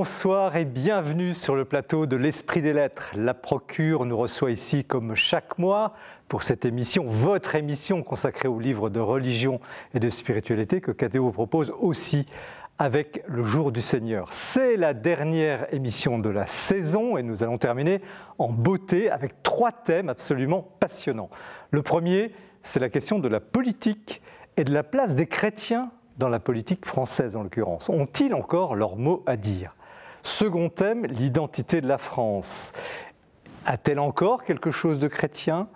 [0.00, 3.10] Bonsoir et bienvenue sur le plateau de l'Esprit des Lettres.
[3.14, 5.92] La Procure nous reçoit ici comme chaque mois
[6.26, 9.60] pour cette émission, votre émission consacrée aux livres de religion
[9.92, 12.24] et de spiritualité que KTO propose aussi
[12.78, 14.32] avec le jour du Seigneur.
[14.32, 18.00] C'est la dernière émission de la saison et nous allons terminer
[18.38, 21.28] en beauté avec trois thèmes absolument passionnants.
[21.72, 22.32] Le premier,
[22.62, 24.22] c'est la question de la politique
[24.56, 28.96] et de la place des chrétiens dans la politique française en l'occurrence Ont-ils encore leur
[28.96, 29.74] mot à dire?
[30.22, 32.72] Second thème, l'identité de la France.
[33.66, 35.68] A-t-elle encore quelque chose de chrétien?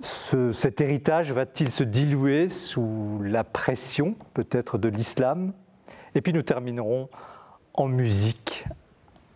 [0.00, 5.52] Cet héritage va-t-il se diluer sous la pression peut-être de l'islam?
[6.14, 7.08] Et puis nous terminerons
[7.74, 8.64] en musique,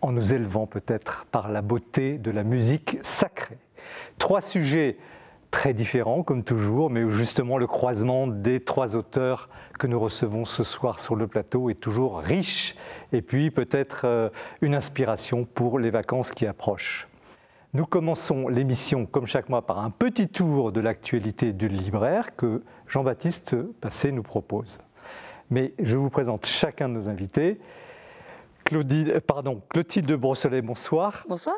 [0.01, 3.59] en nous élevant peut-être par la beauté de la musique sacrée.
[4.19, 4.97] Trois sujets
[5.53, 10.45] très différents, comme toujours, mais où justement le croisement des trois auteurs que nous recevons
[10.45, 12.75] ce soir sur le plateau est toujours riche,
[13.12, 14.30] et puis peut-être euh,
[14.62, 17.06] une inspiration pour les vacances qui approchent.
[17.75, 22.62] Nous commençons l'émission, comme chaque mois, par un petit tour de l'actualité du libraire que
[22.89, 24.78] Jean-Baptiste Passé nous propose.
[25.50, 27.61] Mais je vous présente chacun de nos invités.
[28.64, 31.25] Claudie, pardon, Clotilde de Brosselet, bonsoir.
[31.28, 31.56] Bonsoir.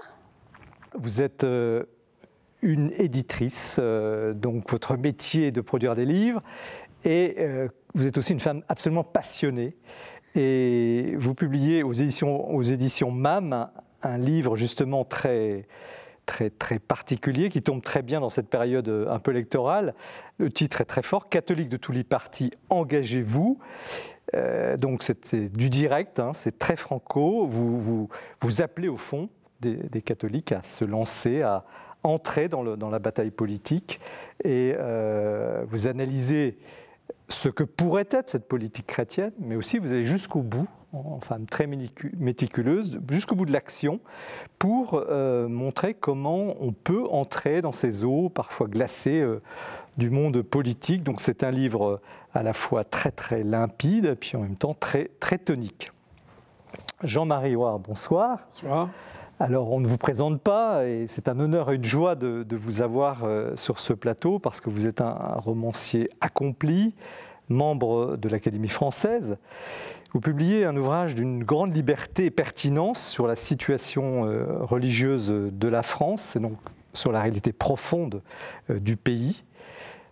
[0.96, 1.84] Vous êtes euh,
[2.64, 6.42] une éditrice, euh, donc votre métier est de produire des livres,
[7.04, 9.76] et euh, vous êtes aussi une femme absolument passionnée.
[10.34, 13.70] Et vous publiez aux éditions, aux éditions MAM
[14.02, 15.68] un, livre justement très,
[16.26, 19.94] très, très particulier qui tombe très bien dans cette période euh, un peu électorale.
[20.38, 23.58] Le titre est très fort, Catholique de tous les partis, engagez-vous.
[24.78, 27.46] donc c'est du direct, hein, c'est très franco.
[27.46, 28.08] Vous, vous,
[28.40, 29.28] vous, appelez au fond
[29.60, 31.64] des, des, catholiques à se lancer, à,
[32.04, 34.00] entrer dans, la bataille politique
[34.44, 36.58] et euh, vous analysez
[37.28, 41.46] ce que pourrait être cette politique chrétienne, mais aussi vous allez jusqu'au bout, en femme
[41.46, 43.98] très méticuleuse, jusqu'au bout de l'action,
[44.58, 49.42] pour euh, montrer comment on peut entrer dans ces eaux parfois glacées euh,
[49.96, 51.02] du monde politique.
[51.02, 52.00] Donc c'est un livre
[52.34, 55.90] à la fois très très limpide, puis en même temps très, très tonique.
[57.02, 58.46] Jean-Marie Ouard, bonsoir.
[58.52, 58.88] Bonsoir.
[59.44, 62.80] Alors, on ne vous présente pas, et c'est un honneur et une joie de, vous
[62.80, 66.94] avoir euh, sur ce plateau, parce que vous êtes un, romancier accompli,
[67.50, 69.36] membre de l'Académie française.
[70.14, 75.68] Vous publiez un ouvrage d'une grande liberté et pertinence sur la situation euh, religieuse de
[75.68, 76.56] la France, et donc
[76.94, 78.22] sur la réalité profonde
[78.70, 79.44] euh, du pays.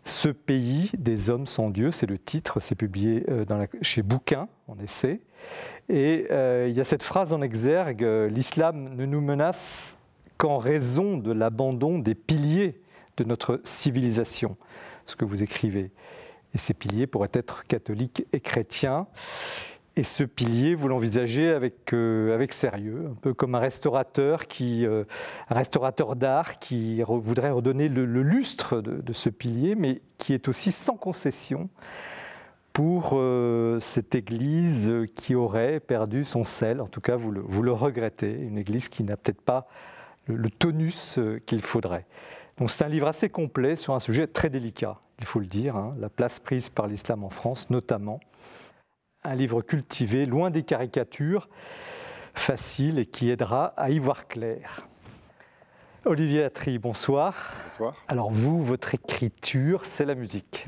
[0.04, 3.24] Ce pays des hommes sans Dieu, c'est le titre, c'est publié
[3.82, 5.20] chez Bouquin, en essai.
[5.88, 9.96] Et euh, il y a cette phrase en exergue, l'islam ne nous menace
[10.38, 12.80] qu'en raison de l'abandon des piliers
[13.16, 14.56] de notre civilisation,
[15.06, 15.92] ce que vous écrivez.
[16.54, 19.06] Et ces piliers pourraient être catholiques et chrétiens.
[19.94, 24.86] Et ce pilier, vous l'envisagez avec, euh, avec sérieux, un peu comme un restaurateur, qui,
[24.86, 25.04] euh,
[25.50, 30.96] restaurateur d'art qui voudrait redonner le, lustre de, ce pilier, mais qui est aussi sans
[30.96, 31.68] concession
[32.72, 36.80] pour euh, cette Église qui aurait perdu son sel.
[36.80, 39.68] En tout cas, vous le, regrettez, une Église qui n'a peut-être pas
[40.26, 42.06] le, tonus qu'il faudrait.
[42.56, 45.76] Donc c'est un livre assez complet sur un sujet très délicat, il faut le dire,
[45.76, 48.20] hein, la place prise par l'islam en France notamment.
[49.24, 51.48] Un livre cultivé, loin des caricatures,
[52.34, 54.84] facile et qui aidera à y voir clair.
[56.04, 57.52] Olivier Atri, bonsoir.
[57.68, 57.94] Bonsoir.
[58.08, 60.66] Alors vous, votre écriture, c'est la musique.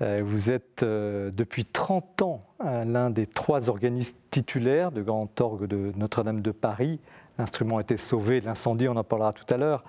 [0.00, 5.66] Euh, vous êtes euh, depuis 30 ans l'un des trois organistes titulaires de Grand Orgue
[5.66, 7.00] de Notre-Dame de Paris.
[7.38, 9.84] L'instrument a été sauvé de l'incendie, on en parlera tout à l'heure.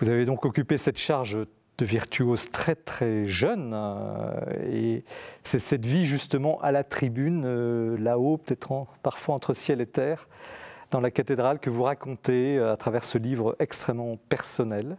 [0.00, 1.38] Vous avez donc occupé cette charge
[1.78, 4.30] de virtuose très très jeune euh,
[4.70, 5.04] et
[5.42, 10.28] c'est cette vie justement à la tribune, là-haut, peut-être parfois entre ciel et terre,
[10.90, 14.96] dans la cathédrale que vous racontez à travers ce livre extrêmement personnel.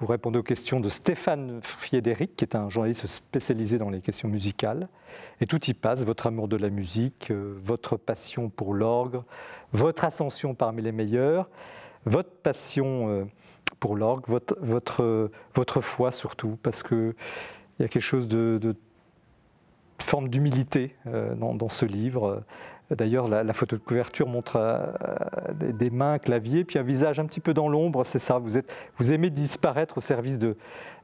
[0.00, 4.28] Vous répondez aux questions de Stéphane Friedrich, qui est un journaliste spécialisé dans les questions
[4.28, 4.88] musicales.
[5.40, 9.22] Et tout y passe, votre amour de la musique, euh, votre passion pour l'orgue,
[9.72, 11.48] votre ascension parmi les meilleurs,
[12.06, 13.24] votre passion euh,
[13.80, 17.14] pour l'orgue, votre, foi surtout, parce qu'il
[17.78, 18.76] y a quelque chose de,
[20.00, 22.42] forme d'humilité euh, dans, ce livre.
[22.90, 24.86] D'ailleurs, la, photo de couverture montre euh,
[25.52, 28.04] des, mains, clavier, puis un visage un petit peu dans l'ombre.
[28.04, 28.38] C'est ça.
[28.38, 30.56] Vous, aimez disparaître au service de,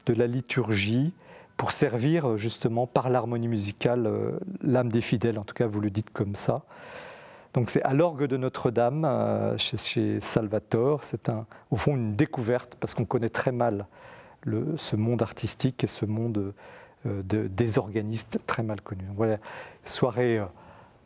[0.05, 1.13] de la liturgie
[1.57, 4.31] pour servir justement par l'harmonie musicale euh,
[4.63, 5.37] l'âme des fidèles.
[5.37, 6.63] En tout cas, vous le dites comme ça.
[7.53, 11.03] Donc c'est à l'orgue de Notre-Dame, euh, chez, Salvatore.
[11.03, 11.31] C'est
[11.69, 13.87] au fond une découverte parce qu'on connaît très mal
[14.77, 16.53] ce monde artistique et ce monde
[17.05, 19.05] de, des organistes très mal connus.
[19.15, 19.37] voilà,
[19.83, 20.41] soirée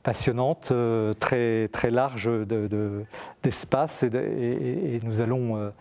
[0.03, 0.71] passionnante,
[1.19, 2.31] très, très large
[3.43, 5.71] d'espace et, nous allons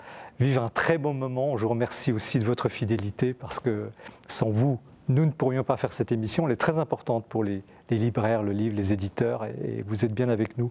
[0.40, 1.56] vivre un très bon moment.
[1.56, 3.90] Je vous remercie aussi de votre fidélité parce que
[4.26, 6.46] sans vous, nous ne pourrions pas faire cette émission.
[6.46, 10.28] Elle est très importante pour les, libraires, le livre, les éditeurs, et, vous êtes bien
[10.28, 10.70] avec nous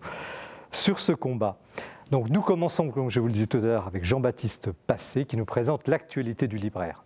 [0.72, 1.58] sur ce combat.
[2.12, 5.38] Donc nous commençons, comme je vous le disais tout à l'heure, avec Jean-Baptiste Passé qui
[5.38, 7.04] nous présente l'actualité du libraire.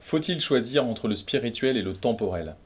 [0.00, 2.56] Faut-il choisir entre le spirituel et le temporel?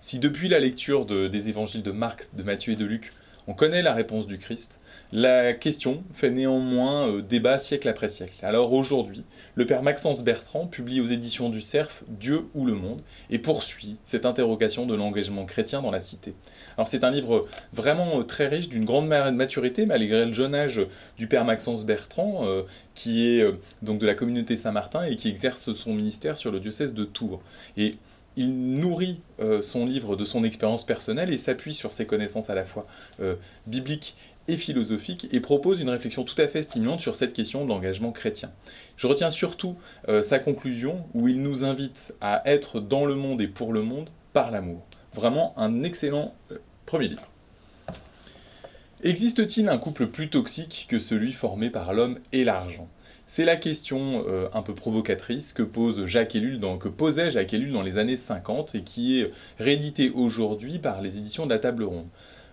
[0.00, 3.12] Si depuis la lecture des évangiles de Marc, de Matthieu et de Luc,
[3.50, 4.78] on connaît la réponse du Christ,
[5.10, 8.36] la question fait néanmoins euh, débat siècle après siècle.
[8.44, 9.24] Alors aujourd'hui,
[9.56, 13.96] le père Maxence Bertrand publie aux éditions du Cerf Dieu ou le monde et poursuit
[14.04, 16.34] cette interrogation de l'engagement chrétien dans la cité.
[16.76, 20.80] Alors c'est un livre vraiment euh, très riche, d'une grande maturité, malgré le jeune âge
[21.18, 22.62] du père Maxence Bertrand, euh,
[22.94, 23.44] qui est
[23.82, 27.42] donc de la communauté Saint-Martin et qui exerce son ministère sur le diocèse de Tours.
[27.76, 27.96] Et
[28.40, 29.20] il nourrit
[29.62, 32.86] son livre de son expérience personnelle et s'appuie sur ses connaissances à la fois
[33.66, 34.16] bibliques
[34.48, 38.12] et philosophique et propose une réflexion tout à fait stimulante sur cette question de l'engagement
[38.12, 38.50] chrétien.
[38.96, 39.76] Je retiens surtout
[40.08, 43.82] euh, sa conclusion où il nous invite à être dans le monde et pour le
[43.82, 44.82] monde par l'amour.
[45.14, 47.28] Vraiment un excellent euh, premier livre.
[49.02, 52.88] Existe-t-il un couple plus toxique que celui formé par l'homme et l'argent?
[53.30, 57.54] C'est la question euh, un peu provocatrice que, pose Jacques Ellul dans, que posait Jacques
[57.54, 59.30] Ellul dans les années 50 et qui est
[59.60, 62.08] rééditée aujourd'hui par les éditions de la Table Ronde.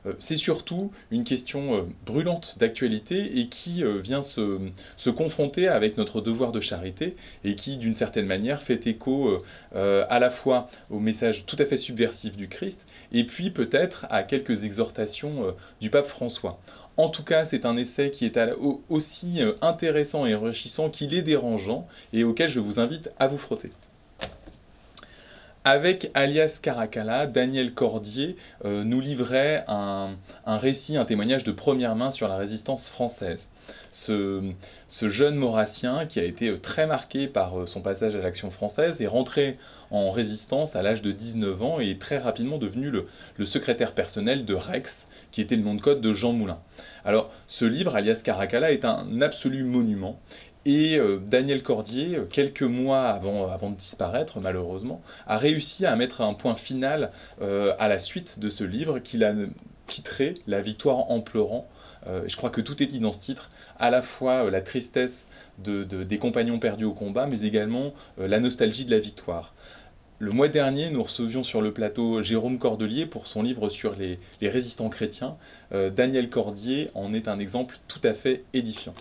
[0.06, 6.22] Euh, c'est surtout une question euh, brûlante d'actualité et qui vient se, confronter avec notre
[6.22, 9.40] devoir de charité et qui, d'une certaine manière, fait écho
[9.74, 14.22] à la fois au message tout à fait subversif du Christ et puis peut-être à
[14.22, 16.60] quelques exhortations du pape François.
[16.98, 18.40] En tout cas, c'est un essai qui est
[18.90, 23.72] aussi intéressant et enrichissant qu'il est dérangeant et auquel je vous invite à vous frotter.
[25.70, 30.16] Avec Alias Caracalla, Daniel Cordier euh, nous livrait un,
[30.46, 33.50] récit, un témoignage de première main sur la résistance française.
[33.92, 34.54] Ce,
[35.02, 39.02] jeune maurassien, qui a été euh, très marqué par euh, son passage à l'action française,
[39.02, 39.58] est rentré
[39.92, 43.06] en résistance à l'âge de 19 ans et est très rapidement devenu le,
[43.44, 46.58] secrétaire personnel de Rex, qui était le nom de code de Jean Moulin.
[47.06, 50.20] Alors, ce livre, alias Caracalla, est un absolu monument.
[50.68, 55.96] Et euh, Daniel Cordier, euh, quelques mois avant, avant, de disparaître, malheureusement, a réussi à
[55.96, 59.34] mettre un point final euh, à la suite de ce livre qu'il a
[59.86, 61.70] titré La victoire en pleurant.
[62.06, 65.30] je crois que tout est dit dans ce titre, à la fois la tristesse
[65.60, 69.54] de, des compagnons perdus au combat, mais également la nostalgie de la victoire.
[70.20, 74.18] Le mois dernier, nous recevions sur le plateau Jérôme Cordelier pour son livre sur les,
[74.42, 75.38] résistants chrétiens.
[75.72, 78.96] Daniel Cordier en est un exemple tout à fait édifiant.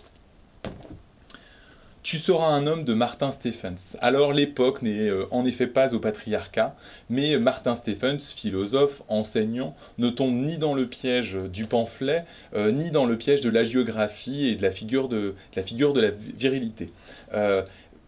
[2.07, 3.97] Tu seras un homme de Martin Stephens.
[4.01, 6.77] Alors l'époque n'est euh, en effet pas au patriarcat,
[7.11, 12.25] mais Martin Stephens, philosophe, enseignant, ne tombe ni dans le piège du pamphlet,
[12.55, 15.95] euh, ni dans le piège de la géographie et de la figure de, la, figure
[15.95, 16.93] de la virilité.
[17.35, 17.65] Euh,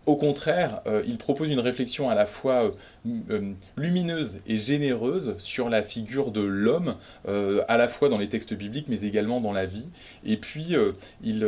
[0.09, 2.71] au contraire, euh, il propose une réflexion à la fois euh,
[3.29, 6.97] euh, lumineuse et généreuse sur la figure de l'homme,
[7.27, 9.89] à la fois dans les textes bibliques, mais également dans la vie.
[10.25, 10.75] Et puis,
[11.23, 11.47] il,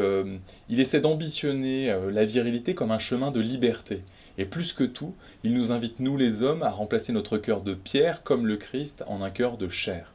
[0.68, 4.02] il, essaie d'ambitionner la virilité comme un chemin de liberté.
[4.36, 7.72] Et plus que tout, il nous invite, nous les hommes, à remplacer notre cœur de
[7.72, 10.12] pierre, comme le Christ, en un cœur de chair.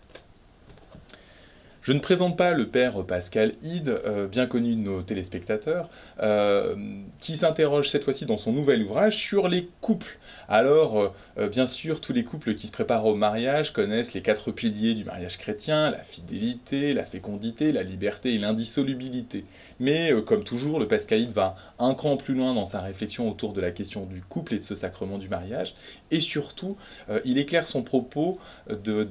[1.85, 5.87] Je ne présente pas le père Pascal Hyde, euh, bien connu de nos téléspectateurs,
[6.19, 6.75] euh,
[7.19, 10.17] qui s'interroge cette fois-ci dans son nouvel ouvrage sur les couples.
[10.49, 14.51] Alors, euh, bien sûr, tous les couples qui se préparent au mariage connaissent les quatre
[14.51, 19.45] piliers du mariage chrétien, la fidélité, la fécondité, la liberté et l'indissolubilité.
[19.79, 23.61] Mais, comme toujours, le Pascalide va un cran plus loin dans sa réflexion autour de
[23.61, 25.75] la question du couple et de ce sacrement du mariage,
[26.11, 26.77] et surtout,
[27.25, 28.39] il éclaire son propos
[28.69, 29.07] de,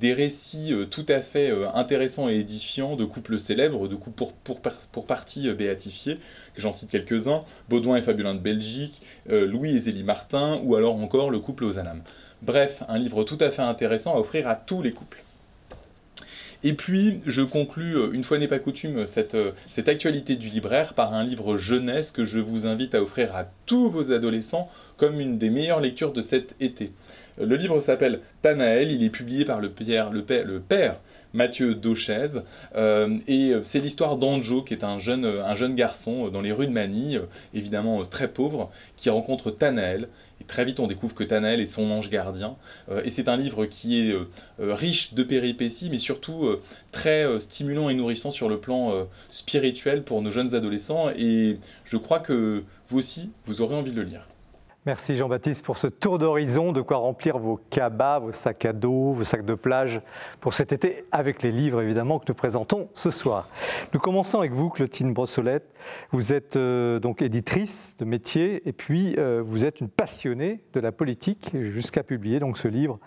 [0.00, 5.06] des récits tout à fait intéressants et édifiant de couples célèbres, de couples pour, pour,
[5.06, 6.18] partie euh, béatifiés,
[6.54, 10.76] que j'en cite quelques-uns, Baudouin et Fabulin de Belgique, euh, Louis et Zélie Martin, ou
[10.76, 12.02] alors encore le couple aux âmes.
[12.42, 15.19] Bref, un livre tout à fait intéressant à offrir à tous les couples.
[16.62, 19.36] Et puis, je conclus, euh, une fois n'est pas coutume, cette,
[19.68, 23.46] cette, actualité du libraire par un livre jeunesse que je vous invite à offrir à
[23.66, 26.92] tous vos adolescents comme une des meilleures lectures de cet été.
[27.40, 31.00] Le livre s'appelle Tanaël, il est publié par le, père,
[31.32, 32.26] Mathieu Dauchez.
[32.76, 36.42] Euh, et euh, c'est l'histoire d'Anjo, qui est un jeune, un jeune garçon euh, dans
[36.42, 37.22] les rues de Manille,
[37.54, 40.08] évidemment très pauvre, qui rencontre Tanaël.
[40.50, 42.56] Très vite, on découvre que Tanaël est son ange gardien.
[43.04, 44.16] et c'est un livre qui est
[44.58, 46.56] riche de péripéties, mais surtout
[46.90, 51.08] très stimulant et nourrissant sur le plan spirituel pour nos jeunes adolescents.
[51.16, 54.26] Et je crois que vous aussi, vous aurez envie de le lire.
[54.86, 59.12] Merci Jean-Baptiste pour ce tour d'horizon, de quoi remplir vos cabas, vos sacs à dos,
[59.12, 60.00] vos sacs de plage
[60.40, 63.46] pour cet été, avec les livres évidemment que nous présentons ce soir.
[63.92, 65.70] Nous commençons avec vous, Clotilde Brossolette.
[66.12, 70.80] Vous êtes euh, donc éditrice de métier et puis euh, vous êtes une passionnée de
[70.80, 72.98] la politique jusqu'à publier donc ce livre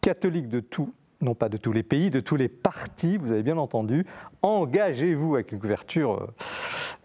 [0.00, 3.42] catholique de tout, non pas de tous les pays, de tous les partis, vous avez
[3.42, 4.06] bien entendu.
[4.40, 6.44] Engagez-vous avec une couverture euh,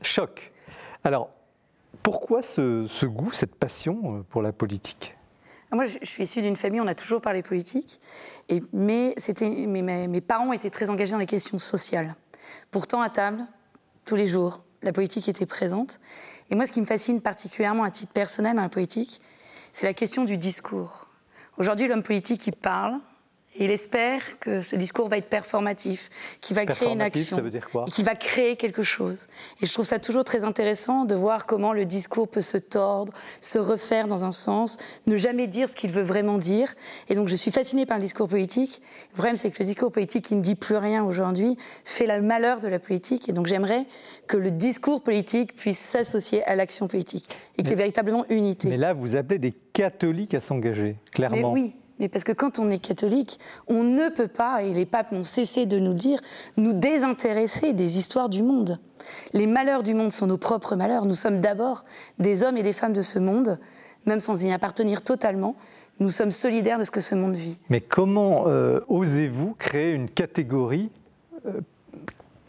[0.02, 0.54] choc.
[1.04, 1.30] Alors,
[2.04, 5.16] pourquoi ce, goût, cette passion euh, pour la politique?
[5.72, 8.00] Moi, je, suis issue d'une famille, on a toujours parlé politique,
[8.72, 9.14] mais,
[9.68, 12.16] mes, mes, parents étaient très engagés dans les questions sociales.
[12.72, 13.46] Pourtant, à table,
[14.06, 16.00] tous les jours, la politique était présente.
[16.50, 19.22] Et moi, ce qui me fascine particulièrement à titre personnel dans la politique,
[19.74, 21.10] c'est la question du discours.
[21.58, 23.00] Aujourd'hui, l'homme politique, il parle,
[23.58, 26.10] il espère que ce discours va être performatif,
[26.42, 27.38] qu'il va créer une action,
[27.92, 29.28] qu'il va créer quelque chose.
[29.62, 33.14] Et je trouve ça toujours très intéressant de voir comment le discours peut se tordre,
[33.42, 36.74] se refaire dans un sens, ne jamais dire ce qu'il veut vraiment dire.
[37.10, 38.82] Et donc je suis fascinée par le discours politique.
[39.12, 42.22] Le problème, c'est que le discours politique qui ne dit plus rien aujourd'hui fait le
[42.22, 43.30] malheur de la politique.
[43.30, 43.86] Et donc j'aimerais
[44.28, 48.70] que le discours politique puisse s'associer à l'action politique et qu'il y ait véritablement unité.
[48.70, 51.54] Mais là, vous appelez des catholiques à s'engager, clairement.
[51.54, 54.86] Mais oui, mais parce que quand on est catholique, on ne peut pas, et les
[54.86, 56.20] papes n'ont cessé de nous dire,
[56.58, 58.80] nous désintéresser des histoires du monde.
[59.34, 61.06] Les malheurs du monde sont nos propres malheurs.
[61.06, 61.84] Nous sommes d'abord
[62.20, 63.60] des hommes et des femmes de ce monde,
[64.06, 65.56] même sans y appartenir totalement.
[66.00, 67.60] Nous sommes solidaires de ce que ce monde vit.
[67.70, 70.92] Mais comment euh, osez-vous créer une catégorie
[71.46, 71.62] euh,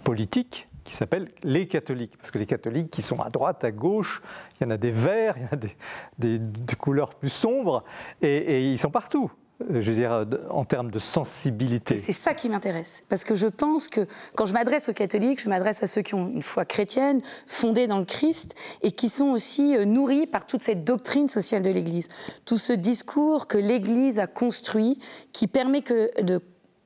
[0.03, 2.17] politique qui s'appelle les catholiques.
[2.17, 4.23] Parce que les catholiques qui sont à droite, à gauche,
[4.59, 7.85] il y en a des verts, il y en a des, couleurs plus sombres,
[8.23, 9.31] et, ils sont partout
[9.63, 11.97] euh, je veux dire, en termes de sensibilité.
[11.97, 13.05] C'est ça qui m'intéresse.
[13.09, 16.15] Parce que je pense que quand je m'adresse aux catholiques, je m'adresse à ceux qui
[16.15, 20.47] ont une foi chrétienne, fondée dans le Christ, et qui sont aussi euh, nourris par
[20.47, 22.09] toute cette doctrine sociale de l'Église.
[22.45, 24.99] Tout ce discours que l'Église a construit,
[25.33, 26.43] qui permet que de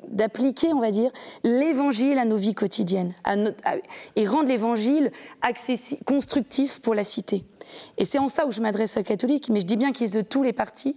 [0.09, 1.11] d'appliquer, on va dire,
[1.45, 3.15] l'évangile à nos vies quotidiennes
[4.17, 5.11] et rendre l'évangile
[6.07, 7.45] constructif pour la cité.
[7.99, 10.19] Et c'est en ça où je m'adresse aux catholiques, mais je dis bien qu'ils sont
[10.19, 10.97] de tous les partis,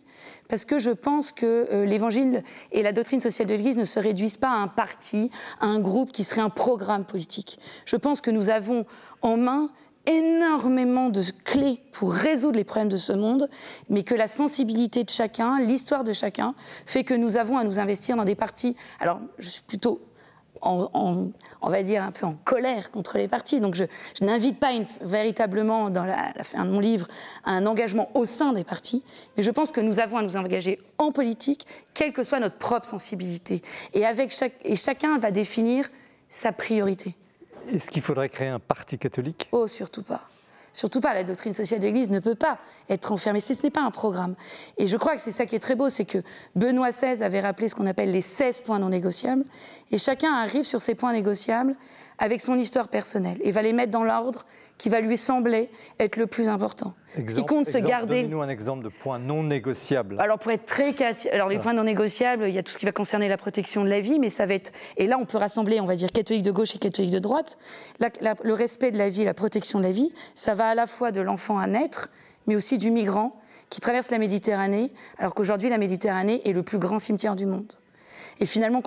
[0.49, 3.99] parce que je pense que euh, l'évangile et la doctrine sociale de l'Église ne se
[3.99, 5.29] réduisent pas à un parti,
[5.59, 7.59] à un groupe qui serait un programme politique.
[7.85, 8.85] Je pense que nous avons
[9.21, 9.69] en main
[10.05, 13.49] énormément de clés pour résoudre les problèmes de ce monde,
[13.89, 16.55] mais que la sensibilité de chacun, l'histoire de chacun,
[16.85, 18.75] fait que nous avons à nous investir dans des partis.
[18.99, 20.01] Alors, je suis plutôt
[20.63, 21.31] en,
[21.61, 23.59] on va dire, un peu en colère contre les partis.
[23.59, 23.83] Donc je,
[24.21, 27.07] n'invite pas véritablement, dans la, fin de mon livre,
[27.43, 29.03] à un engagement au sein des partis,
[29.35, 32.57] mais je pense que nous avons à nous engager en politique, quelle que soit notre
[32.57, 33.61] propre sensibilité.
[33.93, 34.33] Et, avec
[34.63, 35.89] et chacun va définir
[36.29, 37.15] sa priorité.
[37.71, 39.47] Est-ce qu'il faudrait créer un parti catholique?
[39.51, 40.27] Oh, surtout pas.
[40.75, 42.57] Surtout pas, la doctrine sociale de l'Église ne peut pas
[42.89, 43.39] être enfermée.
[43.39, 44.33] Ce n'est pas un programme.
[44.77, 46.17] Et je crois que c'est ça qui est très beau, c'est que
[46.55, 49.43] Benoît XVI avait rappelé ce qu'on appelle les 16 points non négociables,
[49.91, 51.75] et chacun arrive sur ces points négociables
[52.17, 54.45] avec son histoire personnelle, et va les mettre dans l'ordre
[54.77, 56.93] qui va lui sembler être le plus important.
[57.15, 58.23] ce qui compte, se garder.
[58.23, 60.17] Donnez-nous un exemple de point non négociable.
[60.19, 60.93] Alors, pour être très
[61.31, 63.83] alors les points non négociables, il y a tout ce qui va concerner la protection
[63.83, 64.71] de la vie, mais ça va être.
[64.97, 67.57] Et là, on peut rassembler, on va dire, catholique de gauche et catholique de droite.
[67.99, 71.11] le respect de la vie, la protection de la vie, ça va à la fois
[71.11, 72.09] de l'enfant à naître,
[72.47, 73.39] mais aussi du migrant
[73.69, 77.73] qui traverse la Méditerranée, alors qu'aujourd'hui, la Méditerranée est le plus grand cimetière du monde.
[78.39, 78.81] Et finalement,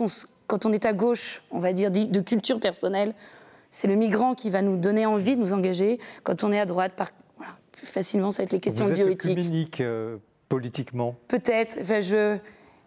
[0.46, 3.14] quand on est à gauche, on va dire, de culture personnelle,
[3.76, 5.98] c'est le migrant qui va nous donner envie de nous engager.
[6.22, 7.10] Quand on est à droite, par,
[7.72, 9.82] plus facilement, ça va être les questions Vous êtes bioéthiques.
[9.82, 10.16] Euh,
[10.48, 11.76] politiquement Peut-être.
[11.84, 12.38] je,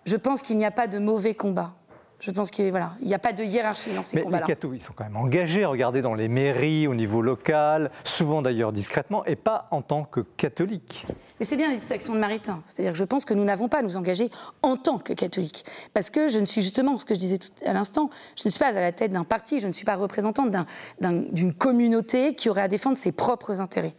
[0.05, 1.75] je pense qu'il n'y a pas de mauvais combat.
[2.19, 4.45] Je pense qu'il voilà, n'y a pas de hiérarchie dans ces combats-là.
[4.45, 8.41] Les cathos, ils sont quand même engagés, regardez dans les mairies, au niveau local, souvent
[8.41, 11.07] d'ailleurs discrètement, et pas en tant que catholiques.
[11.39, 12.61] Mais c'est bien la distinction de Maritain.
[12.65, 14.29] C'est-à-dire que je pense que nous n'avons pas à nous engager
[14.61, 15.65] en tant que catholiques.
[15.93, 18.49] Parce que je ne suis justement, ce que je disais tout à l'instant, je ne
[18.49, 20.53] suis pas à la tête d'un parti, je ne suis pas représentante
[20.99, 23.93] d'une communauté qui aurait à défendre ses propres intérêts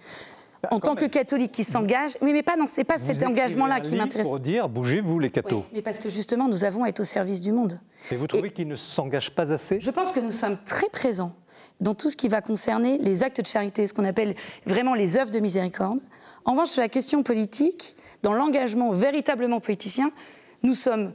[0.70, 2.16] en tant que catholique qui s'engage.
[2.20, 4.26] Oui, mais pas, non, c'est pas cet engagement-là qui m'intéresse.
[4.26, 5.64] Pour dire, bougez-vous les cathos.
[5.72, 7.80] mais parce que justement, nous avons à être au service du monde.
[8.10, 9.80] Et vous trouvez qu'ils ne s'engagent pas assez?
[9.80, 11.32] Je pense que nous sommes très présents
[11.80, 14.34] dans tout ce qui va concerner les actes de charité, ce qu'on appelle
[14.66, 16.00] vraiment les œuvres de miséricorde.
[16.44, 20.10] En revanche, sur la question politique, dans l'engagement véritablement politicien,
[20.62, 21.12] nous sommes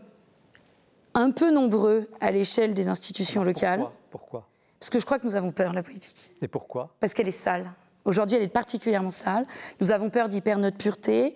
[1.14, 3.86] un peu nombreux à l'échelle des institutions locales.
[4.10, 4.48] Pourquoi?
[4.80, 6.32] Parce que je crois que nous avons peur de la politique.
[6.42, 6.96] Et pourquoi?
[7.00, 7.66] Parce qu'elle est sale.
[8.06, 9.46] Aujourd'hui, elle est particulièrement sale.
[9.82, 11.36] Nous avons peur d'y perdre notre pureté.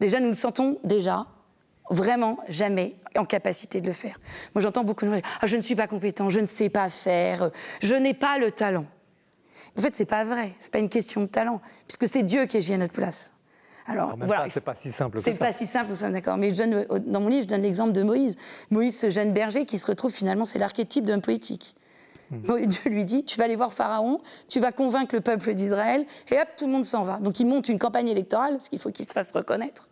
[0.00, 1.26] Déjà, nous le sentons déjà,
[1.90, 4.18] vraiment jamais en capacité de le faire.
[4.54, 6.68] Moi, j'entends beaucoup de gens dire ah, Je ne suis pas compétent, je ne sais
[6.68, 8.86] pas faire, je n'ai pas le talent.
[9.76, 10.52] En fait, c'est pas vrai.
[10.58, 13.32] C'est pas une question de talent, puisque c'est Dieu qui agit à notre place.
[13.86, 15.18] Alors, voilà, c'est pas si simple.
[15.18, 16.36] C'est pas si simple, d'accord.
[16.36, 18.36] Mais dans mon livre, je donne l'exemple de Moïse.
[18.70, 21.74] Moïse, ce jeune berger qui se retrouve finalement, c'est l'archétype d'un politique.
[22.30, 22.66] Hmm.
[22.66, 26.38] Dieu lui dit, tu vas aller voir Pharaon, tu vas convaincre le peuple d'Israël, et
[26.38, 27.18] hop, tout le monde s'en va.
[27.18, 29.88] Donc il monte une campagne électorale, parce qu'il faut qu'il se fasse reconnaître.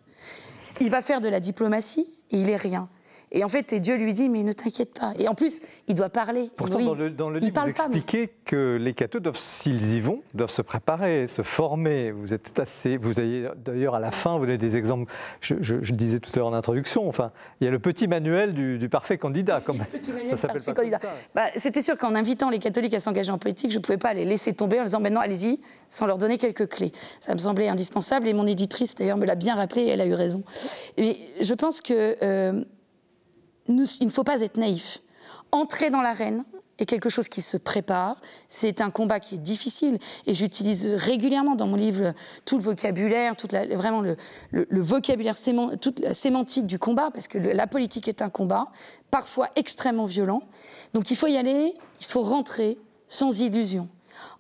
[0.81, 2.89] Il va faire de la diplomatie, et il est rien.
[3.33, 5.13] Et en fait, Dieu lui dit, mais ne t'inquiète pas.
[5.19, 6.51] Et en plus, il doit parler.
[6.57, 10.23] Pourtant, dans le, dans le livre, vous expliquez que les cathos, doivent, s'ils y vont,
[10.35, 12.13] doivent se préparer, se former.
[12.13, 12.97] Vous êtes assez.
[12.97, 15.13] Vous avez d'ailleurs à la fin, vous donnez des exemples.
[15.41, 17.09] Je, je, disais tout à l'heure en introduction.
[17.09, 19.61] Enfin, il y a le petit manuel du, parfait candidat.
[19.61, 19.79] Comme,
[20.35, 21.01] ça parfait candidat.
[21.35, 24.15] Bah, C'était sûr qu'en invitant les catholiques à s'engager en politique, je ne pouvais pas
[24.15, 26.93] les laisser tomber en disant maintenant allez-y, sans leur donner quelques clés.
[27.21, 30.07] Ça me semblait indispensable et mon éditrice d'ailleurs me l'a bien rappelé et elle a
[30.07, 30.45] eu raison.
[30.97, 32.65] Et je pense que euh,
[33.69, 35.01] il ne faut pas être naïf.
[35.53, 36.45] Entrer dans l'arène
[36.79, 38.17] est quelque chose qui se prépare.
[38.49, 42.13] C'est un combat qui est difficile et j'utilise régulièrement dans mon livre
[42.45, 45.35] tout le vocabulaire, toute vraiment le, vocabulaire,
[45.81, 48.67] toute la sémantique du combat, parce que la politique est un combat,
[49.11, 50.43] parfois extrêmement violent.
[50.93, 53.89] Donc il faut y aller, il faut rentrer sans illusion.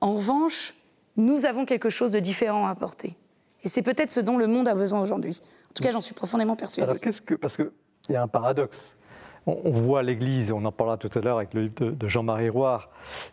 [0.00, 0.75] En revanche,
[1.16, 3.16] nous avons quelque chose de différent à apporter.
[3.62, 5.40] Et c'est peut-être ce dont le monde a besoin aujourd'hui.
[5.71, 6.90] En tout cas, j'en suis profondément persuadée.
[6.90, 7.35] Alors qu'est-ce que.
[7.35, 7.71] Parce qu'il
[8.11, 8.96] y a un paradoxe
[9.47, 12.91] on, voit l'Église, on en parlera tout à l'heure avec le livre de, Jean-Marie Roire,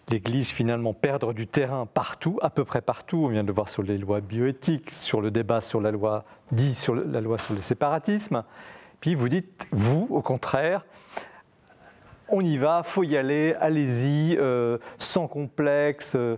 [0.09, 3.23] l'Église finalement perdre du terrain partout, à peu près partout.
[3.25, 6.75] On vient de voir sur les lois bioéthiques, sur le débat sur la loi, dit
[6.75, 8.43] sur la loi sur le séparatisme.
[9.01, 10.85] Puis vous dites, vous, au contraire,
[12.29, 16.13] on y va, faut y aller, allez-y, euh, sans complexe.
[16.15, 16.37] Euh,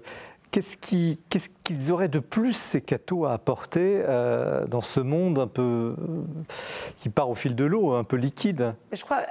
[0.55, 5.61] Qu'est-ce qu'ils auraient de plus, ces cathos, à apporter euh, dans ce monde un peu
[5.61, 5.95] euh,
[6.97, 8.73] qui part au fil de l'eau, un peu liquide?
[8.93, 9.23] Je crois,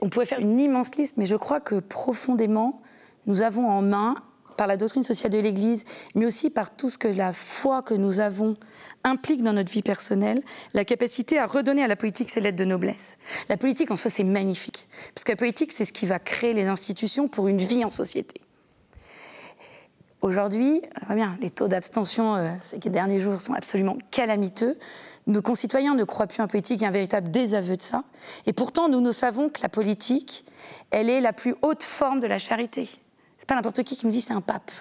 [0.00, 2.82] on pourrait faire une immense liste, mais je crois que profondément,
[3.26, 4.16] nous avons en main,
[4.56, 5.84] par la doctrine sociale de l'Église,
[6.16, 8.56] mais aussi par tout ce que la foi que nous avons
[9.04, 10.42] implique dans notre vie personnelle,
[10.74, 13.18] la capacité à redonner à la politique ses lettres de noblesse.
[13.48, 16.54] La politique en soi, c'est magnifique, parce que la politique, c'est ce qui va créer
[16.54, 18.40] les institutions pour une vie en société.
[20.26, 24.76] Aujourd'hui, bien, les taux d'abstention euh, ces derniers jours sont absolument calamiteux.
[25.28, 28.02] Nos concitoyens ne croient plus en politique, il y a un véritable désaveu de ça.
[28.44, 30.44] Et pourtant, nous, nous savons que la politique,
[30.90, 32.88] elle est la plus haute forme de la charité.
[33.38, 34.72] C'est pas n'importe qui qui nous dit c'est un pape.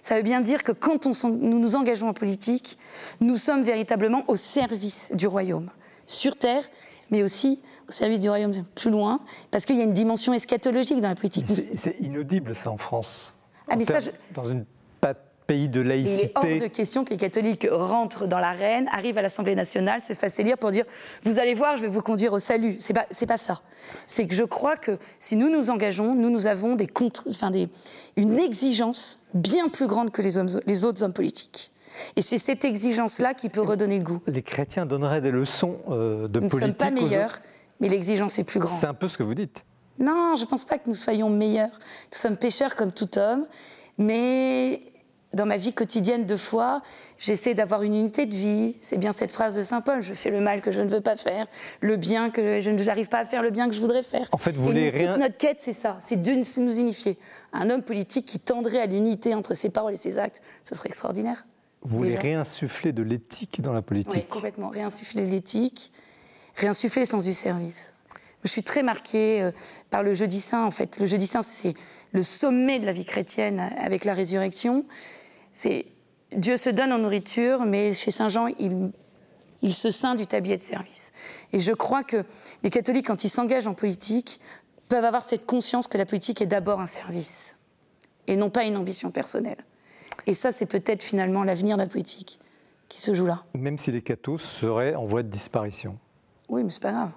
[0.00, 2.78] Ça veut bien dire que quand on, nous nous engageons en politique,
[3.18, 5.70] nous sommes véritablement au service du royaume,
[6.06, 6.62] sur terre,
[7.10, 9.18] mais aussi au service du royaume plus loin,
[9.50, 11.46] parce qu'il y a une dimension eschatologique dans la politique.
[11.74, 13.34] C'est inaudible ça en France.
[13.68, 13.98] Ah, mais ça,
[14.34, 14.64] Dans une
[15.46, 16.32] pays de laïcité.
[16.42, 20.00] Il est hors de question que les catholiques rentrent dans l'arène, arrivent à l'Assemblée nationale,
[20.00, 20.84] se fassent élire pour dire
[21.22, 22.76] Vous allez voir, je vais vous conduire au salut.
[22.78, 23.60] C'est pas, pas ça.
[24.06, 26.88] C'est que je crois que si nous nous engageons, nous, nous avons des
[27.28, 27.68] enfin des,
[28.16, 31.70] une exigence bien plus grande que les, hommes, les autres hommes politiques.
[32.16, 34.20] Et c'est cette exigence-là qui peut redonner le goût.
[34.26, 36.52] Les chrétiens donneraient des leçons euh, de politique.
[36.52, 37.40] Nous ne sommes pas meilleurs,
[37.80, 38.76] mais l'exigence est plus grande.
[38.76, 39.64] C'est un peu ce que vous dites.
[39.98, 41.70] Non, je ne pense pas que nous soyons meilleurs.
[41.70, 43.46] Nous sommes pécheurs comme tout homme,
[43.96, 44.80] mais
[45.34, 46.82] dans ma vie quotidienne de foi,
[47.18, 48.76] j'essaie d'avoir une unité de vie.
[48.80, 51.00] C'est bien cette phrase de Saint Paul je fais le mal que je ne veux
[51.00, 51.46] pas faire,
[51.80, 54.28] le bien que je n'arrive pas à faire, le bien que je voudrais faire.
[54.32, 55.12] En fait, vous voulez rien.
[55.12, 57.18] Toute notre quête, c'est ça, c'est de nous unifier.
[57.52, 60.88] Un homme politique qui tendrait à l'unité entre ses paroles et ses actes, ce serait
[60.88, 61.46] extraordinaire.
[61.82, 64.70] Vous voulez réinsuffler de l'éthique dans la politique Oui, complètement.
[64.70, 65.92] Réinsuffler de l'éthique,
[66.56, 67.94] réinsuffler le sens du service.
[68.42, 69.52] Je suis très marquée euh,
[69.90, 70.98] par le jeudi saint, en fait.
[70.98, 71.74] Le jeudi saint, c'est
[72.12, 74.84] le sommet de la vie chrétienne avec la résurrection.
[75.54, 75.86] C'est
[76.36, 78.92] Dieu se donne en nourriture, mais chez Saint Jean, il,
[79.62, 81.12] il se ceint du tablier de service.
[81.52, 82.24] Et je crois que
[82.62, 84.40] les catholiques, quand ils s'engagent en politique,
[84.88, 87.56] peuvent avoir cette conscience que la politique est d'abord un service
[88.26, 89.64] et non pas une ambition personnelle.
[90.26, 92.38] Et ça, c'est peut-être finalement l'avenir de la politique
[92.88, 93.44] qui se joue là.
[93.54, 95.98] Même si les cathos seraient en voie de disparition.
[96.48, 97.10] Oui, mais c'est pas grave.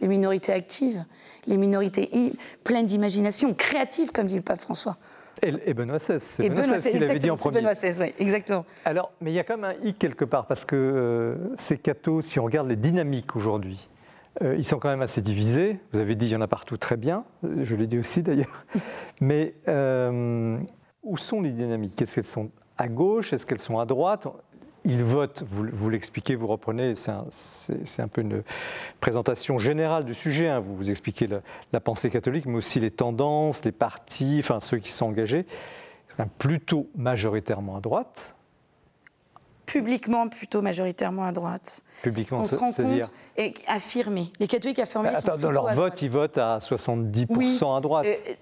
[0.00, 1.04] Les minorités actives,
[1.46, 2.32] les minorités
[2.64, 4.96] pleines d'imagination, créatives, comme dit le pape François.
[5.42, 7.58] Et, Benoît XVI, c'est Benoît, XVI qui l'avait dit en premier.
[7.58, 8.64] Benoît XVI, oui, exactement.
[8.84, 11.78] Alors, mais il y a quand même un hic quelque part, parce que euh, ces
[11.78, 13.88] cathos, si on regarde les dynamiques aujourd'hui,
[14.42, 15.78] euh, ils sont quand même assez divisés.
[15.92, 18.22] Vous avez dit il y en a partout très bien, euh, je l'ai dit aussi
[18.22, 18.64] d'ailleurs.
[19.20, 19.54] mais
[21.02, 22.00] où sont les dynamiques?
[22.02, 23.32] Est-ce qu'elles sont à gauche?
[23.32, 24.26] Est-ce qu'elles sont à droite?
[24.88, 28.42] Ils votent, vous, l'expliquez, vous reprenez, c'est un, peu une
[29.00, 30.60] présentation générale du sujet, hein.
[30.60, 31.28] vous, vous expliquez
[31.72, 35.44] la, pensée catholique, mais aussi les tendances, les partis, enfin ceux qui sont engagés,
[36.38, 38.34] plutôt majoritairement à droite.
[39.66, 41.84] Publiquement, plutôt majoritairement à droite.
[42.02, 44.32] Publiquement, On se rend compte et affirmé.
[44.40, 45.10] Les catholiques affirmés.
[45.26, 48.06] Bah, dans leur vote, ils votent à 70% à droite.
[48.06, 48.32] Euh,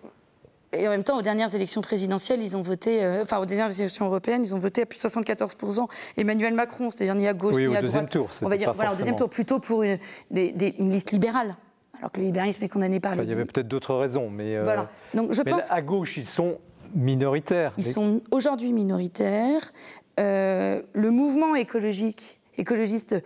[0.72, 3.70] Et en même temps, aux dernières élections présidentielles, ils ont voté, euh, enfin aux dernières
[3.80, 7.54] élections européennes, ils ont voté à plus de 74% Emmanuel Macron, c'est-à-dire ni à gauche
[7.56, 8.10] oui, ni à droite.
[8.10, 9.98] Tour, On va dire, voilà, au deuxième tour, plutôt pour une,
[10.30, 11.56] des- des- une liste libérale,
[11.98, 13.28] alors que le libéralisme est condamné par Enfin, les.
[13.28, 14.90] il y avait peut-être d'autres raisons, mais, euh, Voilà.
[15.14, 16.58] Donc je mais pense à gauche, ils sont
[16.94, 17.72] minoritaires.
[17.78, 19.72] Ils Mais- sont aujourd'hui minoritaires.
[20.18, 23.16] Euh, le mouvement écologique, écologiste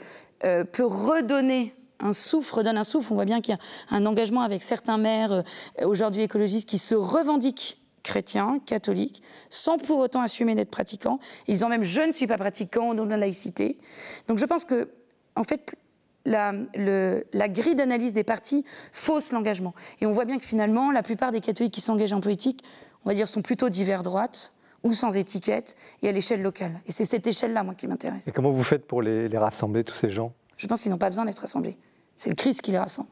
[0.44, 3.12] euh, peut redonner un souffle, redonne un souffle.
[3.12, 5.42] On voit bien qu'il y a un engagement avec certains maires euh,
[5.84, 11.18] aujourd'hui écologistes qui se revendiquent chrétiens, catholiques, sans pour autant assumer d'être pratiquants.
[11.46, 13.78] Ils disent même je ne suis pas pratiquant au nom de la laïcité.
[14.26, 14.88] Donc je pense que,
[15.36, 15.76] en fait,
[16.24, 19.74] la, le- la grille d'analyse des partis fausse l'engagement.
[20.00, 22.64] Et on voit bien que finalement, la plupart des catholiques qui s'engagent en politique,
[23.04, 26.80] on va dire, sont plutôt divers droite ou sans étiquette et à l'échelle locale.
[26.86, 28.28] Et c'est cette échelle-là, moi, qui m'intéresse.
[28.28, 30.32] Et comment vous faites pour les, les rassembler, tous ces gens?
[30.56, 31.76] Je pense qu'ils n'ont pas besoin d'être rassemblés.
[32.20, 33.08] C'est le Christ qui les rassemble.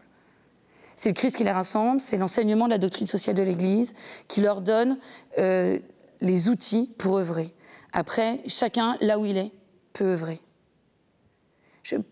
[0.94, 3.94] C'est le Christ qui les rassemble, c'est l'enseignement de la doctrine sociale de l'Église
[4.26, 4.98] qui leur donne
[5.38, 5.78] euh,
[6.20, 7.54] les outils pour œuvrer.
[7.94, 9.50] Après, chacun, là où il est,
[9.94, 10.40] peut œuvrer.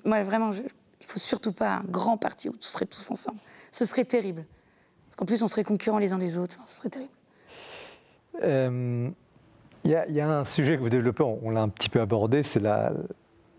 [0.07, 3.11] Moi, vraiment, je- il ne faut surtout pas un grand parti où tous seraient tous
[3.11, 3.39] ensemble.
[3.71, 4.47] Ce serait terrible.
[5.07, 6.57] Parce qu'en plus, on serait concurrents les uns des autres.
[6.65, 7.11] Ce serait terrible.
[8.43, 9.11] Euh,
[9.85, 12.59] Il y, a- un sujet que vous développez, on, l'a un petit peu abordé, c'est
[12.59, 12.93] la.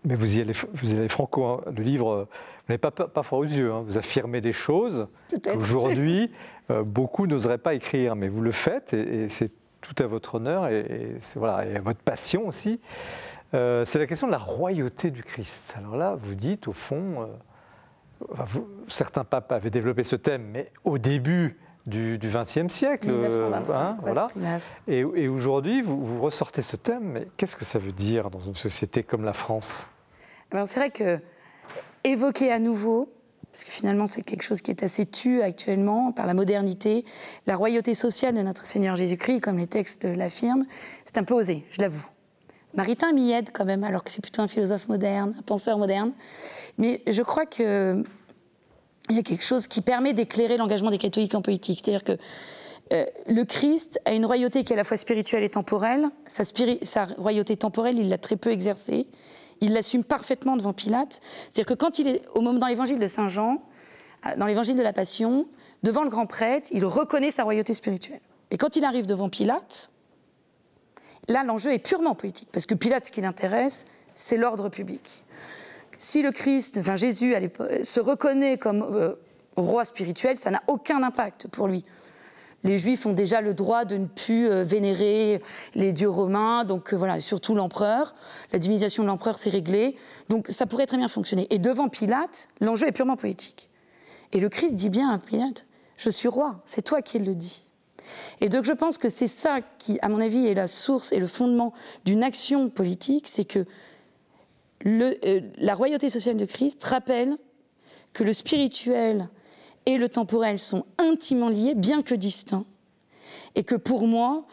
[0.04, 1.44] Mais vous y allez, vous y allez franco.
[1.44, 1.60] hein.
[1.74, 2.28] Le livre,
[2.68, 3.72] vous n'avez pas, pas, pas froid aux yeux.
[3.72, 3.82] hein.
[3.86, 5.08] Vous affirmez des choses
[5.42, 6.30] qu'aujourd'hui,
[6.70, 9.50] euh, beaucoup n'oseraient pas écrire, mais vous le faites et, et c'est
[9.80, 12.80] tout à votre honneur et, voilà, et à votre passion aussi.
[13.54, 15.74] Euh, c'est la question de la royauté du Christ.
[15.78, 17.26] Alors là, vous dites au fond, euh,
[18.32, 23.74] enfin, vous- certains papes avaient développé ce thème, mais au début du XXe siècle, 1925,
[23.74, 24.28] hein, voilà.
[24.86, 28.56] Et aujourd'hui, vous, vous ressortez ce thème, mais qu'est-ce que ça veut dire dans une
[28.56, 29.88] société comme la France?
[30.52, 31.18] Alors c'est vrai que
[32.10, 33.08] évoquer à nouveau,
[33.52, 37.04] parce que finalement c'est quelque chose qui est assez tu actuellement par la modernité,
[37.46, 40.66] la royauté sociale de notre Seigneur Jésus-Christ, comme les textes l'affirment,
[41.04, 42.06] c'est un peu osé, je l'avoue.
[42.74, 46.12] Maritain m'y aide quand même, alors que c'est plutôt un philosophe moderne, un penseur moderne.
[46.76, 48.04] Mais je crois que
[49.10, 51.80] il y a quelque chose qui permet d'éclairer l'engagement des catholiques en politique.
[51.82, 52.18] C'est-à-dire que
[52.92, 56.08] euh, le Christ a une royauté qui est à la fois spirituelle et temporelle.
[56.26, 59.06] Sa royauté temporelle, il l'a très peu exercée.
[59.60, 61.20] Il l'assume parfaitement devant Pilate.
[61.44, 63.62] C'est-à-dire que quand il est au moment dans l'évangile de Saint Jean,
[64.26, 65.48] euh, dans l'évangile de la Passion,
[65.82, 68.20] devant le grand prêtre, il reconnaît sa royauté spirituelle.
[68.50, 69.90] Et quand il arrive devant Pilate,
[71.28, 75.24] là l'enjeu est purement politique, parce que Pilate, ce qui l'intéresse, c'est l'ordre public.
[75.98, 77.34] Si le Christ, enfin Jésus,
[77.82, 79.14] se reconnaît comme euh,
[79.56, 81.84] roi spirituel, ça n'a aucun impact pour lui.
[82.64, 85.40] Les Juifs ont déjà le droit de ne plus euh, vénérer
[85.74, 88.14] les dieux romains, donc euh, voilà, surtout l'empereur.
[88.52, 89.94] La divinisation de l'empereur, c'est réglé.
[90.28, 91.46] Donc ça pourrait très bien fonctionner.
[91.50, 93.70] Et devant Pilate, l'enjeu est purement politique.
[94.32, 95.66] Et le Christ dit bien à Pilate
[95.96, 97.64] Je suis roi, c'est toi qui le dis.
[98.40, 101.18] Et donc je pense que c'est ça qui, à mon avis, est la source et
[101.18, 101.72] le fondement
[102.04, 103.66] d'une action politique c'est que
[104.86, 107.36] euh, la royauté sociale de Christ rappelle
[108.12, 109.28] que le spirituel
[109.86, 112.66] et le temporel sont intimement liés, bien que distincts,
[113.54, 114.44] et que pour moi,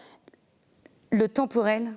[1.11, 1.93] le temporel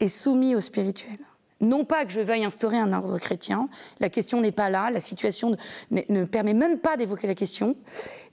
[0.00, 1.16] est soumis au spirituel.
[1.60, 5.00] Non pas que je veuille instaurer un ordre chrétien, la question n'est pas là, la
[5.00, 5.56] situation
[5.90, 7.76] ne, ne- permet même pas d'évoquer la question,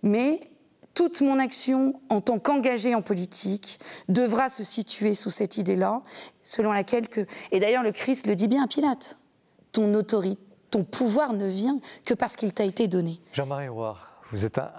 [0.02, 0.42] mais
[0.94, 3.80] toute mon action en tant qu'engagée en politique
[4.10, 6.02] devra se situer sous cette idée-là,
[6.44, 7.26] selon laquelle que...
[7.52, 9.18] Et d'ailleurs, le Christ le dit bien à Pilate,
[9.72, 13.22] ton autorité, ton pouvoir ne vient que parce qu'il t'a été donné.
[13.32, 14.72] Jean-Marie Roire, vous êtes un,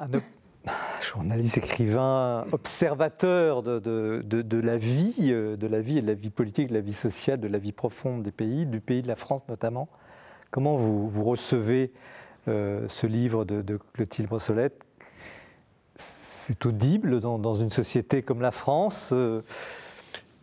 [1.00, 6.06] journaliste, écrivain, observateur de, de- de- de la vie, euh, de la vie et de
[6.06, 9.02] la vie politique, de la vie sociale, de la vie profonde des pays, du pays
[9.02, 9.88] de la France notamment.
[10.50, 11.92] Comment vous, vous recevez
[12.48, 14.84] euh, ce livre de, de Clotilde Brossolette?
[15.96, 19.40] C'est audible dans, dans une société comme la France euh,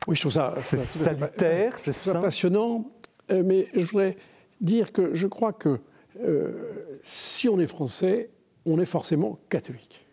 [0.08, 2.86] Oui, je trouve ça, C'est salutaire, c'est ça passionnant,
[3.30, 4.18] mais je voudrais
[4.62, 5.80] dire que je crois que
[6.22, 8.31] euh, si on est français,
[8.66, 10.06] on est forcément catholique.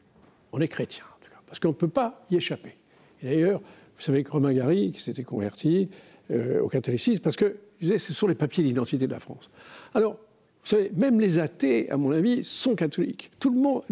[0.53, 2.77] On est chrétien, en tout cas, parce qu'on ne peut pas y échapper.
[3.23, 5.89] Et d'ailleurs, vous savez que Romain Gary, qui s'était converti
[6.31, 9.51] euh, au catholicisme, parce que je disais, ce sont les papiers d'identité de la France.
[9.95, 13.31] Alors, vous savez, même les athées, à mon avis, sont catholiques.
[13.41, 13.83] Tout le monde,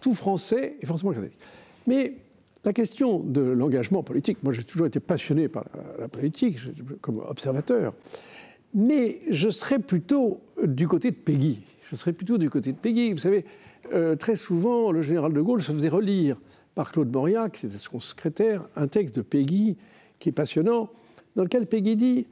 [0.00, 1.36] tout Français est forcément catholique.
[1.86, 2.14] Mais
[2.64, 5.64] la question de l'engagement politique, moi j'ai toujours été passionné par
[5.98, 6.58] la, politique,
[7.00, 7.94] comme observateur,
[8.72, 11.60] mais je serais plutôt du côté de Peggy.
[11.90, 13.12] Je serais plutôt du côté de Peggy.
[13.12, 13.44] Vous savez,
[13.92, 16.40] euh, très souvent, le général de Gaulle se faisait relire
[16.74, 19.76] par Claude Mauriac, c'était son secrétaire, un texte de Peggy
[20.18, 20.90] qui est passionnant,
[21.36, 22.26] dans lequel Peggy dit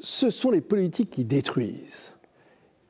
[0.00, 2.14] Ce sont les politiques qui détruisent.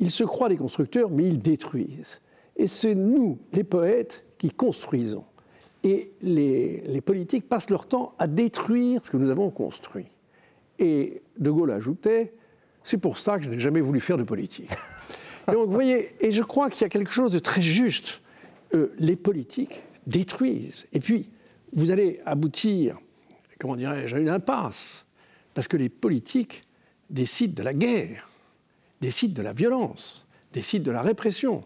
[0.00, 2.20] Ils se croient des constructeurs, mais ils détruisent.
[2.56, 5.24] Et c'est nous, les poètes, qui construisons.
[5.82, 10.06] Et les, les, politiques passent leur temps à détruire ce que nous avons construit.
[10.78, 12.34] Et De Gaulle ajoutait,
[12.84, 14.70] c'est pour ça que je n'ai jamais voulu faire de politique.
[15.52, 18.20] Donc vous voyez, et je crois qu'il y a quelque chose de très juste.
[18.74, 20.86] Euh, les politiques détruisent.
[20.92, 21.30] Et puis,
[21.72, 22.98] vous allez aboutir,
[23.58, 25.06] comment dirais-je, à une impasse.
[25.54, 26.66] Parce que les politiques
[27.08, 28.30] décident de la guerre,
[29.00, 31.64] décident de la violence, décident de la répression.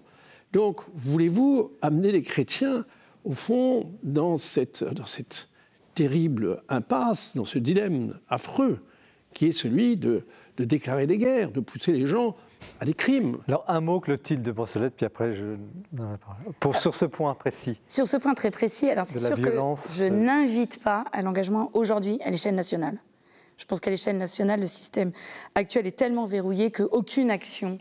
[0.53, 2.85] Donc, voulez-vous amener les chrétiens,
[3.25, 4.85] au fond, dans cette,
[5.95, 8.79] terrible impasse, dans ce dilemme affreux,
[9.35, 10.25] qui est celui de,
[10.57, 12.37] de déclarer des guerres, de pousser les gens
[12.81, 13.38] à des crimes.
[13.48, 15.57] Alors un mot, Clotilde de Brossolette, puis après je...
[16.61, 17.81] Pour, sur ce point précis.
[17.87, 21.70] Sur ce point très précis, alors c'est sûr que je euh, n'invite pas à l'engagement
[21.75, 22.98] aujourd'hui à l'échelle nationale.
[23.57, 25.12] Je pense qu'à l'échelle nationale, le système
[25.55, 27.79] actuel est tellement verrouillé qu'aucune action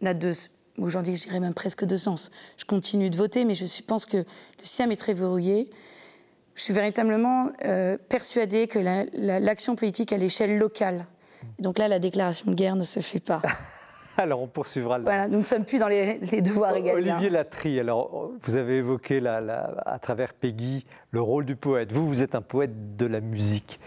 [0.00, 0.32] n'a de...
[0.78, 2.30] Aujourd'hui, je dirais même presque de sens.
[2.56, 4.24] Je continue de voter, mais je pense que le
[4.62, 5.70] système est très verrouillé.
[6.54, 11.06] Je suis véritablement euh, persuadée que l'action politique à l'échelle locale,
[11.58, 13.42] donc là, la déclaration de guerre ne se fait pas.
[14.18, 14.98] Alors on poursuivra.
[14.98, 16.98] Voilà, nous ne sommes plus dans les, devoirs également.
[16.98, 21.92] Olivier Latry, alors vous avez évoqué à travers Peggy le rôle du poète.
[21.92, 23.80] Vous, vous êtes un poète de la musique,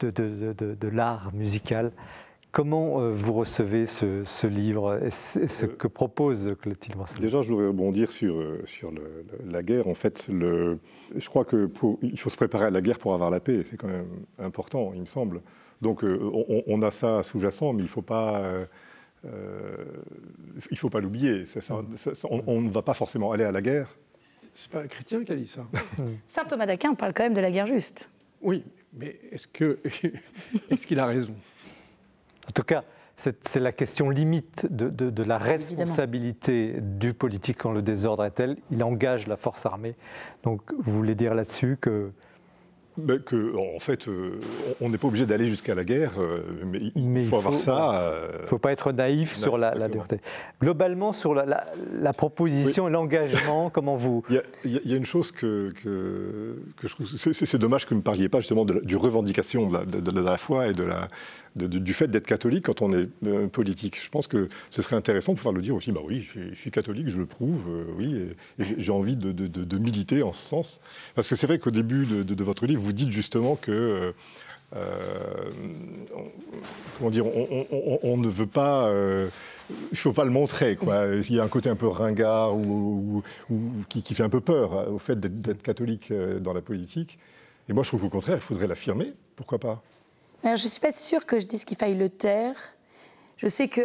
[0.00, 1.92] de, de, l'art musical.
[2.52, 8.12] Comment euh, vous recevez ce, livre et ce que propose Clotilde Déjà, je voudrais rebondir
[8.12, 8.62] sur, euh,
[9.44, 9.88] la guerre.
[9.88, 10.78] En fait, le,
[11.16, 11.98] je crois qu'il faut
[12.30, 13.62] se préparer à la guerre pour avoir la paix.
[13.68, 14.06] C'est quand même
[14.38, 15.40] important, il me semble.
[15.84, 16.18] Donc, euh,
[16.66, 18.64] on, a ça sous-jacent, mais il ne faut pas euh,
[19.24, 21.44] il ne faut pas l'oublier.
[22.46, 23.96] On, ne va pas forcément aller à la guerre.
[24.52, 25.66] C'est pas un chrétien qui a dit ça.
[26.26, 28.10] Saint Thomas d'Aquin parle quand même de la guerre juste.
[28.42, 29.78] Oui, mais est-ce que
[30.70, 31.34] est-ce qu'il a raison?
[32.48, 32.84] En tout cas,
[33.16, 38.56] c'est la question limite de, de la responsabilité du politique quand le désordre est tel.
[38.70, 39.94] Il engage la force armée.
[40.42, 42.10] Donc, vous voulez dire là-dessus que
[42.96, 44.40] ben, que, en fait, euh,
[44.80, 48.14] on n'est pas obligé d'aller jusqu'à la guerre, euh, mais il faut, avoir ça.
[48.38, 50.20] Il ne faut pas être naïf sur la, la dureté.
[50.60, 51.66] Globalement, sur la,
[52.00, 54.22] la proposition et l'engagement, comment vous...
[54.64, 57.06] Il y, a, une chose que, que, que je trouve...
[57.06, 60.68] C'est dommage que vous ne parliez pas justement de, du revendication de, de la, foi
[60.68, 61.08] et de la,
[61.56, 63.98] du fait d'être catholique quand on est euh, politique.
[64.02, 66.70] Je pense que ce serait intéressant de pouvoir le dire aussi, bah oui, je suis,
[66.70, 67.62] catholique, je le prouve,
[67.96, 68.14] oui,
[68.58, 70.80] et, j'ai envie de, militer en ce sens.
[71.14, 73.70] Parce que c'est vrai qu'au début de, votre livre, vous dites justement que...
[73.70, 74.12] Euh,
[74.74, 75.52] euh,
[76.98, 80.74] comment dire, on, ne veut pas, il ne faut pas le montrer.
[80.74, 81.06] Quoi.
[81.14, 83.22] Il y a un côté un peu ringard ou,
[83.88, 87.18] qui, qui, fait un peu peur au fait d'être catholique dans la politique.
[87.68, 89.12] Et moi, je trouve qu'au contraire, il faudrait l'affirmer.
[89.36, 89.82] Pourquoi pas?
[90.44, 92.56] Je ne suis pas sûre que je dise qu'il faille le taire.
[93.36, 93.80] Je sais que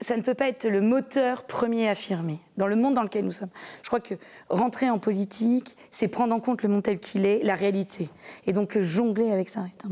[0.00, 3.30] ça ne peut pas être le moteur premier affirmé dans le monde dans lequel nous
[3.30, 3.50] sommes.
[3.82, 4.14] Je crois que
[4.48, 8.08] rentrer en politique, c'est prendre en compte le monde tel qu'il est, la réalité.
[8.46, 9.86] Et donc jongler avec ça, être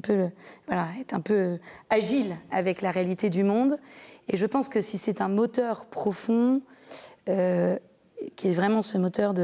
[1.14, 1.58] un peu,
[1.90, 3.78] agile avec la réalité du monde.
[4.28, 6.62] Et je pense que si c'est un moteur profond,
[7.28, 7.78] euh,
[8.34, 9.34] qui est vraiment ce moteur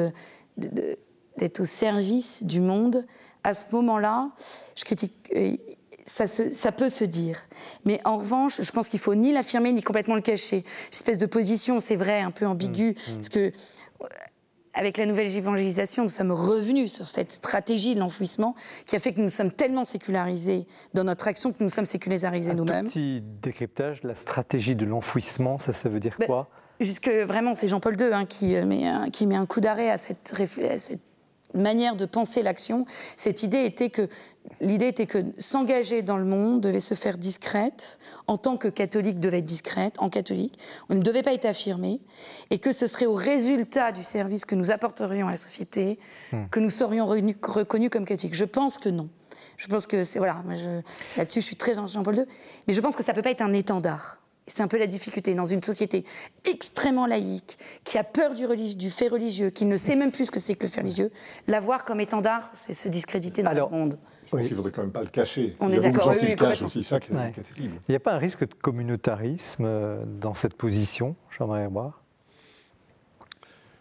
[0.57, 3.07] d'être au service du monde,
[3.43, 4.31] à ce moment-là,
[4.77, 5.13] je critique.
[5.37, 5.57] Euh,
[6.05, 7.39] ça, peut se dire.
[7.85, 10.59] Mais en revanche, je pense qu'il faut ni l'affirmer ni complètement le cacher.
[10.59, 13.15] Une espèce de position, c'est vrai, un peu ambiguë, mmh, mmh.
[13.15, 14.07] parce que euh,
[14.75, 18.55] avec la nouvelle évangélisation, nous sommes revenus sur cette stratégie de l'enfouissement
[18.87, 22.55] qui a fait que nous sommes tellement sécularisés dans notre action que nous sommes sécularisés
[22.55, 22.87] nous-mêmes.
[22.87, 26.49] Petit décryptage, la stratégie de l'enfouissement, ça, ça veut dire ben, quoi?
[26.81, 29.99] Jusque vraiment, c'est Jean-Paul II hein, qui, euh, met, qui met un coup d'arrêt à
[29.99, 30.35] cette,
[30.69, 31.01] à cette
[31.55, 32.87] manière de penser l'action.
[33.17, 34.09] Cette idée était que
[34.61, 39.21] l'idée était que s'engager dans le monde devait se faire discrète, en tant que catholique
[39.21, 42.01] devait être discrète, en catholique, on ne devait pas être affirmé,
[42.51, 45.99] et que ce serait au résultat du service que nous apporterions à la société
[46.33, 46.47] hmm.
[46.51, 48.35] que nous serions reconnus comme catholiques.
[48.35, 49.09] Je pense que non.
[49.57, 50.43] Je pense que c'est voilà,
[51.17, 52.25] là-dessus je suis très Jean-Paul II,
[52.67, 54.19] mais je pense que ça peut pas être un étendard.
[54.47, 56.05] C'est un peu la difficulté dans une société
[56.45, 60.31] extrêmement laïque, qui a peur du, du fait religieux, qui ne sait même plus ce
[60.31, 61.11] que c'est que le fait religieux.
[61.47, 63.99] L'avoir comme étendard, c'est se discréditer dans le monde.
[64.27, 65.57] Je pense qu'il ne faudrait quand même pas le cacher.
[65.61, 66.15] On est d'accord.
[66.21, 67.11] Il y aussi ça qui
[67.59, 72.01] Il n'y a pas un risque de communautarisme euh, dans cette position, Jean-Marie Bois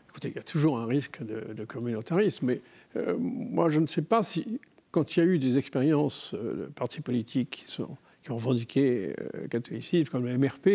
[0.09, 2.61] Écoutez, il y a toujours un risque de, communautarisme, mais
[2.97, 4.59] euh, moi je ne sais pas si,
[4.91, 8.37] quand il y a eu des expériences euh, de partis politiques qui sont qui ont
[8.37, 10.67] revendiqué le euh, catholicisme, comme le MRP,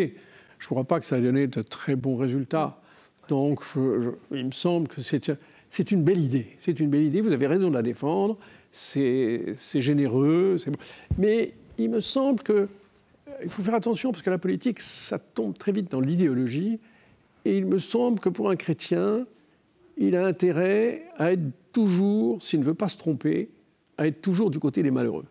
[0.59, 2.81] je ne crois pas que ça a donné de très bons résultats.
[3.29, 3.63] Donc,
[4.31, 6.47] il me semble que c'est une belle idée.
[6.57, 7.21] C'est une belle idée.
[7.21, 8.37] Vous avez raison de la défendre.
[8.71, 10.57] C'est généreux.
[11.17, 12.67] Mais il me semble que euh,
[13.47, 16.79] faut faire attention parce que la politique, ça tombe très vite dans l'idéologie.
[17.45, 19.25] Et il me semble que pour un chrétien,
[19.97, 23.49] il a intérêt à être toujours, s'il ne veut pas se tromper,
[23.97, 25.25] à être toujours du côté des malheureux.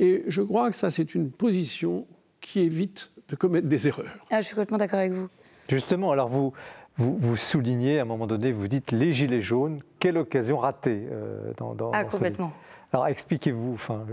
[0.00, 2.06] Et je crois que ça, c'est une position
[2.40, 4.26] qui évite de commettre des erreurs.
[4.30, 5.28] Ah, je suis complètement d'accord avec vous.
[5.68, 6.54] Justement, alors vous,
[6.96, 11.52] vous, soulignez à un moment donné, vous dites les gilets jaunes, quelle occasion ratée euh,
[11.58, 12.50] dans, dans, Ah, complètement.
[12.92, 14.04] Alors expliquez-vous, enfin,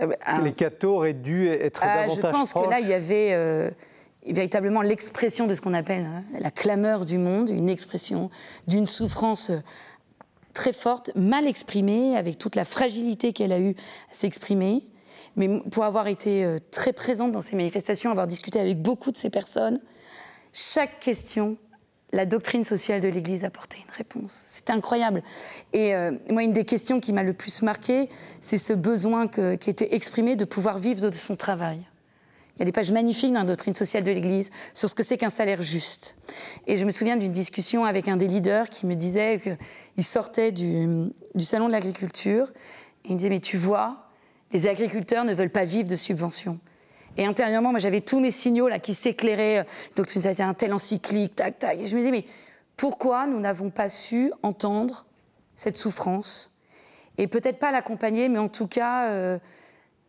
[0.00, 2.94] euh, bah, les cathos auraient dû être ah, davantage Je pense que là, il y
[2.94, 3.70] avait euh,
[4.26, 8.28] véritablement l'expression de ce qu'on appelle hein, la clameur du monde, une expression
[8.66, 9.52] d'une souffrance
[10.54, 13.74] très forte, mal exprimée, avec toute la fragilité qu'elle a eue
[14.10, 14.82] à s'exprimer.
[15.36, 19.16] Mais pour avoir été euh, très présente dans ces manifestations, avoir discuté avec beaucoup de
[19.16, 19.80] ces personnes,
[20.52, 21.56] chaque question,
[22.12, 24.44] la doctrine sociale de l'Église apportait une réponse.
[24.46, 25.22] C'était incroyable.
[25.72, 28.08] Et euh, moi, une des questions qui m'a le plus marqué,
[28.40, 31.80] c'est ce besoin qui était exprimé de pouvoir vivre de son travail.
[32.56, 35.02] Il y a des pages magnifiques dans la doctrine sociale de l'Église sur ce que
[35.02, 36.16] c'est qu'un salaire juste.
[36.68, 40.52] Et je me souviens d'une discussion avec un des leaders qui me disait qu'il sortait
[40.52, 42.52] du, salon de l'agriculture
[43.04, 44.08] et il me disait Mais tu vois,
[44.52, 46.60] les agriculteurs ne veulent pas vivre de subventions.
[47.16, 49.66] Et intérieurement, moi, j'avais tous mes signaux là qui s'éclairaient.
[49.96, 51.78] Donc, c'était un tel encyclique, tac, tac.
[51.80, 52.24] Et je me disais, mais
[52.76, 55.06] pourquoi nous n'avons pas su entendre
[55.54, 56.52] cette souffrance?
[57.18, 59.38] Et peut-être pas l'accompagner, mais en tout cas, euh,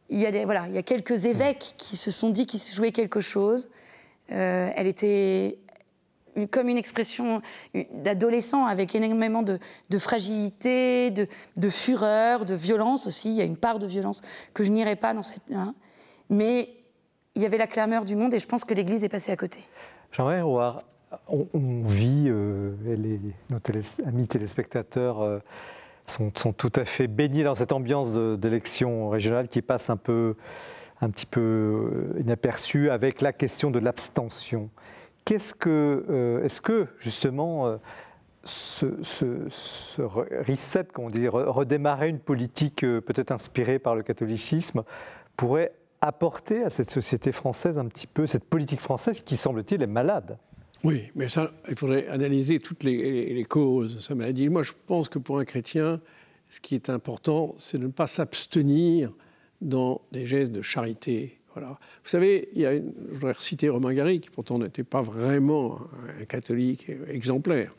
[0.09, 2.75] il, y a voilà, il y a quelques évêques qui se sont dit qu'ils se
[2.75, 3.69] jouaient quelque chose.
[4.31, 5.59] Euh, elle était
[6.51, 7.41] comme une expression
[7.93, 9.59] d'adolescent avec énormément de,
[9.97, 13.29] fragilité, de, fureur, de violence aussi.
[13.29, 14.21] Il y a une part de violence
[14.53, 15.43] que je n'irai pas dans cette.
[15.53, 15.73] Hein.
[16.29, 16.69] Mais
[17.35, 19.37] il y avait la clameur du monde et je pense que l'Église est passée à
[19.37, 19.59] côté.
[20.11, 20.41] Jean-Marie
[21.27, 22.73] on, vit, euh,
[23.49, 23.59] nos
[24.05, 25.39] amis téléspectateurs euh,
[26.11, 30.35] sont, tout à fait baignés dans cette ambiance d'élection régionale qui passe un, peu,
[31.01, 34.69] un petit peu euh, inaperçue avec la question de l'abstention.
[35.25, 37.79] Qu'est-ce que, est-ce que justement
[38.43, 44.83] ce, ce, reset, comme on dit, redémarrer une politique peut-être inspirée par le catholicisme
[45.35, 49.87] pourrait apporter à cette société française un petit peu, cette politique française qui, semble-t-il, est
[49.87, 50.37] malade?
[50.83, 53.99] Oui, mais ça, il faudrait analyser toutes les, causes.
[54.01, 54.49] Ça m'a dit.
[54.49, 56.01] Moi, je pense que pour un chrétien,
[56.49, 59.11] ce qui est important, c'est de ne pas s'abstenir
[59.61, 61.39] dans des gestes de charité.
[61.53, 61.79] Voilà.
[62.03, 65.01] Vous savez, il y a une, je voudrais citer Romain Gary, qui pourtant n'était pas
[65.01, 65.79] vraiment
[66.19, 67.73] un catholique exemplaire.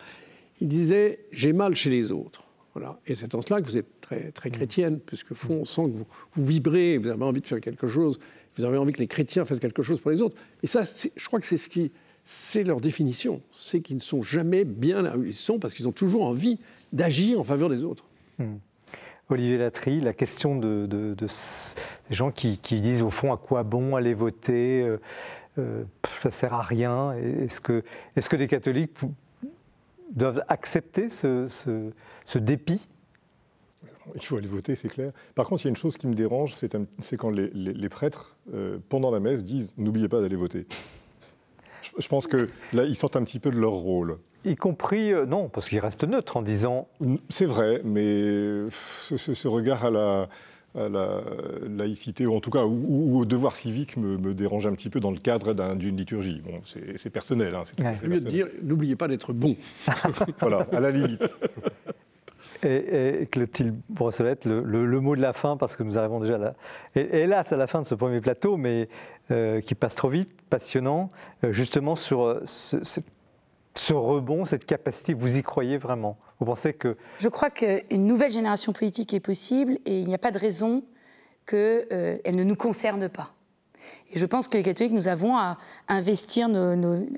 [0.61, 2.49] Il disait J'ai mal chez les autres.
[2.73, 2.99] Voilà.
[3.07, 5.97] Et c'est en cela que vous êtes très, très chrétienne, puisque fond, on sent que
[5.97, 8.19] vous, vous, vibrez, vous avez envie de faire quelque chose,
[8.57, 10.37] vous avez envie que les chrétiens fassent quelque chose pour les autres.
[10.63, 11.93] Et ça, je crois que c'est ce qui,
[12.29, 15.87] c'est leur définition, c'est qu'ils ne sont jamais bien là où ils sont, parce qu'ils
[15.87, 16.59] ont toujours envie
[16.93, 18.05] d'agir en faveur des autres.
[18.39, 18.57] Mm.
[19.31, 21.27] Olivier Latry, la question de, des
[22.11, 24.99] gens qui, disent au fond à quoi bon aller voter, euh,
[25.59, 25.85] euh,
[26.19, 27.13] ça sert à rien.
[27.13, 27.85] Est-ce que,
[28.17, 28.99] est-ce que les catholiques
[30.13, 32.89] doivent accepter ce, ce dépit?
[34.17, 35.13] Il faut aller voter, c'est clair.
[35.37, 38.79] Par contre, il y a une chose qui me dérange, c'est quand les, prêtres, euh,
[38.89, 40.67] pendant la messe, disent N'oubliez pas d'aller voter.
[41.99, 44.19] Je, pense que là, ils sortent un petit peu de leur rôle.
[44.45, 46.89] Y compris, euh, non, parce qu'ils restent neutres en disant.
[47.29, 48.69] C'est vrai, mais
[49.01, 50.29] ce, regard à la,
[50.75, 51.21] la,
[51.69, 55.11] laïcité, ou en tout cas, ou, au devoir civique, me, dérange un petit peu dans
[55.11, 56.43] le cadre d'une liturgie.
[56.45, 57.55] Bon, c'est personnel.
[57.55, 59.57] Hein, c'est mieux de dire N'oubliez pas d'être bon.
[60.41, 61.29] voilà, à la limite.
[62.63, 66.55] Et, Clotilde Brossolette, le, mot de la fin, parce que nous arrivons déjà là.
[66.95, 68.89] Et, hélas, à la fin de ce premier plateau, mais
[69.31, 71.11] euh, qui passe trop vite, passionnant,
[71.45, 76.17] euh, justement sur euh, ce, rebond, cette capacité, vous y croyez vraiment?
[76.39, 76.97] Vous pensez que...
[77.19, 80.85] Je crois qu'une nouvelle génération politique est possible et il n'y a pas de raison
[81.47, 83.33] qu'elle ne nous concerne pas.
[84.13, 86.49] Et je pense que les catholiques, nous avons à investir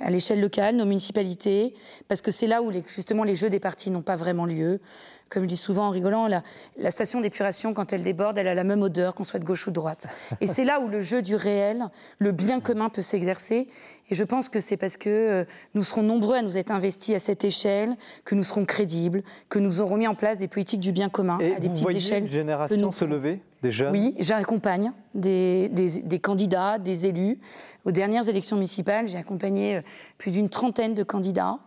[0.01, 1.75] à l'échelle locale, nos municipalités,
[2.09, 4.81] parce que c'est là où justement les jeux des partis n'ont pas vraiment lieu
[5.29, 8.65] comme je dis souvent en rigolant, la, station d'épuration, quand elle déborde, elle a la
[8.65, 10.09] même odeur qu'on soit de gauche ou de droite.
[10.41, 11.87] Et c'est là où le jeu du réel,
[12.19, 13.69] le bien commun peut s'exercer.
[14.11, 15.45] Et je pense que c'est parce que euh,
[15.75, 17.95] nous serons nombreux à nous être investis à cette échelle,
[18.25, 21.39] que nous serons crédibles, que nous aurons mis en place des politiques du bien commun
[21.41, 22.23] Et à des vous petites voyez échelles.
[22.23, 23.93] Une génération se lever, des jeunes?
[23.93, 27.39] Oui, j'accompagne des, des, candidats, des élus.
[27.85, 29.83] Aux dernières élections municipales, j'ai accompagné euh,
[30.17, 31.59] plus d'une trentaine de candidats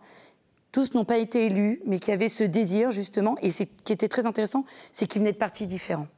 [0.72, 3.36] tous n'ont pas été élus, mais qui avaient ce désir, justement.
[3.42, 6.08] Et ce qui était très intéressant, c'est qu'ils venaient de partis différents.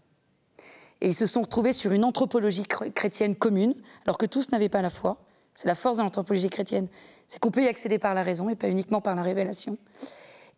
[1.01, 3.75] Et ils se sont retrouvés sur une anthropologie chrétienne commune,
[4.05, 5.19] alors que tous n'avaient pas la foi.
[5.55, 6.89] C'est la force de l'anthropologie chrétienne,
[7.29, 9.77] c'est qu'on peut y accéder par la raison et pas uniquement par la révélation.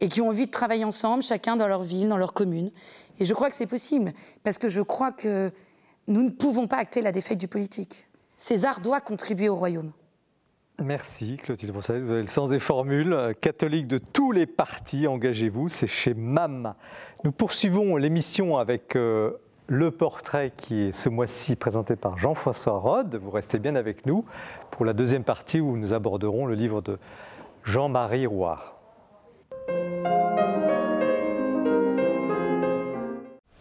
[0.00, 2.70] Et qui ont envie de travailler ensemble, chacun dans leur ville, dans leur commune.
[3.18, 4.12] Et je crois que c'est possible,
[4.44, 5.50] parce que je crois que
[6.06, 8.06] nous ne pouvons pas acter la défaite du politique.
[8.36, 9.92] César doit contribuer au royaume.
[10.84, 13.34] Merci Clotilde Brossalet, vous avez le sens des formules.
[13.40, 16.74] Catholique de tous les partis, engagez-vous, c'est chez MAM.
[17.24, 19.30] Nous poursuivons l'émission avec euh,
[19.68, 23.14] le portrait qui est ce mois-ci présenté par Jean-François Rode.
[23.14, 24.26] Vous restez bien avec nous
[24.70, 26.98] pour la deuxième partie où nous aborderons le livre de
[27.64, 28.76] Jean-Marie Rouard.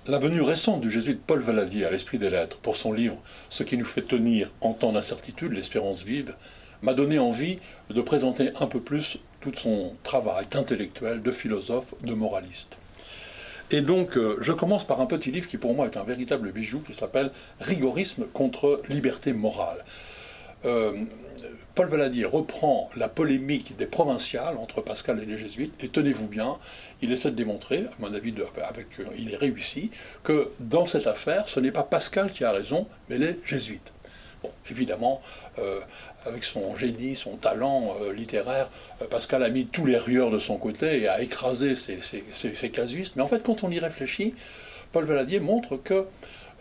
[0.07, 3.17] La venue récente du jésuite Paul Valadier à l'Esprit des Lettres pour son livre
[3.49, 6.35] Ce qui nous fait tenir en temps d'incertitude, l'espérance vive,
[6.85, 7.57] m'a donné envie
[7.89, 12.77] de présenter un peu plus tout son travail d'intellectuel, de philosophe, de moraliste.
[13.71, 16.51] Et donc, euh, je commence par un petit livre qui pour moi est un véritable
[16.51, 19.83] bijou qui s'appelle Rigorisme contre liberté morale.
[20.65, 20.93] Euh,
[21.73, 26.57] Paul Valadier reprend la polémique des provinciales entre Pascal et les jésuites, et tenez-vous bien,
[27.01, 29.89] il essaie de démontrer, à mon avis, euh, il est réussi,
[30.23, 33.91] que dans cette affaire, ce n'est pas Pascal qui a raison, mais les jésuites.
[34.45, 35.21] Bon, évidemment,
[36.25, 38.69] avec son génie, son talent euh, littéraire,
[39.01, 43.15] euh, Pascal a mis tous les rieurs de son côté et a écrasé ces, casuistes.
[43.15, 44.33] Mais en fait, quand on y réfléchit,
[44.91, 46.05] Paul Valadier montre que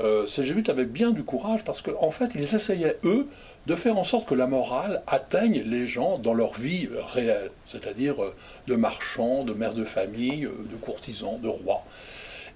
[0.01, 3.29] euh, ces jésuites avaient bien du courage parce qu'en fait, ils essayaient, eux,
[3.67, 8.17] de faire en sorte que la morale atteigne les gens dans leur vie réelle, c'est-à-dire
[8.67, 11.85] de marchands, de mères de famille, de courtisans, de rois.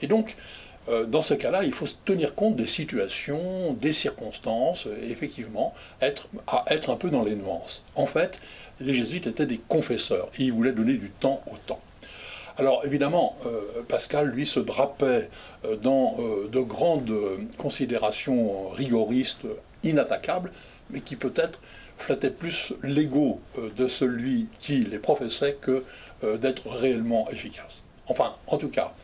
[0.03, 0.58] Et donc, euh,
[1.07, 6.65] dans ce cas-là, il faut tenir compte des situations, des circonstances, et effectivement, être, à
[6.69, 7.85] être un peu dans les nuances.
[7.95, 8.41] En fait,
[8.81, 11.81] les jésuites étaient des confesseurs, et ils voulaient donner du temps au temps.
[12.57, 15.31] Alors évidemment, euh, Pascal, lui, se drapait
[15.65, 16.17] euh, dans
[16.51, 17.15] de grandes
[17.57, 19.47] considérations rigoristes,
[19.85, 20.53] inattaquables,
[20.91, 21.61] mais qui peut-être
[21.99, 23.41] flattaient plus l'ego
[23.77, 25.85] de celui qui les professait que
[26.23, 27.77] d'être réellement efficace.
[28.09, 28.95] Enfin, en tout cas,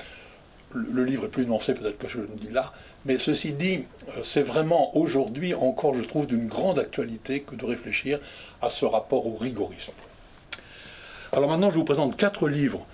[0.74, 2.72] le livre est plus nuancé peut-être que je le dis là,
[3.04, 7.64] mais ceci dit, euh, c'est vraiment aujourd'hui encore, je trouve, d'une grande actualité que de
[7.64, 8.18] réfléchir
[8.60, 9.92] à ce rapport au rigorisme.
[11.32, 12.86] Alors maintenant, je vous présente quatre livres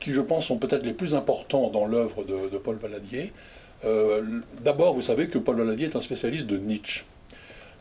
[0.00, 3.32] qui, je pense, sont peut-être les plus importants dans l'œuvre de, Paul Valadier.
[3.84, 4.22] Euh,
[4.62, 7.04] d'abord, vous savez que Paul Valadier est un spécialiste de Nietzsche.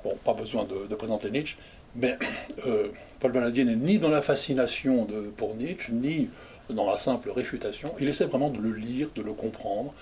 [0.03, 1.57] Bon, pas besoin de, présenter Nietzsche,
[1.95, 2.17] mais
[2.65, 5.07] euh, Paul Valadier n'est ni dans la fascination
[5.37, 6.29] pour Nietzsche, ni
[6.69, 9.93] dans la simple réfutation, il essaie vraiment de le lire, de le comprendre,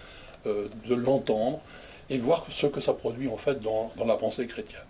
[0.45, 1.59] euh, de l'entendre,
[2.09, 4.81] et voir ce que ça produit en fait dans, la pensée chrétienne.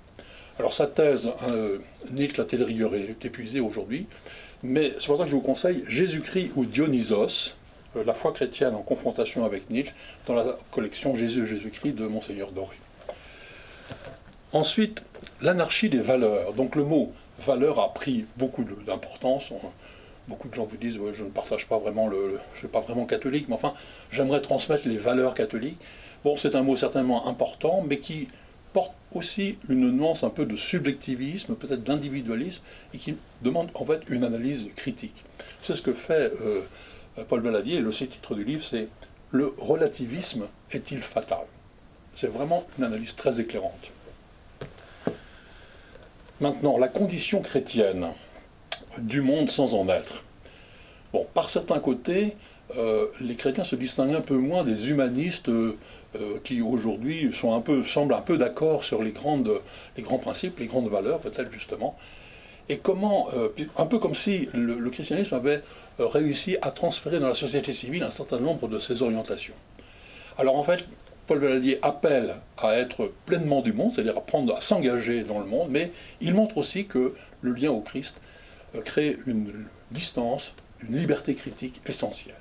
[0.59, 1.79] Alors sa thèse, euh,
[2.11, 4.07] Nietzsche, la telle rigueur est épuisée aujourd'hui,
[4.63, 7.55] mais c'est pour ça que je vous conseille Jésus-Christ ou Dionysos,
[7.95, 9.93] euh, la foi chrétienne en confrontation avec Nietzsche,
[10.27, 12.75] dans la collection Jésus Jésus-Christ de Monseigneur Doré.
[14.53, 15.03] Ensuite,
[15.41, 16.53] l'anarchie des valeurs.
[16.53, 19.51] Donc le mot valeur a pris beaucoup d'importance
[20.27, 23.05] beaucoup de gens vous disent je ne partage pas vraiment le, je suis pas vraiment
[23.05, 23.73] catholique, mais enfin
[24.11, 25.77] j'aimerais transmettre les valeurs catholiques.
[26.23, 28.29] Bon, c'est un mot certainement important, mais qui
[28.73, 32.61] porte aussi une nuance un peu de subjectivisme, peut-être d'individualisme,
[32.93, 35.23] et qui demande en fait une analyse critique.
[35.61, 36.61] C'est ce que fait euh,
[37.29, 38.89] Paul Valadier, et le titre du livre, c'est
[39.31, 41.45] Le relativisme est-il fatal?
[42.15, 43.91] C'est vraiment une analyse très éclairante.
[46.41, 48.07] Maintenant, la condition chrétienne
[48.99, 50.23] du monde sans en être.
[51.13, 52.35] Bon, par certains côtés,
[52.77, 55.77] euh, les chrétiens se distinguent un peu moins des humanistes euh,
[56.15, 59.61] euh, qui aujourd'hui sont un peu, semblent un peu d'accord sur les, grandes,
[59.97, 61.97] les grands principes, les grandes valeurs, peut-être justement.
[62.67, 63.27] Et comment,
[63.77, 65.61] un peu comme si le, christianisme avait
[65.99, 69.53] réussi à transférer dans la société civile un certain nombre de ses orientations.
[70.39, 70.83] Alors en fait,
[71.27, 75.67] Paul Valadier appelle à être pleinement du monde, c'est-à-dire à à s'engager dans le monde,
[75.69, 75.91] mais
[76.21, 78.19] il montre aussi que le lien au Christ
[78.81, 80.53] créer une distance,
[80.87, 82.35] une liberté critique essentielle.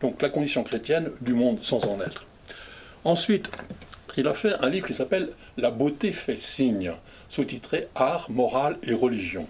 [0.00, 2.26] Donc la condition chrétienne du monde sans en être.
[3.04, 3.48] Ensuite,
[4.16, 6.92] il a fait un livre qui s'appelle La beauté fait signe,
[7.28, 9.46] sous-titré Art, morale et religion.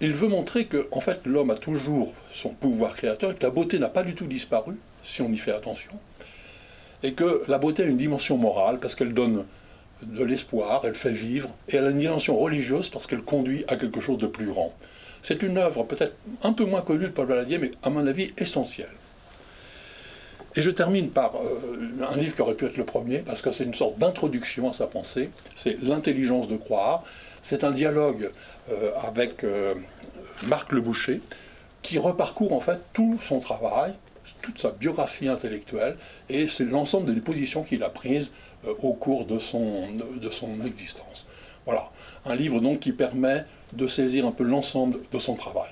[0.00, 3.78] Il veut montrer que en fait, l'homme a toujours son pouvoir créateur que la beauté
[3.78, 5.92] n'a pas du tout disparu, si on y fait attention,
[7.02, 9.44] et que la beauté a une dimension morale parce qu'elle donne
[10.02, 13.76] de l'espoir, elle fait vivre, et elle a une dimension religieuse parce qu'elle conduit à
[13.76, 14.72] quelque chose de plus grand.
[15.22, 18.32] C'est une œuvre peut-être un peu moins connue de Paul Valadier, mais à mon avis
[18.38, 18.90] essentielle.
[20.54, 23.52] Et je termine par euh, un livre qui aurait pu être le premier, parce que
[23.52, 27.04] c'est une sorte d'introduction à sa pensée, c'est L'intelligence de croire.
[27.42, 28.30] C'est un dialogue
[28.70, 29.74] euh, avec euh,
[30.48, 31.20] Marc Le Boucher,
[31.82, 33.94] qui reparcourt en fait tout son travail,
[34.42, 35.96] toute sa biographie intellectuelle,
[36.28, 38.32] et c'est l'ensemble des positions qu'il a prises
[38.82, 39.88] au cours de son,
[40.20, 41.26] de son existence.
[41.64, 41.90] Voilà,
[42.24, 45.70] un livre donc qui permet de saisir un peu l'ensemble de son travail.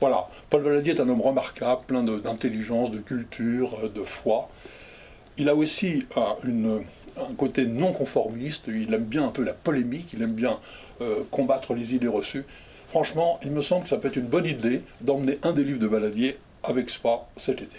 [0.00, 4.48] Voilà, Paul Valadier est un homme remarquable, plein d'intelligence, de, culture, euh, de foi.
[5.36, 6.78] Il a aussi euh,
[7.16, 10.58] un côté non conformiste, il aime bien un peu la polémique, il aime bien
[11.00, 12.44] euh, combattre les idées reçues.
[12.90, 15.80] Franchement, il me semble que ça peut être une bonne idée d'emmener un des livres
[15.80, 17.76] de Valadier avec soi cet été.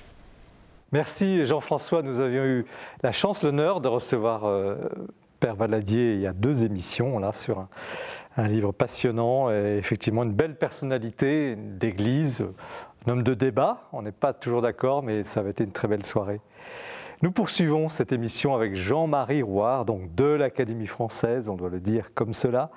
[0.91, 2.65] Merci Jean-François, nous avions eu
[3.03, 4.75] la chance, l'honneur de recevoir euh,
[5.39, 7.67] Père Valadier il y a deux émissions là sur
[8.37, 12.43] un, livre passionnant et effectivement une belle personnalité d'église,
[13.05, 13.87] un homme de débat.
[13.93, 16.41] On n'est pas toujours d'accord, mais ça avait été une très belle soirée.
[17.21, 22.15] Nous poursuivons cette émission avec Jean-Marie Rouard, donc de l'Académie française, on doit le dire
[22.15, 22.71] comme cela.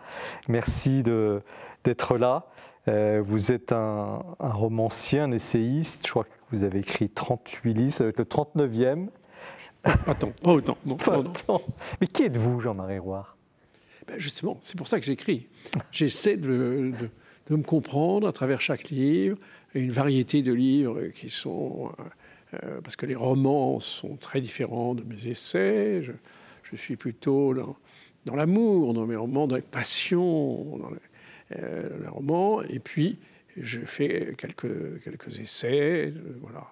[0.49, 2.45] Merci d'être là.
[2.89, 6.07] Euh, vous êtes un, romancier, un essayiste.
[6.07, 9.09] Je crois que vous avez écrit 38 livres, ça va être le 39e.
[9.83, 10.77] Pas tant, pas autant.
[10.87, 10.97] Non,
[12.01, 13.37] Mais qui êtes-vous, Jean-Marie Rouard
[14.07, 15.49] ben Justement, c'est pour ça que j'écris.
[15.91, 16.93] J'essaie de,
[17.49, 19.37] de, me comprendre à travers chaque livre,
[19.75, 21.91] une variété de livres qui sont.
[21.99, 22.03] Euh,
[22.63, 26.03] euh, parce que les romans sont très différents de mes essais.
[26.03, 26.13] Je,
[26.65, 27.77] je suis plutôt dans,
[28.27, 32.63] dans l'amour, dans mes romans, dans les passions, dans les, euh, les romans.
[32.63, 33.19] Et puis,
[33.57, 36.69] je fais quelques, quelques essais, voilà,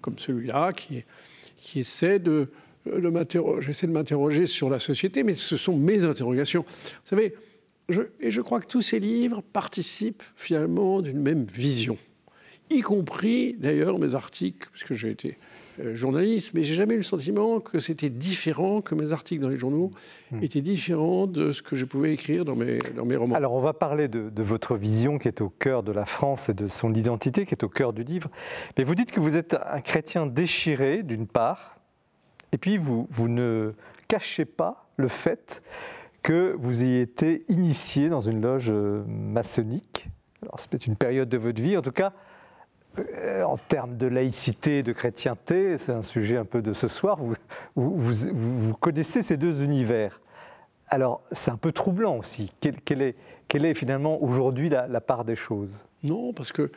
[0.00, 1.04] comme celui-là, qui,
[1.56, 2.50] qui essaie de,
[2.86, 3.66] de m'interroger.
[3.66, 6.62] J'essaie de m'interroger sur la société, mais ce sont mes interrogations.
[6.62, 7.34] Vous savez,
[8.20, 11.98] et je crois que tous ces livres participent finalement d'une même vision,
[12.70, 15.53] y compris d'ailleurs mes articles, puisque j'ai été euh,
[15.94, 19.56] journaliste, mais j'ai jamais eu le sentiment que c'était différent, que mes articles dans les
[19.56, 19.90] journaux
[20.30, 20.42] hmm.
[20.42, 23.34] étaient différents de ce que je pouvais écrire dans mes, dans mes romans.
[23.34, 26.54] Alors on va parler de, votre vision qui est au cœur de la France et
[26.54, 28.30] de son identité qui est au cœur du livre.
[28.76, 31.76] Mais vous dites que vous êtes un chrétien déchiré d'une part,
[32.52, 33.72] et puis vous, vous ne
[34.08, 35.62] cachez pas le fait
[36.22, 40.08] que vous ayez été initié dans une loge euh, maçonnique.
[40.42, 42.33] Alors c'est peut-être une période de votre vie, en tout cas euh,
[43.44, 47.18] en termes de laïcité, de chrétienté, c'est un sujet un peu de ce soir,
[47.74, 50.20] vous, connaissez ces deux univers.
[50.88, 52.52] Alors, c'est un peu troublant aussi.
[52.60, 53.16] Quelle, est,
[53.48, 55.84] quelle est, finalement aujourd'hui la, part des choses?
[56.02, 56.70] Non, parce que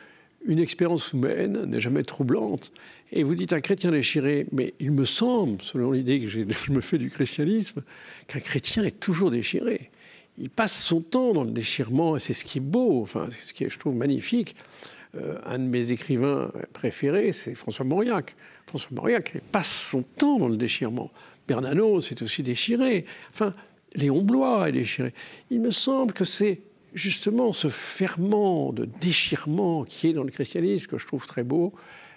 [0.46, 2.72] une expérience humaine n'est jamais troublante.
[3.12, 6.80] Et vous dites un chrétien déchiré, mais il me semble, selon l'idée que je me
[6.80, 7.82] fais du christianisme,
[8.28, 9.90] qu'un chrétien est toujours déchiré.
[10.36, 13.42] Il passe son temps dans le déchirement, et c'est ce qui est beau, enfin, c'est
[13.42, 14.54] ce qui est, je trouve, magnifique.
[15.14, 18.36] Euh, un de mes écrivains préférés, c'est François Mauriac.
[18.66, 21.10] François Mauriac passe son temps dans le déchirement.
[21.46, 23.06] Bernanos s'est aussi déchiré.
[23.32, 23.54] Enfin,
[23.94, 25.14] Léon Blois est déchiré.
[25.50, 26.60] Il me semble que c'est
[26.94, 31.72] justement ce ferment de déchirement qui est dans le christianisme que je trouve très beau,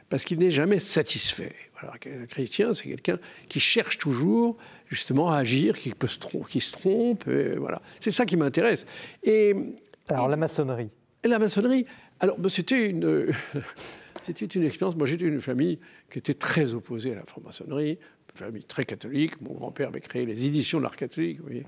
[0.10, 1.54] parce qu'il n'est jamais satisfait.
[1.80, 3.18] Voilà, un chrétien, c'est quelqu'un
[3.48, 6.20] qui cherche toujours justement à agir, qui, peut se,
[6.50, 7.24] qui se trompe.
[7.58, 7.82] voilà.
[8.00, 8.86] C'est ça qui m'intéresse.
[9.24, 9.56] Et,
[10.10, 10.90] Alors la maçonnerie
[11.24, 11.86] La maçonnerie,
[12.22, 13.34] alors, ben, c'était une,
[14.24, 14.96] c'était une expérience.
[14.96, 15.80] Moi, j'étais une famille
[16.12, 17.98] qui était très opposée à la franc-maçonnerie,
[18.34, 19.42] une famille très catholique.
[19.42, 21.66] Mon grand-père avait créé les éditions de l'art catholique, vous voyez.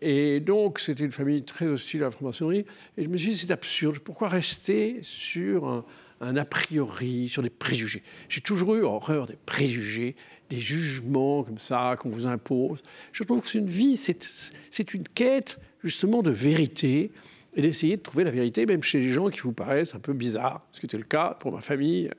[0.00, 2.64] Et donc, c'était une famille très hostile à la franc-maçonnerie.
[2.96, 3.98] Et je me suis dit, c'est absurde.
[3.98, 5.84] Pourquoi rester sur un,
[6.22, 8.02] un a priori, sur des préjugés?
[8.30, 10.16] J'ai toujours eu horreur des préjugés,
[10.48, 12.82] des jugements comme ça qu'on vous impose.
[13.12, 17.12] Je trouve que c'est une vie, c'est une quête justement de vérité
[17.54, 20.12] et d'essayer de trouver la vérité, même chez les gens qui vous paraissent un peu
[20.12, 22.10] bizarres, ce qui était le cas pour ma famille.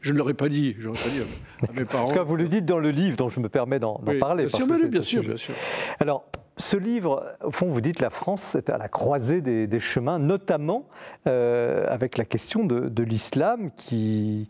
[0.00, 2.04] Je ne l'aurais pas dit, je pas dit à, mes parents.
[2.04, 4.46] En tout cas, vous le dites dans le livre, dont je me permets d'en parler.
[4.46, 5.54] Bien, sûr, bien, sûr, bien sûr.
[5.98, 6.24] Alors,
[6.56, 10.88] ce livre, au fond, vous dites la France est à la croisée des, chemins, notamment
[11.26, 14.48] euh, avec la question de, l'islam qui,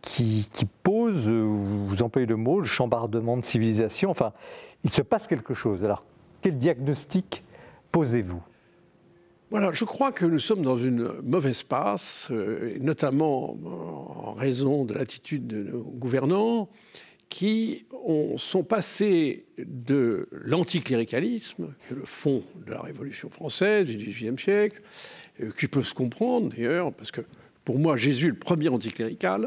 [0.00, 4.10] qui, qui, pose, vous employez le mot, le chambardement de civilisation.
[4.10, 4.32] Enfin,
[4.82, 5.84] il se passe quelque chose.
[5.84, 6.04] Alors,
[6.40, 7.44] quel diagnostic
[7.92, 8.42] posez-vous?
[9.54, 13.56] Voilà, je crois que nous sommes dans une mauvaise passe, euh, notamment
[14.26, 16.68] en raison de l'attitude de nos gouvernants
[17.28, 23.96] qui ont, sont passés de l'anticléricalisme, qui est le fond de la Révolution française du
[23.96, 24.82] XVIIIe siècle,
[25.40, 27.20] euh, qui peut se comprendre d'ailleurs, parce que
[27.64, 29.46] pour moi, Jésus le premier anticlérical,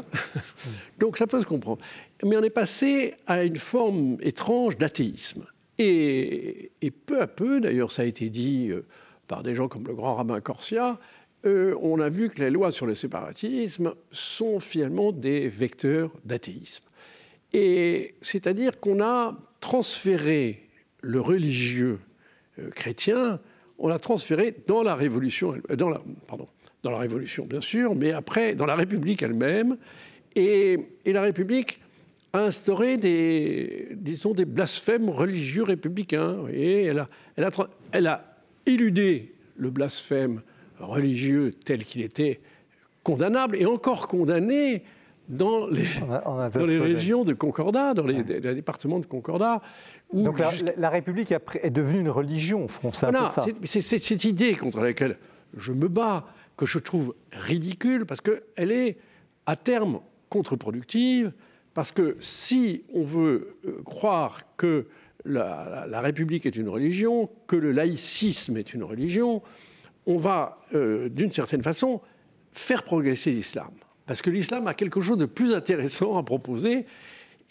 [0.98, 1.82] donc ça peut se comprendre.
[2.24, 5.44] Mais on est passé à une forme étrange d'athéisme.
[5.76, 8.70] Et, et, peu à peu, d'ailleurs, ça a été dit.
[8.70, 8.86] Euh,
[9.28, 10.98] par des gens comme le grand rabbin Corsia,
[11.46, 16.84] euh, on a vu que les lois sur le séparatisme sont finalement des vecteurs d'athéisme.
[17.52, 20.68] Et c'est-à-dire qu'on a transféré
[21.00, 22.00] le religieux
[22.58, 23.38] euh, chrétien,
[23.78, 25.54] on l'a transféré dans la révolution,
[26.26, 26.48] pardon,
[26.82, 29.76] dans la révolution bien sûr, mais après dans la République elle-même.
[30.34, 31.78] Et, la République
[32.32, 36.36] a instauré des, disons, des blasphèmes religieux républicains.
[36.52, 38.27] Elle a
[38.68, 40.42] éluder le blasphème
[40.78, 42.40] religieux tel qu'il était
[43.02, 44.84] condamnable et encore condamné
[45.28, 49.60] dans les, dans les régions de Concordat, dans les, départements de Concordat.
[50.12, 50.38] Donc
[50.76, 53.28] la, République est devenue une religion, c'est ça.
[53.64, 55.18] C'est cette idée contre laquelle
[55.56, 58.98] je me bats, que je trouve ridicule, parce qu'elle est
[59.46, 61.32] à terme contre-productive,
[61.74, 64.86] parce que si on veut euh, croire que
[65.24, 69.42] la, République est une religion, que le laïcisme est une religion,
[70.06, 72.00] on va, euh, d'une certaine façon,
[72.52, 73.70] faire progresser l'islam.
[74.06, 76.86] Parce que l'islam a quelque chose de plus intéressant à proposer,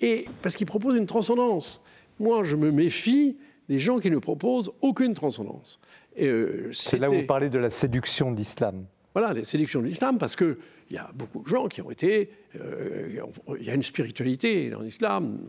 [0.01, 1.83] et parce qu'il propose une transcendance.
[2.19, 3.37] Moi, je me méfie
[3.69, 5.79] des gens qui ne proposent aucune transcendance.
[6.19, 8.85] Euh, C'est là où vous parlez de la séduction de l'islam.
[9.13, 10.57] Voilà, la séduction de l'islam, parce qu'il
[10.91, 12.29] y a beaucoup de gens qui ont été.
[12.59, 13.19] Euh,
[13.59, 15.39] il y a une spiritualité dans l'islam.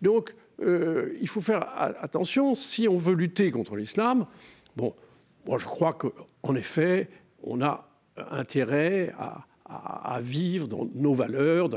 [0.00, 4.26] Donc, euh, il faut faire attention si on veut lutter contre l'islam.
[4.76, 4.94] Bon,
[5.46, 7.08] moi, je crois qu'en effet,
[7.42, 7.88] on a
[8.30, 9.46] intérêt à,
[10.20, 11.70] vivre dans nos valeurs,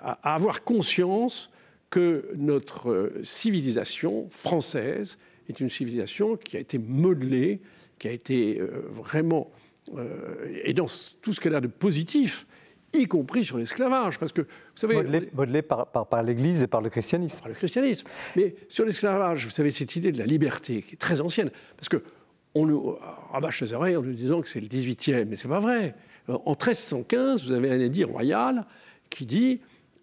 [0.00, 1.50] à, avoir conscience
[1.90, 5.18] que notre civilisation française
[5.48, 7.60] est une civilisation qui a été modelée,
[7.98, 9.50] qui a été euh, vraiment,
[9.94, 10.86] euh, et dans
[11.22, 12.46] tout ce qu'elle a de positif,
[13.02, 14.18] y compris sur l'esclavage.
[14.18, 15.28] Parce que, vous savez.
[15.32, 17.40] Modelé, par, par, l'Église et par le christianisme.
[17.40, 18.06] Par le christianisme.
[18.36, 21.50] Mais sur l'esclavage, vous savez, cette idée de la liberté, qui est très ancienne.
[21.76, 22.02] Parce que
[22.54, 22.96] on nous
[23.32, 25.94] rabâche les oreilles en nous disant que c'est le 18e, mais c'est pas vrai.
[26.26, 28.64] En 1315, vous avez un édit royal
[29.10, 29.60] qui dit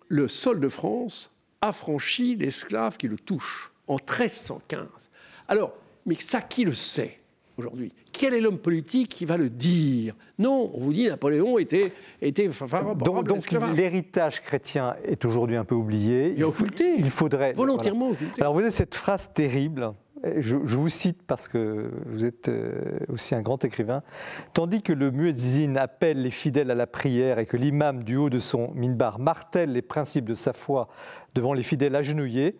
[0.08, 1.32] le sol de France
[1.62, 3.72] affranchit l'esclave qui le touche.
[3.88, 4.88] En 1315.
[5.48, 5.74] Alors,
[6.06, 7.20] mais ça, qui le sait
[7.58, 7.91] aujourd'hui?
[8.14, 10.16] Quel est l'homme politique qui va le dire?
[10.39, 11.91] Non, on vous dit Napoléon était,
[12.22, 16.34] était favorable Donc, donc l'héritage chrétien est aujourd'hui un peu oublié.
[16.38, 16.95] Il, occulté.
[16.97, 17.53] Il faudrait.
[17.53, 18.41] Volontairement occulté.
[18.41, 19.93] Alors, vous avez cette phrase terrible
[20.38, 24.03] je, vous cite parce que vous êtes euh, aussi un grand écrivain,
[24.53, 28.30] tandis que le muezzin appelle les fidèles à la prière et que l'imam du haut
[28.30, 30.88] de son minbar martèle les principes de sa foi
[31.36, 32.57] devant les fidèles agenouillés,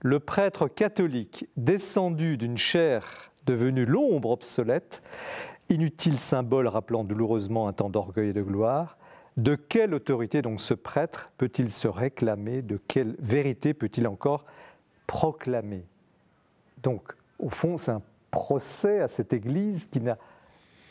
[0.00, 5.02] le prêtre catholique, descendu d'une chair devenue l'ombre obsolète,
[5.68, 8.98] inutile symbole rappelant douloureusement un temps d'orgueil et de gloire,
[9.36, 12.62] de quelle autorité donc ce prêtre peut-il se réclamer?
[12.62, 14.46] De quelle vérité peut-il encore
[15.06, 15.84] proclamer?
[16.82, 20.18] Donc, au fond, c'est un procès à cette Église qui n'a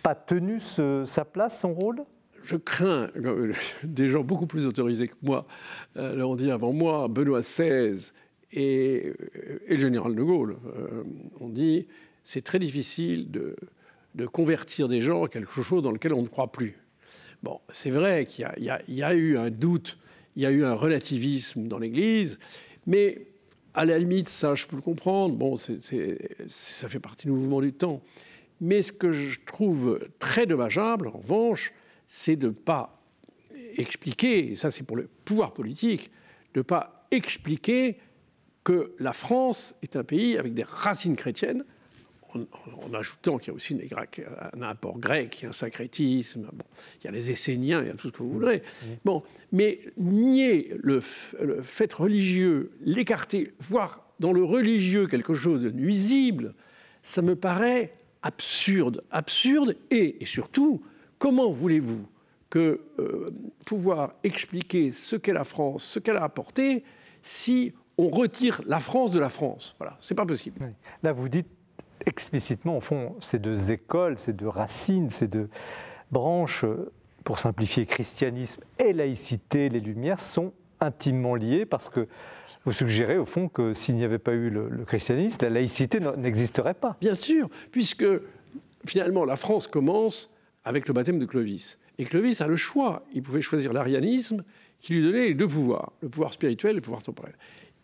[0.03, 2.03] pas tenu sa place, son rôle?
[2.43, 3.09] Je crains,
[3.83, 5.47] des gens beaucoup plus autorisés que moi
[5.97, 8.11] euh, l'ont dit avant moi, Benoît XVI
[8.51, 9.13] et,
[9.67, 11.03] le général de Gaulle euh,
[11.39, 11.87] ont dit
[12.25, 13.55] c'est très difficile de,
[14.25, 16.77] convertir des gens à quelque chose dans lequel on ne croit plus.
[17.43, 19.97] Bon, c'est vrai qu'il y, a eu un doute,
[20.35, 22.39] il y a eu un relativisme dans l'Église,
[22.87, 23.27] mais
[23.73, 25.35] à la limite, ça, je peux le comprendre.
[25.35, 28.01] Bon, ça fait partie du mouvement du temps.
[28.61, 31.73] Mais ce que je trouve très dommageable, en revanche,
[32.07, 33.01] c'est de ne pas
[33.77, 36.09] expliquer, et ça c'est pour le pouvoir politique,
[36.53, 37.97] de ne pas expliquer
[38.63, 41.65] que la France est un pays avec des racines chrétiennes,
[42.35, 43.77] en, ajoutant qu'il y a aussi
[44.53, 46.49] un apport grec, il y a un syncrétisme,
[47.01, 48.61] il y a les Esséniens, il y a tout ce que vous voudrez.
[49.03, 56.53] Bon, mais nier le, fait religieux, l'écarter, voir dans le religieux quelque chose de nuisible,
[57.03, 59.03] ça me paraît absurde.
[59.11, 60.81] Absurde et, surtout,
[61.19, 62.07] comment voulez-vous
[62.49, 63.29] que euh,
[63.65, 66.83] pouvoir expliquer ce qu'est la France, ce qu'elle a apporté,
[67.21, 69.75] si on retire la France de la France?
[69.77, 70.59] Voilà, c'est pas possible.
[71.03, 71.47] Là, vous dites
[72.05, 75.49] explicitement, au fond, ces deux écoles, ces deux racines, ces deux
[76.11, 76.65] branches,
[77.23, 82.07] pour simplifier, christianisme et laïcité, les Lumières, sont intimement liées parce que
[82.65, 86.73] vous suggérez au fond que s'il n'y avait pas eu le, christianisme, la laïcité n'existerait
[86.73, 86.97] pas.
[86.99, 88.05] Bien sûr, puisque
[88.85, 90.31] finalement la France commence
[90.63, 91.79] avec le baptême de Clovis.
[91.97, 93.05] Et Clovis a le choix.
[93.13, 94.43] Il pouvait choisir l'arianisme
[94.79, 97.33] qui lui donnait les deux pouvoirs, le pouvoir spirituel et le pouvoir temporel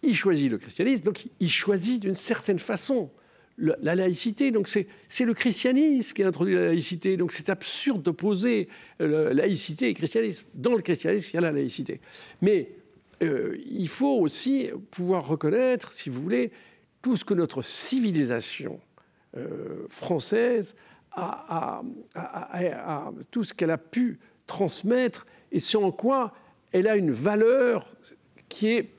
[0.04, 3.10] il choisit le christianisme, donc il choisit d'une certaine façon
[3.58, 4.52] la laïcité.
[4.52, 7.18] Donc c'est le christianisme qui a introduit la laïcité.
[7.18, 8.68] Donc c'est absurde d'opposer
[9.02, 10.48] euh, laïcité et christianisme.
[10.54, 12.02] Dans le christianisme, il y a la laïcité.
[12.42, 12.72] Mais
[13.24, 16.52] euh, il faut aussi pouvoir reconnaître, si vous voulez,
[17.02, 18.80] tout ce que notre civilisation
[19.38, 20.76] euh, française
[21.14, 21.82] a,
[23.32, 26.34] tout ce qu'elle a pu transmettre et sur en quoi
[26.72, 27.92] elle a une valeur
[28.48, 28.92] qui est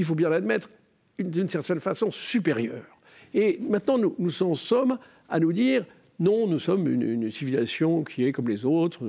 [0.00, 0.70] il faut bien l'admettre,
[1.18, 2.89] d'une certaine façon supérieure.
[3.34, 5.84] Et maintenant, nous, nous en sommes à nous dire,
[6.20, 9.00] non, nous sommes une, civilisation qui est comme les autres.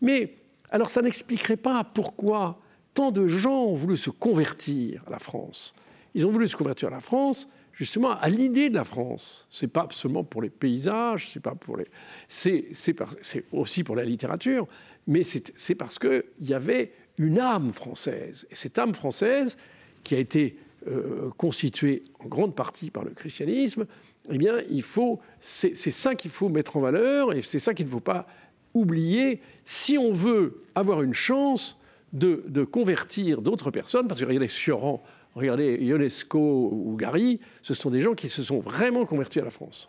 [0.00, 0.34] Mais
[0.70, 2.60] alors ça n'expliquerait pas pourquoi
[2.94, 5.72] tant de gens ont voulu se convertir à la France.
[6.14, 9.46] Ils ont voulu se convertir à la France justement à l'idée de la France.
[9.50, 11.40] C'est pas seulement pour les paysages, c'est
[11.78, 11.86] les,
[12.28, 14.66] c'est aussi pour la littérature,
[15.06, 18.46] mais c'est parce qu'il y avait une âme française.
[18.50, 19.56] Et cette âme française,
[20.02, 23.86] qui a été euh, constituée en grande partie par le christianisme,
[24.30, 27.86] eh bien, il faut, c'est ça qu'il faut mettre en valeur et c'est ça qu'il
[27.86, 28.26] ne faut pas
[28.74, 31.78] oublier si on veut avoir une chance
[32.12, 35.02] de, de convertir d'autres personnes, parce que regardez Sioran,
[35.34, 39.50] regardez Ionesco ou Gary, ce sont des gens qui se sont vraiment convertis à la
[39.50, 39.88] France.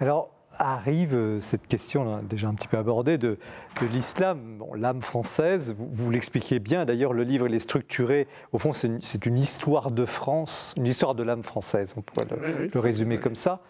[0.00, 3.38] Alors, arrive euh, cette question, déjà un petit peu abordée, de,
[3.80, 5.74] de l'islam, bon, l'âme française.
[5.76, 8.28] Vous, vous l'expliquez bien, d'ailleurs, le livre il est structuré.
[8.52, 12.26] Au fond, c'est une, une, histoire de France, une histoire de l'âme française, on pourrait
[12.72, 13.60] le, résumer comme ça.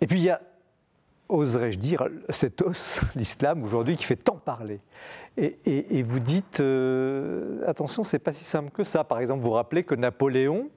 [0.00, 0.40] Et puis, il y a,
[1.28, 4.80] oserais-je dire, cet os, l'islam, aujourd'hui, qui fait tant parler.
[5.36, 9.02] Et, et, et vous dites, euh, attention, c'est pas si simple que ça.
[9.02, 10.68] Par exemple, vous rappelez que Napoléon,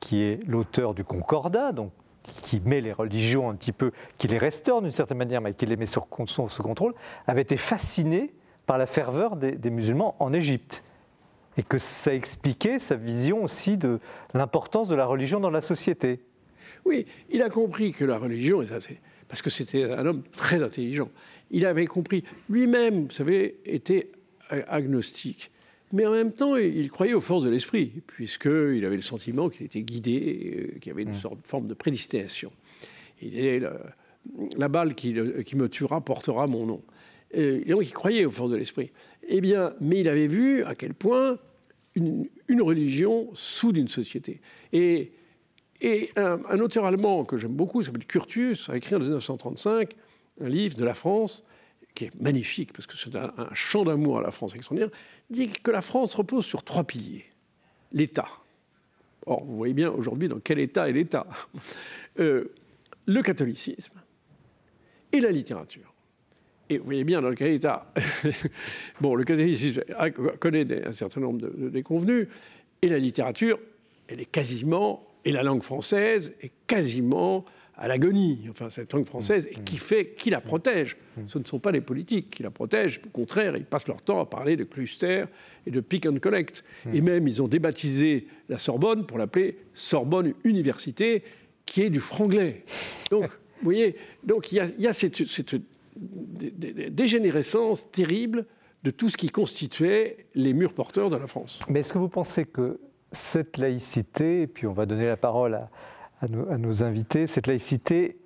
[0.00, 1.92] qui est l'auteur du Concordat, donc
[2.42, 5.66] qui met les religions un petit peu, qui les restaure d'une certaine manière, mais qui
[5.66, 6.94] les met sous contrôle,
[7.26, 8.32] avait été fasciné
[8.66, 10.84] par la ferveur des, musulmans en Égypte.
[11.56, 13.98] Et que ça expliquait sa vision aussi de
[14.34, 16.20] l'importance de la religion dans la société.
[16.84, 18.62] Oui, il a compris que la religion,
[19.26, 21.08] parce que c'était un homme très intelligent,
[21.50, 24.12] il avait compris, lui-même, vous savez, était
[24.50, 25.50] agnostique.
[25.92, 29.64] Mais en même temps, il croyait aux forces de l'esprit, puisqu'il avait le sentiment qu'il
[29.64, 31.14] était guidé, qu'il y avait une mmh.
[31.14, 32.52] sorte de forme de prédestination.
[33.22, 33.72] Il est le,
[34.56, 35.14] la balle qui,
[35.44, 36.82] qui, me tuera portera mon nom.
[37.32, 38.90] Et donc il croyait aux forces de l'esprit.
[39.26, 41.38] Eh bien, mais il avait vu à quel point
[41.94, 44.40] une, une religion soude une société.
[44.72, 45.12] Et,
[45.80, 49.90] et un, un, auteur allemand que j'aime beaucoup, s'appelle Curtius, a écrit en 1935
[50.40, 51.42] un livre de la France
[51.98, 54.96] qui est magnifique, parce que c'est un, un chant d'amour à la France extraordinaire,
[55.30, 57.24] dit que la France repose sur trois piliers.
[57.90, 58.28] L'État.
[59.26, 61.26] Or, vous voyez bien aujourd'hui dans quel État est l'État.
[62.20, 62.52] Euh,
[63.06, 64.00] le catholicisme
[65.10, 65.92] et la littérature.
[66.68, 67.92] Et vous voyez bien dans quel État.
[69.00, 69.82] bon, le catholicisme
[70.38, 72.28] connaît un certain nombre de, de déconvenus,
[72.80, 73.58] et la littérature,
[74.06, 77.44] elle est quasiment, et la langue française est quasiment
[77.78, 80.96] à l'agonie, enfin cette langue française, et qui fait, qui la protège.
[81.28, 84.20] Ce ne sont pas les politiques qui la protègent, au contraire, ils passent leur temps
[84.20, 85.24] à parler de cluster
[85.66, 86.64] et de pick and collect.
[86.92, 91.22] Et même, ils ont débaptisé la Sorbonne pour l'appeler Sorbonne Université,
[91.66, 92.64] qui est du franglais.
[93.10, 95.56] Donc, vous voyez, donc il y a, il y a cette, cette
[95.96, 98.44] dégénérescence terrible
[98.82, 101.60] de tout ce qui constituait les murs porteurs de la France.
[101.68, 102.80] Mais est-ce que vous pensez que
[103.12, 105.70] cette laïcité, et puis on va donner la parole à,
[106.20, 108.16] à nos, à nos, invités, cette laïcité,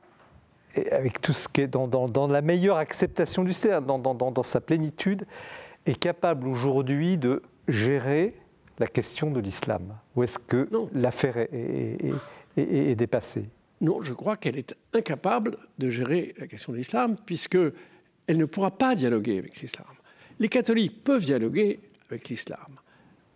[0.91, 4.43] avec tout ce qui est dans, dans, dans la meilleure acceptation du CERN, dans, dans,
[4.43, 5.27] sa plénitude,
[5.87, 8.35] est capable aujourd'hui de gérer
[8.79, 12.15] la question de l'islam Ou est-ce que l'affaire est, est,
[12.57, 13.49] est, est, dépassée?
[13.81, 17.73] Non, je crois qu'elle est incapable de gérer la question de l'islam, puisqu'elle
[18.29, 19.87] ne pourra pas dialoguer avec l'islam.
[20.39, 22.79] Les catholiques peuvent dialoguer avec l'islam.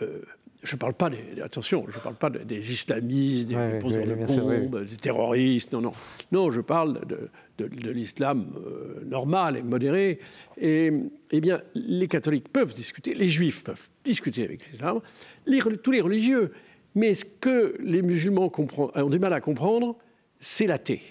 [0.03, 0.23] Euh,
[0.63, 4.61] je ne parle pas, des, attention, je parle pas des islamistes, des ouais, poseurs oui,
[4.61, 5.93] de bombes, des terroristes, non, non.
[6.33, 10.19] Non, je parle de, de, de l'islam euh, normal et modéré.
[10.61, 10.93] Et,
[11.31, 15.01] eh bien, les catholiques peuvent discuter, les juifs peuvent discuter avec l'islam,
[15.47, 16.53] les, tous les religieux.
[16.95, 18.51] Mais ce que les musulmans
[18.95, 19.97] ont du mal à comprendre,
[20.41, 21.03] c'est l'athée.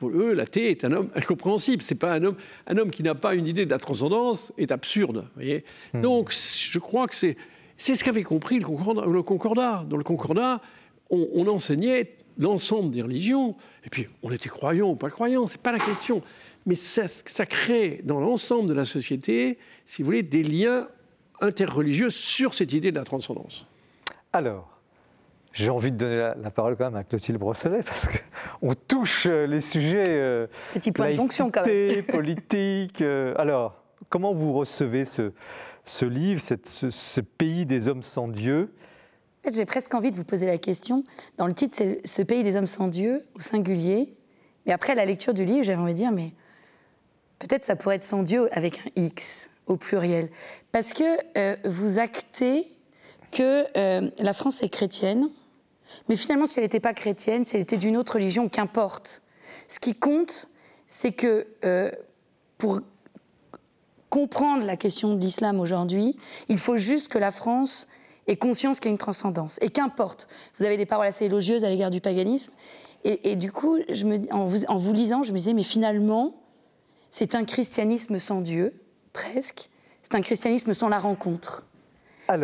[0.00, 1.82] Pour eux, l'athée est un homme incompréhensible.
[1.82, 2.36] C'est pas un homme,
[2.66, 5.28] un homme qui n'a pas une idée de la transcendance est absurde.
[5.34, 6.00] Voyez mmh.
[6.00, 7.36] Donc, je crois que c'est
[7.78, 9.06] c'est ce qu'avait compris le concordat.
[9.06, 9.84] Le concordat.
[9.88, 10.60] Dans le concordat,
[11.10, 13.56] on, on enseignait l'ensemble des religions.
[13.84, 16.20] Et puis, on était croyant ou pas croyant, c'est pas la question.
[16.66, 20.88] Mais ça, ça crée dans l'ensemble de la société, si vous voulez, des liens
[21.40, 23.66] interreligieux sur cette idée de la transcendance.
[24.32, 24.78] Alors,
[25.52, 29.26] j'ai envie de donner la, la, parole quand même à Clotilde Brosselet parce qu'on touche
[29.26, 32.02] euh, les sujets euh, Petit point laïcité, de jonction quand même.
[32.04, 33.00] politique.
[33.00, 35.32] Euh, alors, comment vous recevez ce,
[35.88, 38.72] ce livre, ce, pays des hommes sans Dieu.
[39.50, 41.04] J'ai presque envie de vous poser la question.
[41.38, 44.14] Dans le titre, c'est Ce pays des hommes sans Dieu, au singulier.
[44.66, 46.32] Mais après la lecture du livre, j'avais envie de dire, mais
[47.38, 50.28] peut-être ça pourrait être sans Dieu avec un X au pluriel.
[50.72, 51.04] Parce que
[51.38, 52.66] euh, vous actez
[53.30, 55.28] que euh, la France est chrétienne,
[56.08, 59.22] mais finalement, si elle n'était pas chrétienne, si elle était d'une autre religion, qu'importe.
[59.68, 60.48] Ce qui compte,
[60.86, 61.90] c'est que euh,
[62.58, 62.80] pour
[64.10, 66.16] comprendre la question de l'islam aujourd'hui,
[66.48, 67.88] il faut juste que la France
[68.26, 69.58] ait conscience qu'il y a une transcendance.
[69.62, 70.28] Et qu'importe,
[70.58, 72.52] vous avez des paroles assez élogieuses à l'égard du paganisme.
[73.04, 75.62] Et, et du coup, je me, en, vous, en, vous, lisant, je me disais, mais
[75.62, 76.34] finalement,
[77.10, 78.74] c'est un christianisme sans Dieu,
[79.12, 79.70] presque.
[80.02, 81.66] C'est un christianisme sans la rencontre.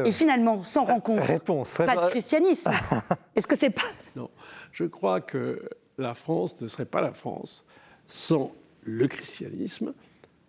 [0.05, 2.73] Et finalement, sans rencontre, réponse, pas de christianisme.
[3.37, 3.83] Est-ce que c'est pas
[4.17, 4.31] Non,
[4.73, 7.67] je crois que la France ne serait pas la France
[8.09, 8.53] sans
[8.83, 9.93] le christianisme,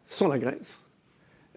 [0.06, 0.86] sans la Grèce,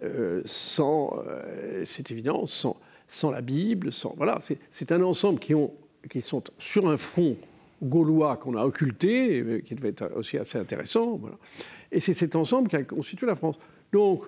[0.03, 2.77] euh, sans, euh, c'est évident, sans,
[3.09, 4.39] sans la Bible, sans voilà,
[4.71, 5.73] c'est un ensemble qui ont
[6.09, 7.37] qui sont sur un fond
[7.83, 11.17] gaulois qu'on a occulté, qui devait être aussi assez intéressant.
[11.17, 11.37] Voilà.
[11.93, 13.59] Et c'est cet ensemble qui a constitué la France.
[13.93, 14.25] Donc,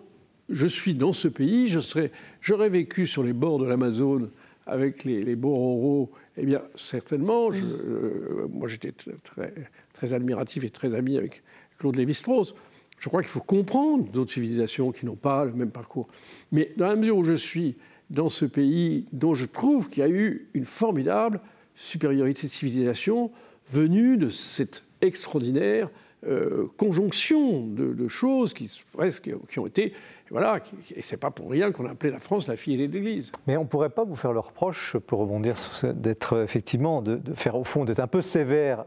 [0.49, 2.11] je suis dans ce pays, je serais,
[2.41, 4.31] j'aurais vécu sur les bords de l'Amazone
[4.67, 9.53] avec les, les Bororo, eh bien, certainement, euh, moi j'étais très,
[9.93, 11.43] très admiratif et très ami avec
[11.79, 12.55] Claude Lévi-Strauss.
[13.01, 16.07] Je crois qu'il faut comprendre d'autres civilisations qui n'ont pas le même parcours.
[16.53, 17.77] Mais dans la mesure où je suis
[18.11, 21.41] dans ce pays dont je trouve qu'il y a eu une formidable
[21.75, 23.31] supériorité de civilisation
[23.69, 25.89] venue de cette extraordinaire
[26.27, 29.95] euh, conjonction de, choses qui, presque, qui ont été.
[30.31, 32.93] Voilà, qui, et c'est pas pour rien qu'on a appelé la France la fille de
[32.93, 33.33] l'Église.
[33.47, 35.57] Mais on ne pourrait pas vous faire le reproche, pour rebondir
[35.95, 38.85] d'être effectivement, de, faire au fond, d'être un peu sévère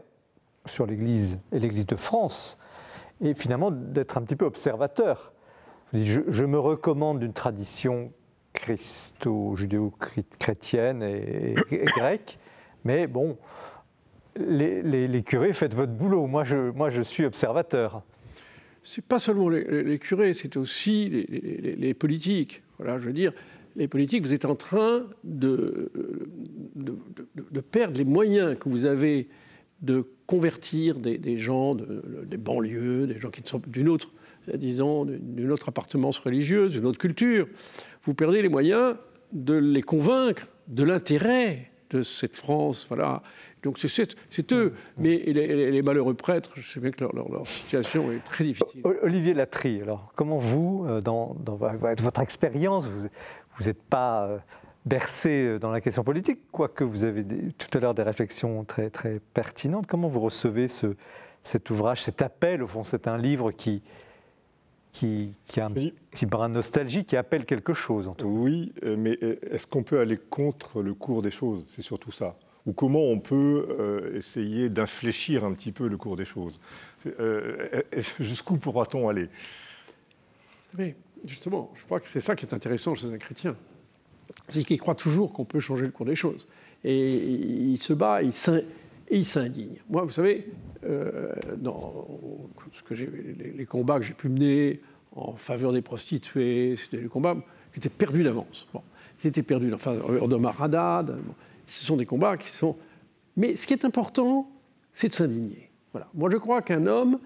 [0.64, 2.58] sur l'Église et l'Église de France,
[3.20, 5.32] et finalement d'être un petit peu observateur.
[5.92, 8.12] Je, je me recommande d'une tradition
[8.54, 11.54] christo-judéo-chrétienne et,
[11.98, 12.38] grecque,
[12.84, 13.36] mais bon,
[14.36, 16.26] les, curés, faites votre boulot.
[16.26, 18.02] Moi, je, suis observateur.
[18.82, 22.62] C'est pas seulement les, curés, c'est aussi les, politiques.
[22.78, 23.32] Voilà, je veux dire,
[23.76, 25.92] les politiques, vous êtes en train de,
[27.70, 29.28] perdre les moyens que vous avez
[29.82, 34.12] de convertir des, gens des banlieues, des gens qui sont d'une autre,
[34.54, 37.46] disons, d'une autre appartenance religieuse, d'une autre culture.
[38.02, 38.96] Vous perdez les moyens
[39.32, 43.22] de les convaincre de l'intérêt de cette France, voilà,
[43.62, 44.74] donc c'est eux.
[44.98, 48.82] Mais les, malheureux prêtres, je sais bien que leur, situation est très difficile.
[49.02, 54.38] Olivier Latry, alors comment vous, euh, dans, votre expérience, vous n'êtes pas euh,
[54.84, 58.90] bercé euh, dans la question politique, quoique vous avez tout à l'heure des réflexions très,
[58.90, 60.94] très pertinentes, comment vous recevez ce,
[61.42, 63.82] cet ouvrage, cet appel, au fond, c'est un livre qui,
[64.92, 68.72] qui, qui, a un petit brin de nostalgie, qui appelle quelque chose en tout Oui,
[68.84, 69.18] mais
[69.50, 71.64] est-ce qu'on peut aller contre le cours des choses?
[71.66, 72.36] C'est surtout ça.
[72.66, 76.58] Ou comment on peut euh, essayer d'infléchir un petit peu le cours des choses?
[77.20, 77.82] Euh,
[78.20, 79.28] jusqu'où pourra-t-on aller?
[80.78, 83.54] Oui, justement, je crois que c'est ça qui est intéressant chez un chrétien.
[84.48, 86.46] C'est qu'il croit toujours qu'on peut changer le cours des choses.
[86.84, 88.30] Et il se bat et
[89.10, 89.76] il s'indigne.
[89.88, 90.46] Moi, vous savez,
[90.84, 92.06] euh, dans
[92.90, 94.78] les, combats que j'ai pu mener
[95.16, 97.36] en faveur des prostituées, c'était des combats
[97.72, 98.66] qui étaient perdus d'avance.
[98.72, 98.82] Bon,
[99.22, 101.16] ils étaient perdus, enfin, de Haddad.
[101.66, 102.76] Ce sont des combats qui sont.
[103.36, 104.50] Mais ce qui est important,
[104.92, 105.70] c'est de s'indigner.
[105.92, 106.08] Voilà.
[106.14, 107.18] Moi, je crois qu'un homme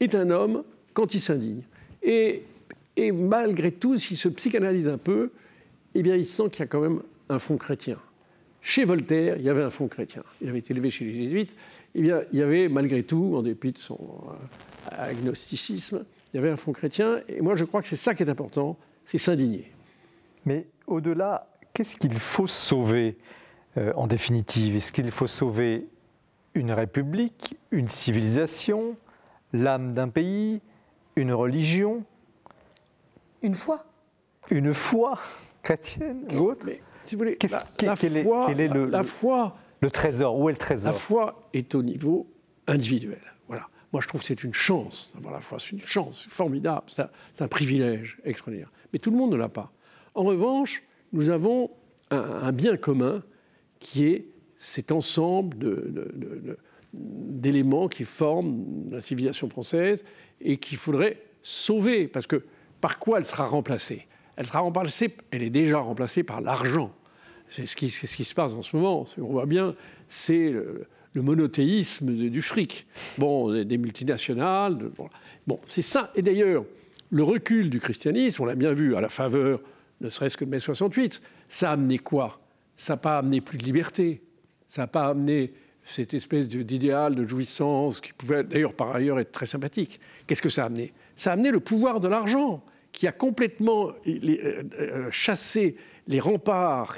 [0.00, 1.62] est un homme quand il s'indigne.
[2.02, 2.42] Et,
[2.96, 5.30] et, malgré tout, s'il se psychanalyse un peu,
[5.98, 7.98] eh bien, il sent qu'il y a quand même un fond chrétien.
[8.60, 10.24] Chez Voltaire, il y avait un fond chrétien.
[10.40, 11.56] Il avait été élevé chez les jésuites.
[11.94, 16.38] Eh bien, il y avait, malgré tout, en dépit de son euh, agnosticisme, il y
[16.38, 17.20] avait un fond chrétien.
[17.28, 19.72] Et moi, je crois que c'est ça qui est important, c'est s'indigner.
[20.44, 23.16] Mais au-delà, qu'est-ce qu'il faut sauver
[23.78, 24.76] euh, en définitive?
[24.76, 25.86] Est-ce qu'il faut sauver
[26.54, 28.96] une république, une civilisation,
[29.52, 30.60] l'âme d'un pays,
[31.14, 32.04] une religion?
[33.42, 33.86] Une foi
[34.50, 35.18] Une foi
[35.62, 36.66] chrétienne ou autre
[37.06, 37.38] si vous voulez,
[37.82, 40.36] la, foi, est, le, la foi, le trésor?
[40.38, 40.92] Où est le trésor?
[40.92, 42.26] La foi est au niveau
[42.66, 43.20] individuel.
[43.46, 43.68] Voilà.
[43.92, 45.58] Moi, je trouve que c'est une chance d'avoir la foi.
[45.60, 48.72] C'est une chance, c'est formidable, c'est un, privilège extraordinaire.
[48.92, 49.72] Mais tout le monde ne l'a pas.
[50.14, 50.82] En revanche,
[51.12, 51.70] nous avons
[52.10, 53.22] un bien commun
[53.78, 54.26] qui est
[54.58, 55.56] cet ensemble
[56.92, 60.04] d'éléments qui forment la civilisation française
[60.40, 62.08] et qu'il faudrait sauver.
[62.08, 62.42] Parce que
[62.80, 64.06] par quoi elle sera remplacée?
[64.36, 66.92] Elle sera remplacée, elle est déjà remplacée par l'argent.
[67.48, 69.04] C'est ce, qui, se passe en ce moment.
[69.18, 69.74] On voit bien,
[70.08, 72.86] c'est le, monothéisme du fric.
[73.18, 74.90] Bon, des multinationales.
[75.46, 76.10] bon c'est ça.
[76.14, 76.64] Et d'ailleurs,
[77.10, 79.60] le recul du christianisme, on l'a bien vu à la faveur,
[80.00, 82.40] ne serait-ce que de mai 68, ça a amené quoi?
[82.76, 84.22] Ça n'a pas amené plus de liberté,
[84.68, 89.32] ça n'a pas amené cette espèce d'idéal de jouissance qui pouvait d'ailleurs par ailleurs être
[89.32, 90.00] très sympathique.
[90.26, 90.92] Qu'est-ce que ça a amené?
[91.14, 92.62] Ça a amené le pouvoir de l'argent
[92.96, 95.76] qui a complètement euh, euh, chassé
[96.08, 96.96] les remparts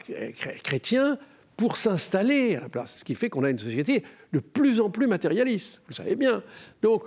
[0.62, 1.18] chrétiens
[1.56, 2.98] pour s'installer à la place.
[2.98, 6.44] Ce qui fait qu'on a une société de plus en plus matérialiste, vous savez bien.
[6.82, 7.02] Donc,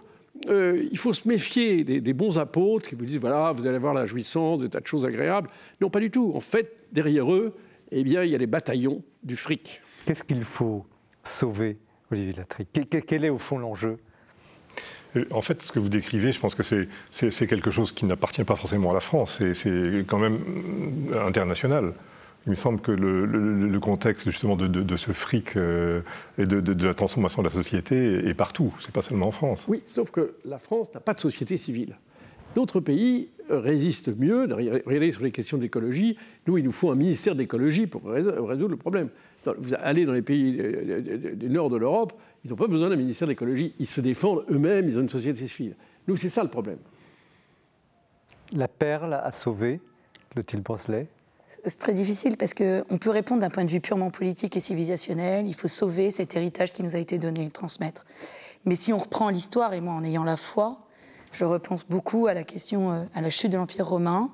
[0.48, 3.94] euh, il faut se méfier des, bons apôtres qui vous disent voilà, vous allez avoir
[3.94, 5.50] la jouissance, des tas de choses agréables.
[5.80, 6.34] Non, pas du tout.
[6.36, 7.56] En fait, derrière eux,
[7.92, 9.82] eh bien, il y a les bataillons du fric.
[10.06, 10.86] Qu'est-ce qu'il faut
[11.24, 11.78] sauver,
[12.12, 12.68] Olivier Latry?
[13.08, 13.92] Quel est au fond l'enjeu?
[13.92, 14.11] euh,
[15.32, 18.56] en fait, ce que vous décrivez, je pense que c'est quelque chose qui n'appartient pas
[18.56, 20.40] forcément à la France, c'est quand même
[21.12, 21.94] euh, international.
[22.48, 26.02] Il me semble que le, contexte justement de, ce fric euh,
[26.40, 29.66] et de, la transformation de la société est partout, c'est pas seulement en France.
[29.68, 31.98] Oui, sauf que la France n'a pas de société civile.
[32.56, 34.48] D'autres pays résistent mieux.
[34.86, 38.78] Regardez sur les questions d'écologie, nous, il nous faut un ministère d'écologie pour résoudre le
[38.78, 39.10] problème.
[39.46, 40.54] Vous allez dans les pays
[41.36, 42.14] du nord de l'Europe,
[42.44, 43.74] ils n'ont pas besoin d'un ministère d'écologie.
[43.80, 45.76] Ils se défendent eux-mêmes, ils ont une société civile.
[46.08, 46.80] Nous, c'est ça le problème.
[48.54, 49.80] La perle a sauvé
[50.36, 51.08] le Til-Brosselet
[51.66, 55.48] c'est très difficile parce qu'on peut répondre d'un point de vue purement politique et civilisationnel.
[55.48, 58.06] Il faut sauver cet héritage qui nous a été donné, le transmettre.
[58.66, 60.80] Mais si on reprend l'histoire, et moi en ayant la foi,
[61.32, 64.32] je repense beaucoup à la question, euh, à la chute de l'Empire romain.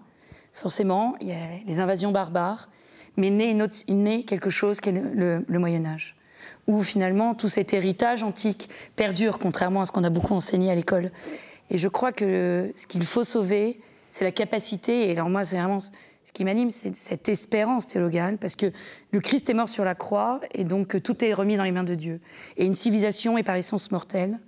[0.54, 1.36] Forcément, il y a
[1.66, 2.70] les invasions barbares,
[3.18, 3.56] mais naît,
[3.88, 6.16] naît quelque chose qui est le, le Moyen Âge,
[6.68, 10.76] où finalement tout cet héritage antique perdure, contrairement à ce qu'on a beaucoup enseigné à
[10.76, 11.12] l'école.
[11.70, 15.58] Et je crois que ce qu'il faut sauver, c'est la capacité, et alors moi c'est
[15.58, 18.72] vraiment ce qui m'anime, c'est cette espérance théologale, parce que
[19.12, 21.84] le Christ est mort sur la croix, et donc tout est remis dans les mains
[21.84, 22.20] de Dieu.
[22.58, 24.40] Et une civilisation est par essence mortelle.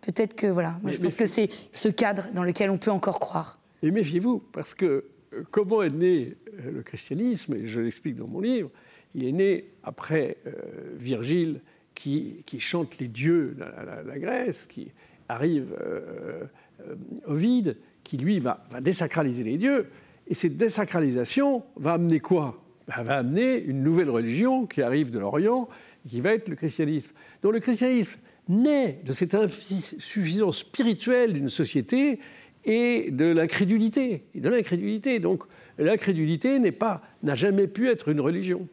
[0.00, 3.20] Peut-être que, voilà, moi je pense que c'est ce cadre dans lequel on peut encore
[3.20, 3.58] croire.
[3.82, 5.04] Et méfiez-vous, parce que
[5.50, 8.70] comment est né euh, le christianisme, et je l'explique dans mon livre,
[9.14, 10.52] il est né après euh,
[10.94, 11.60] Virgile
[11.94, 13.64] qui, chante les dieux de
[14.06, 14.92] la, Grèce, qui
[15.28, 15.76] arrive
[17.26, 19.86] au vide, qui lui va, va désacraliser les dieux.
[20.28, 22.62] Et cette désacralisation va amener quoi?
[22.88, 25.68] Elle ben, va amener une nouvelle religion qui arrive de l'Orient,
[26.08, 27.12] qui va être le christianisme.
[27.42, 28.18] Donc le christianisme
[28.48, 32.18] naît de cette insuffisance spirituelle d'une société
[32.64, 34.24] et de l'incrédulité.
[34.34, 35.18] De l'incrédulité.
[35.18, 35.44] Donc
[35.78, 38.66] l'incrédulité n'est pas, n'a jamais pu être une religion.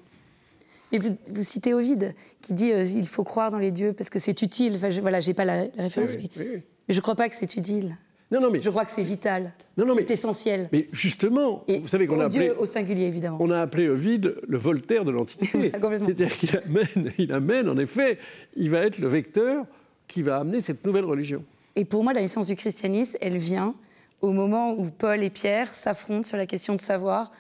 [0.92, 4.20] Mais vous, citez Ovide qui dit euh, il faut croire dans les dieux parce que
[4.20, 4.74] c'est utile.
[4.76, 7.56] Enfin, je, voilà, j'ai pas la, référence, mais, mais, je ne crois pas que c'est
[7.58, 7.98] utile.
[8.32, 9.54] Non, non, mais je crois que c'est vital.
[9.78, 10.68] Non, non, c'est essentiel.
[10.72, 13.38] Mais justement, vous savez qu'on a appelé au singulier évidemment.
[13.40, 15.72] On a appelé Ovide le Voltaire de l'Antiquité.
[15.82, 18.18] C'est-à-dire qu'il amène, il amène, en effet,
[18.56, 19.66] il va être le vecteur
[20.08, 21.44] qui va amener cette nouvelle religion.
[21.76, 23.76] Et pour moi, la naissance du christianisme, elle vient
[24.22, 27.32] au moment où Paul et Pierre s'affrontent sur la question de savoir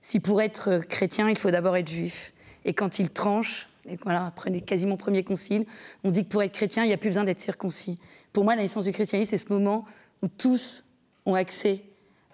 [0.00, 2.32] si pour être chrétien, il faut d'abord être juif.
[2.64, 5.64] Et quand ils tranchent, et voilà, après les quasiment premiers conciles,
[6.04, 7.98] on dit que pour être chrétien, il n'y a plus besoin d'être circoncis.
[8.32, 9.86] Pour moi, la naissance du christianisme, c'est ce moment
[10.22, 10.84] où tous
[11.24, 11.82] ont accès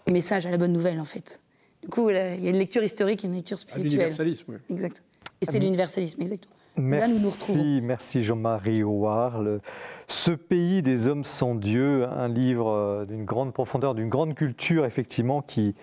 [0.06, 1.40] au message, à la bonne nouvelle, en fait.
[1.82, 3.92] Du coup, il y a une lecture historique et une lecture spirituelle.
[3.92, 4.56] L'universalisme, oui.
[4.70, 5.02] Exact.
[5.40, 6.54] Et c'est l'universalisme, exactement.
[6.76, 7.80] Merci, Là, nous nous retrouvons.
[7.82, 9.60] Merci Jean-Marie Howard.
[10.08, 14.84] Ce pays des hommes sans Dieu, un livre euh, d'une grande profondeur, d'une grande culture,
[14.84, 15.74] effectivement, qui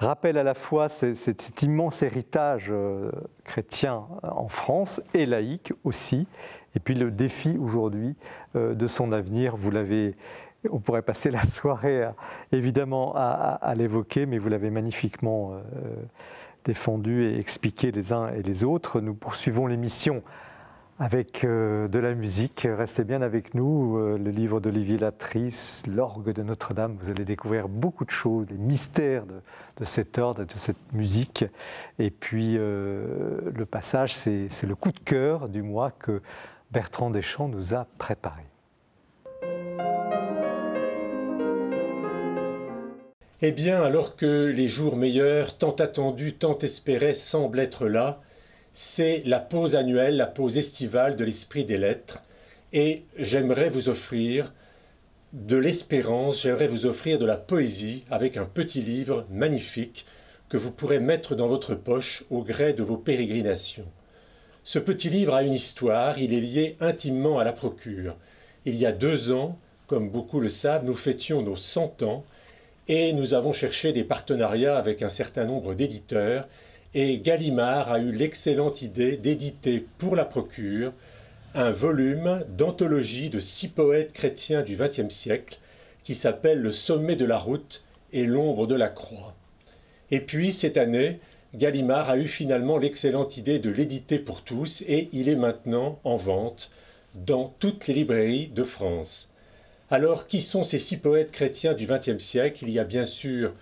[0.00, 3.10] rappelle à la fois cet, immense héritage euh,
[3.44, 6.26] chrétien en France et laïque aussi,
[6.74, 8.16] et puis le défi aujourd'hui
[8.56, 9.56] euh, de son avenir.
[9.56, 10.14] Vous l'avez
[10.70, 12.08] on pourrait passer la soirée,
[12.52, 15.94] évidemment, à, l'évoquer, mais vous l'avez magnifiquement euh,
[16.64, 19.00] défendu et expliqué les uns et les autres.
[19.00, 20.22] Nous poursuivons l'émission
[20.98, 22.66] avec euh, de la musique.
[22.70, 23.96] Restez bien avec nous.
[23.96, 26.96] Euh, le livre d'Olivier Latrice, L'orgue de Notre-Dame.
[27.00, 31.44] Vous allez découvrir beaucoup de choses, les mystères de, cet ordre, de cette musique.
[31.98, 36.20] Et puis, le passage, c'est le coup de cœur du mois que
[36.70, 38.49] Bertrand Deschamps nous a préparé.
[43.42, 48.20] Eh bien, alors que les jours meilleurs, tant attendus, tant espérés, semblent être là,
[48.74, 52.22] c'est la pause annuelle, la pause estivale de l'esprit des lettres,
[52.74, 54.52] et j'aimerais vous offrir
[55.32, 60.04] de l'espérance, j'aimerais vous offrir de la poésie avec un petit livre magnifique
[60.50, 63.90] que vous pourrez mettre dans votre poche au gré de vos pérégrinations.
[64.64, 68.16] Ce petit livre a une histoire, il est lié intimement à la procure.
[68.66, 72.26] Il y a deux ans, comme beaucoup le savent, nous fêtions nos cent ans,
[72.90, 76.48] et nous avons cherché des partenariats avec un certain nombre d'éditeurs
[76.92, 80.92] et Gallimard a eu l'excellente idée d'éditer pour la Procure
[81.54, 85.60] un volume d'anthologie de six poètes chrétiens du XXe siècle
[86.02, 89.36] qui s'appelle Le sommet de la route et l'ombre de la croix.
[90.10, 91.20] Et puis cette année,
[91.54, 96.16] Gallimard a eu finalement l'excellente idée de l'éditer pour tous et il est maintenant en
[96.16, 96.72] vente
[97.14, 99.29] dans toutes les librairies de France.
[99.92, 102.62] Alors, qui sont ces six poètes chrétiens du XXe siècle?
[102.62, 103.52] Il y a bien sûr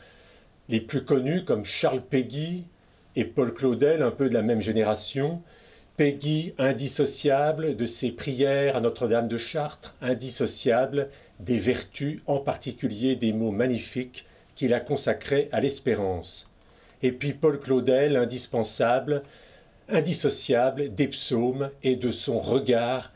[0.69, 2.67] les plus connus comme Charles Péguy
[3.17, 5.41] et Paul Claudel, un peu de la même génération.
[5.97, 11.09] Péguy, indissociable de ses prières à Notre-Dame de Chartres, indissociable
[11.41, 16.51] des vertus, en particulier des mots magnifiques qu'il a consacrés à l'espérance.
[17.03, 19.23] Et puis Paul Claudel, indispensable,
[19.89, 23.15] indissociable des psaumes et de son regard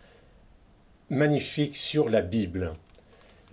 [1.11, 2.73] magnifique sur la Bible.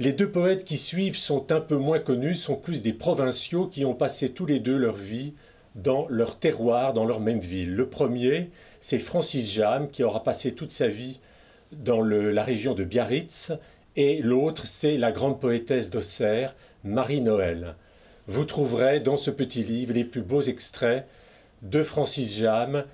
[0.02, 3.84] Les deux poètes qui suivent sont un peu moins connus, sont plus des provinciaux qui
[3.84, 5.34] ont passé tous les deux leur vie
[5.76, 7.76] dans leur terroir, dans leur même ville.
[7.76, 11.20] Le premier, c'est Francis Jam, qui aura passé toute sa vie
[11.74, 13.52] dans la région de Biarritz,
[13.98, 17.76] et l'autre, c'est la grande poétesse d'Auxerre, Marie-Noël.
[18.26, 21.06] Vous trouverez dans ce petit livre les plus beaux extraits
[21.62, 22.86] de Francis Jam,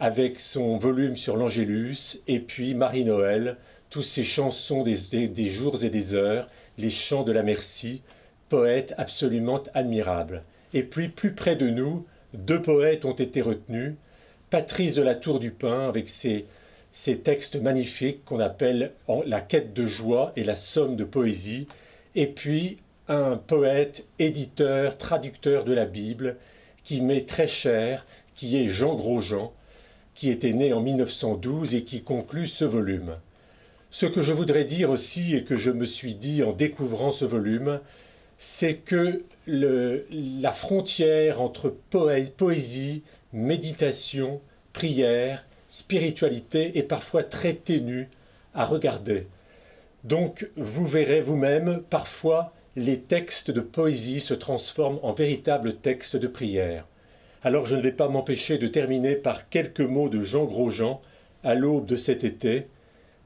[0.00, 3.58] avec son volume sur l'Angélus, et puis Marie-Noël,
[3.90, 8.02] toutes ces chansons des, jours et des heures, les chants de la merci,
[8.48, 10.42] poète absolument admirable.
[10.74, 13.94] Et puis, plus près de nous, deux poètes ont été retenus,
[14.50, 16.46] Patrice de la Tour du Pin, avec ses,
[16.90, 18.92] ses textes magnifiques qu'on appelle
[19.26, 21.66] La quête de joie et la somme de poésie,
[22.14, 22.78] et puis
[23.08, 26.36] un poète, éditeur, traducteur de la Bible,
[26.84, 29.52] qui m'est très cher, qui est Jean Grosjean,
[30.14, 33.16] qui était né en 1912 et qui conclut ce volume.
[34.00, 37.24] Ce que je voudrais dire aussi et que je me suis dit en découvrant ce
[37.24, 37.80] volume,
[38.36, 41.74] c'est que la frontière entre
[42.36, 44.40] poésie, méditation,
[44.72, 48.08] prière, spiritualité est parfois très ténue
[48.54, 49.26] à regarder.
[50.04, 56.28] Donc vous verrez vous-même, parfois les textes de poésie se transforment en véritables textes de
[56.28, 56.86] prière.
[57.42, 61.00] Alors je ne vais pas m'empêcher de terminer par quelques mots de Jean Grosjean
[61.42, 62.68] à l'aube de cet été.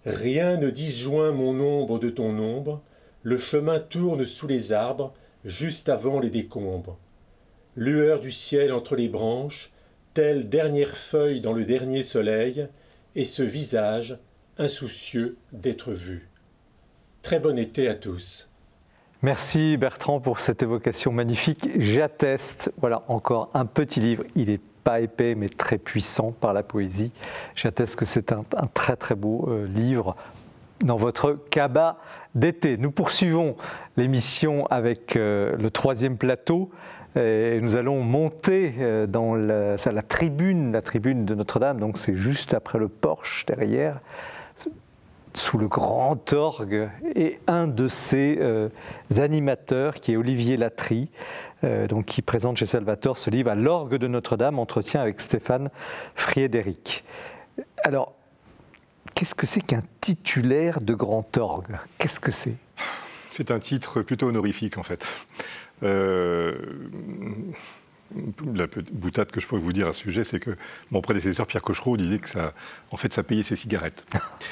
[0.04, 2.82] Rien ne disjoint mon ombre de ton ombre,
[3.22, 6.98] le chemin tourne sous les arbres, juste avant les décombres.
[7.76, 9.70] Lueur du ciel entre les branches,
[10.14, 12.66] telle dernière feuille dans le dernier soleil,
[13.14, 14.18] et ce visage
[14.58, 16.28] insoucieux d'être vu.
[17.22, 18.48] Très bon été à tous.
[19.22, 21.68] Merci Bertrand pour cette évocation magnifique.
[21.78, 26.62] J'atteste, voilà encore un petit livre, il n'est pas épais mais très puissant par la
[26.62, 27.12] poésie.
[27.54, 30.16] J'atteste que c'est un, très très beau euh, livre
[30.84, 31.96] dans votre cabas
[32.34, 32.76] d'été.
[32.76, 33.56] Nous poursuivons
[33.96, 36.70] l'émission avec euh, le troisième plateau.
[37.14, 39.76] Et nous allons monter euh, dans la,
[40.08, 44.00] tribune, la tribune de Notre-Dame, donc c'est juste après le porche derrière
[45.34, 48.68] sous le grand orgue et un de ses euh,
[49.16, 51.08] animateurs qui est Olivier Latry,
[51.64, 55.70] euh, donc qui présente chez Salvatore ce livre à l'orgue de Notre-Dame, entretien avec Stéphane
[56.14, 57.04] Friedrich.
[57.84, 58.14] Alors,
[59.14, 61.76] qu'est-ce que c'est qu'un titulaire de grand orgue?
[61.98, 62.56] Qu'est-ce que c'est?
[63.30, 65.06] C'est un titre plutôt honorifique en fait.
[65.82, 66.54] Euh,
[68.54, 70.56] la boutade que je pourrais vous dire à ce sujet, c'est que
[70.90, 72.52] mon prédécesseur Pierre Cochereau disait que ça,
[72.90, 74.06] en fait, ça payait ses cigarettes.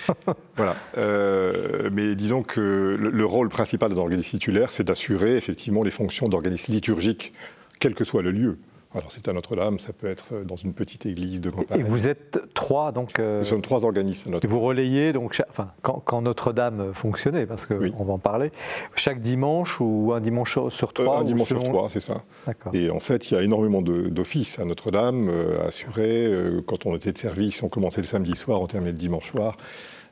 [0.57, 0.77] voilà.
[0.99, 6.29] Euh, mais disons que le, rôle principal d'un organisme titulaire, c'est d'assurer effectivement les fonctions
[6.29, 7.33] d'organisme liturgique,
[7.79, 8.59] quel que soit le lieu.
[8.93, 11.79] Alors c'est à Notre-Dame, ça peut être dans une petite église de campagne.
[11.79, 13.21] Et vous êtes trois donc.
[13.21, 14.37] Euh, Nous sommes trois organismes.
[14.43, 18.51] Et vous relayez donc, enfin, quand, Notre-Dame fonctionnait, parce qu'on va en parler,
[18.97, 21.19] chaque dimanche ou un dimanche sur trois.
[21.19, 22.25] Euh, un dimanche sur trois, c'est ça.
[22.73, 26.29] Et en fait, il y a énormément d'offices à Notre-Dame euh, assurés.
[26.67, 29.57] quand on était de service, on commençait le samedi soir, on terminait le dimanche soir,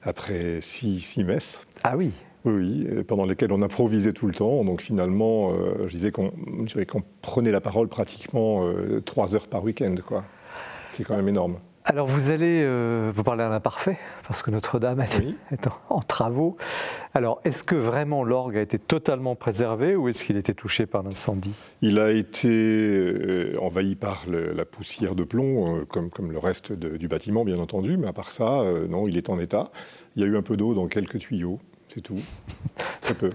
[0.03, 1.66] après six, six messes.
[1.83, 2.12] Ah oui.
[2.45, 4.64] Oui, pendant lesquels on improvisait tout le temps.
[4.64, 6.32] Donc finalement, euh, je disais qu'on
[7.20, 10.24] prenait la parole pratiquement euh, trois heures par week-end, quoi.
[10.93, 11.59] C'est quand même énorme.
[11.84, 16.57] Alors vous allez euh, vous parler à l'imparfait, parce que Notre-Dame est en, travaux.
[17.14, 20.84] Alors est-ce que vraiment l'orgue a été totalement préservé ou est-ce qu'il a été touché
[20.84, 21.55] par l'incendie?
[21.80, 27.45] Il a été envahi par la poussière de plomb, comme, comme, le reste du bâtiment
[27.45, 29.70] bien entendu, mais à part ça, non, il est en état.
[30.14, 31.59] Il y a eu un peu d'eau dans quelques tuyaux
[31.89, 32.20] c'est tout.
[33.03, 33.30] Ça peut.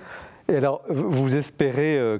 [0.49, 2.19] Et alors, vous espérez, euh,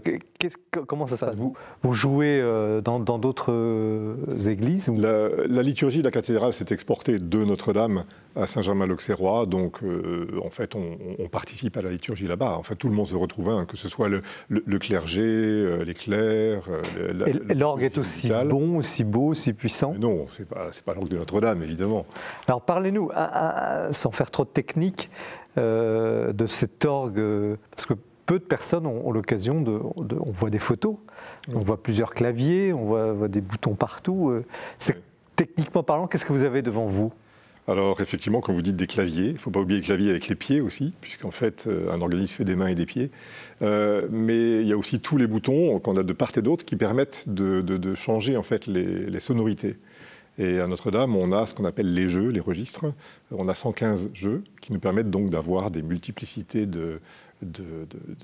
[0.88, 1.36] comment ça se passe?
[1.36, 4.16] Vous, vous jouez euh, dans d'autres euh,
[4.48, 8.06] églises la, liturgie de la cathédrale s'est exportée de Notre-Dame
[8.36, 9.82] à Saint-Germain-l'Auxerrois, donc
[10.44, 12.58] en fait, on, participe à la liturgie là-bas.
[12.58, 16.68] En fait, tout le monde se retrouve, hein, que ce soit le, clergé, les clercs.
[17.54, 19.94] L'orgue est aussi bon, aussi beau, aussi puissant?
[20.00, 22.08] Non, ce n'est pas, pas l'orgue de Notre-Dame, évidemment.
[22.48, 23.12] Alors, parlez-nous,
[23.92, 25.12] sans faire trop de technique,
[25.58, 27.94] de cet orgue, parce que
[28.26, 29.80] peu de personnes ont, l'occasion de,
[30.20, 30.96] On voit des photos,
[31.54, 34.30] on voit plusieurs claviers, on voit, des boutons partout.
[34.30, 34.46] Euh,
[35.36, 37.12] techniquement parlant, qu'est-ce que vous avez devant vous?
[37.68, 40.28] Alors effectivement, quand vous dites des claviers, il ne faut pas oublier le clavier avec
[40.28, 43.10] les pieds aussi, puisqu'en fait, euh, un organisme fait des mains et des pieds.
[43.62, 46.66] Euh, mais il y a aussi tous les boutons qu'on a de part et d'autre
[46.66, 49.78] qui permettent de, changer en fait les, les sonorités.
[50.40, 52.86] Et à Notre-Dame, on a ce qu'on appelle les jeux, les registres.
[53.32, 57.00] On a 115 jeux qui nous permettent donc d'avoir des multiplicités de,
[57.44, 57.64] de,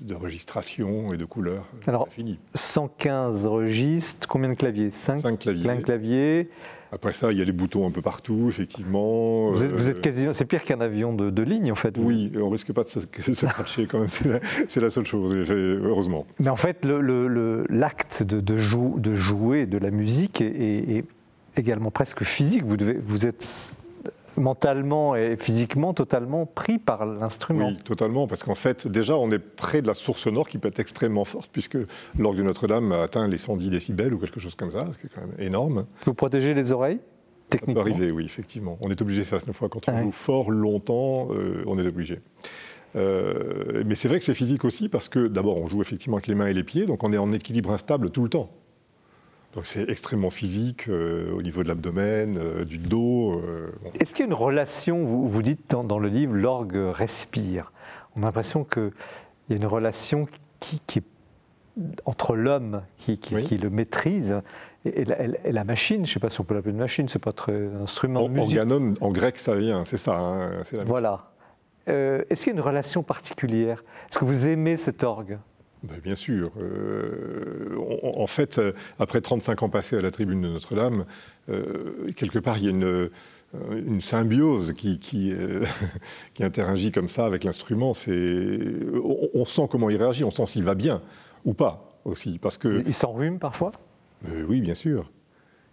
[0.02, 2.08] de, registration et de couleurs Alors,
[2.54, 4.90] 115 registres, combien de claviers?
[4.90, 5.82] 5, claviers.
[5.82, 6.48] claviers.
[6.92, 9.52] Après ça, il y a les boutons un peu partout, effectivement.
[9.52, 11.96] Vous êtes, vous êtes Euh, quasiment, c'est pire qu'un avion de, de ligne en fait.
[11.96, 12.04] vous.
[12.08, 12.98] Oui, on risque pas de se,
[13.32, 16.26] se cratcher quand même, c'est la, seule chose, heureusement.
[16.40, 20.40] Mais en fait, le- le- le- l'acte de, de jou- de jouer de la musique
[20.40, 21.04] est, est- est
[21.60, 22.64] également presque physique.
[22.64, 23.76] Vous, devez, vous êtes
[24.36, 27.68] mentalement et physiquement totalement pris par l'instrument.
[27.68, 30.68] Oui, totalement, parce qu'en fait, déjà, on est près de la source sonore qui peut
[30.68, 31.78] être extrêmement forte, puisque
[32.18, 35.06] l'orgue de Notre-Dame a atteint les 110 décibels ou quelque chose comme ça, ce qui
[35.06, 35.86] est quand même énorme.
[36.04, 37.82] Vous protégez les oreilles Ça peut techniquement.
[37.82, 38.78] arriver, oui, effectivement.
[38.80, 40.02] On est obligé certaines fois, quand on ouais.
[40.02, 42.20] joue fort longtemps, euh, on est obligé.
[42.96, 46.26] Euh, mais c'est vrai que c'est physique aussi, parce que d'abord, on joue effectivement avec
[46.26, 48.50] les mains et les pieds, donc on est en équilibre instable tout le temps.
[49.54, 53.40] Donc c'est extrêmement physique euh, au niveau de l'abdomen, euh, du dos.
[53.40, 53.90] euh, bon.
[54.00, 57.72] Est-ce qu'il y a une relation, vous, vous dites dans, dans le livre, l'orgue respire?
[58.16, 58.92] On a l'impression qu'il
[59.48, 60.28] y a une relation
[60.60, 61.02] qui, qui
[62.04, 63.44] entre l'homme qui, qui- Oui.
[63.44, 64.36] qui le maîtrise
[64.84, 65.98] et, et la, et la machine.
[66.06, 68.20] Je ne sais pas si on peut l'appeler une machine, c'est pas très un instrument
[68.20, 68.58] de Or- musique.
[68.58, 70.16] Organon, en grec, ça vient, c'est ça.
[70.16, 71.26] hein, c'est la Voilà.
[71.86, 73.82] Est-ce qu'il y a une relation particulière?
[74.10, 75.38] Est-ce que vous aimez cet orgue?
[75.82, 76.52] Bien sûr.
[76.60, 81.04] Euh, en fait, euh, après 35 ans passés à la tribune de Notre-Dame,
[81.48, 83.10] euh, quelque part, il y a une,
[83.72, 85.64] une symbiose qui, qui, euh,
[86.34, 87.92] qui interagit comme ça avec l'instrument.
[88.08, 91.02] On, on sent comment il réagit, on sent s'il va bien
[91.44, 92.38] ou pas aussi.
[92.38, 93.72] Parce que, Il s'enrhume parfois?
[94.48, 95.10] Oui, bien sûr.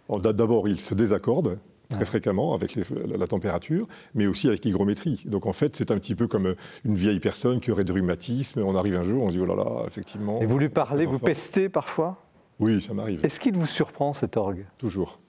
[0.08, 1.58] D'abord, il se désaccorde
[1.90, 2.84] très fréquemment avec les-
[3.16, 5.22] la, température, mais aussi avec l'hygrométrie.
[5.26, 6.54] Donc en fait, c'est un petit peu comme euh,
[6.84, 8.60] une vieille personne qui aurait du rhumatisme.
[8.60, 10.40] On arrive un jour, on se dit, oh là là, effectivement.
[10.40, 12.22] Et vous lui parlez, vous pestez parfois?
[12.60, 13.24] Oui, ça m'arrive.
[13.24, 14.66] Est-ce qu'il vous surprend cet orgue?
[14.78, 15.20] Toujours,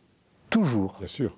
[0.49, 0.95] Toujours.
[0.97, 1.37] bien sûr.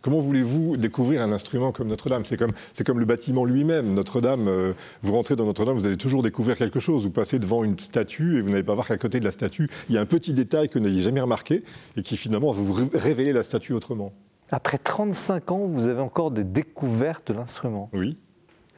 [0.00, 2.24] Comment voulez-vous découvrir un instrument comme Notre-Dame?
[2.26, 3.94] C'est comme, le bâtiment lui-même.
[3.94, 7.04] Notre-Dame, euh, vous rentrez dans Notre-Dame, vous allez toujours découvrir quelque chose.
[7.04, 9.70] Vous passez devant une statue et vous n'allez pas voir qu'à côté de la statue,
[9.88, 11.64] il y a un petit détail que vous n'aviez jamais remarqué
[11.96, 14.12] et qui finalement va vous ré- révéler la statue autrement.
[14.50, 17.90] Après 35 ans, vous avez encore des découvertes de l'instrument.
[17.92, 18.16] Oui,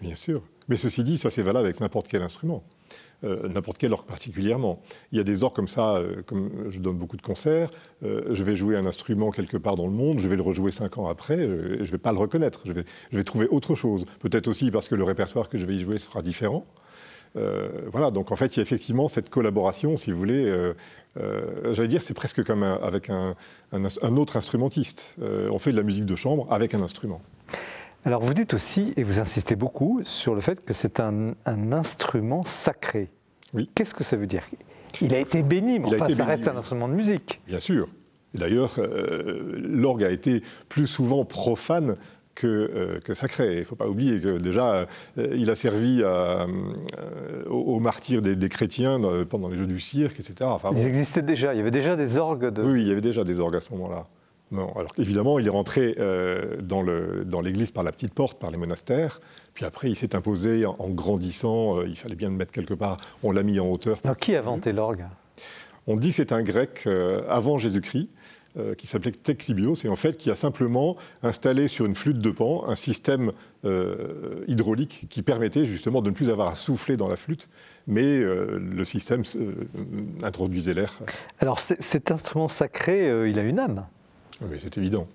[0.00, 0.42] bien sûr.
[0.68, 2.62] Mais ceci dit, ça c'est valable avec n'importe quel instrument.
[3.24, 4.82] Euh, n'importe quel orgue particulièrement.
[5.10, 7.70] Il y a des orgues comme ça, euh, comme je donne beaucoup de concerts,
[8.04, 10.70] euh, je vais jouer un instrument quelque part dans le monde, je vais le rejouer
[10.70, 13.74] cinq ans après, je ne vais pas le reconnaître, je vais, je vais trouver autre
[13.74, 14.04] chose.
[14.20, 16.64] Peut-être aussi parce que le répertoire que je vais y jouer sera différent.
[17.92, 20.72] Voilà, donc en fait, il y a effectivement cette collaboration, si vous voulez.
[21.18, 23.34] Euh, J'allais dire, c'est presque comme un- avec un,
[23.72, 25.16] un ins- un autre instrumentiste.
[25.22, 27.20] Euh, on fait de la musique de chambre avec un instrument.
[28.04, 31.72] Alors vous dites aussi, et vous insistez beaucoup, sur le fait que c'est un, un
[31.72, 33.10] instrument sacré.
[33.54, 33.68] Oui.
[33.74, 34.42] Qu'est-ce que ça veut dire?
[35.00, 37.40] Il a été béni, mais Il enfin, ça béni, reste un instrument de musique.
[37.46, 37.88] Bien sûr.
[38.34, 41.96] D'ailleurs, euh, l'orgue a été plus souvent profane
[42.36, 43.54] que, euh, que sacré.
[43.54, 44.86] Il ne faut pas oublier que déjà,
[45.18, 46.46] euh, il a servi à, euh,
[47.48, 50.34] aux, aux martyrs des, des chrétiens pendant les Jeux du cirque, etc.
[50.42, 50.78] Enfin, bon.
[50.78, 52.62] Ils existaient déjà, il y avait déjà des orgues de...
[52.62, 54.06] Oui, il y avait déjà des orgues à ce moment-là.
[54.52, 58.56] Non, alors évidemment, il est rentré euh, dans l'église par la petite porte, par les
[58.56, 59.18] monastères.
[59.54, 61.78] Puis après, il s'est imposé en, en grandissant.
[61.80, 62.96] euh, il fallait bien le mettre quelque part.
[63.24, 63.98] On l'a mis en hauteur.
[64.04, 65.04] Alors, qui a inventé l'orgue?
[65.88, 68.08] On dit que c'est un grec euh, avant Jésus-Christ
[68.58, 72.30] euh, qui s'appelait Texibios et en fait qui a simplement installé sur une flûte de
[72.30, 73.32] pan un système
[73.64, 77.48] euh, hydraulique qui permettait justement de ne plus avoir à souffler dans la flûte,
[77.86, 79.22] mais euh, le système
[80.22, 81.00] introduisait l'air.
[81.38, 83.86] Alors cet instrument sacré, il a une âme.
[84.42, 85.06] Oui, c'est évident.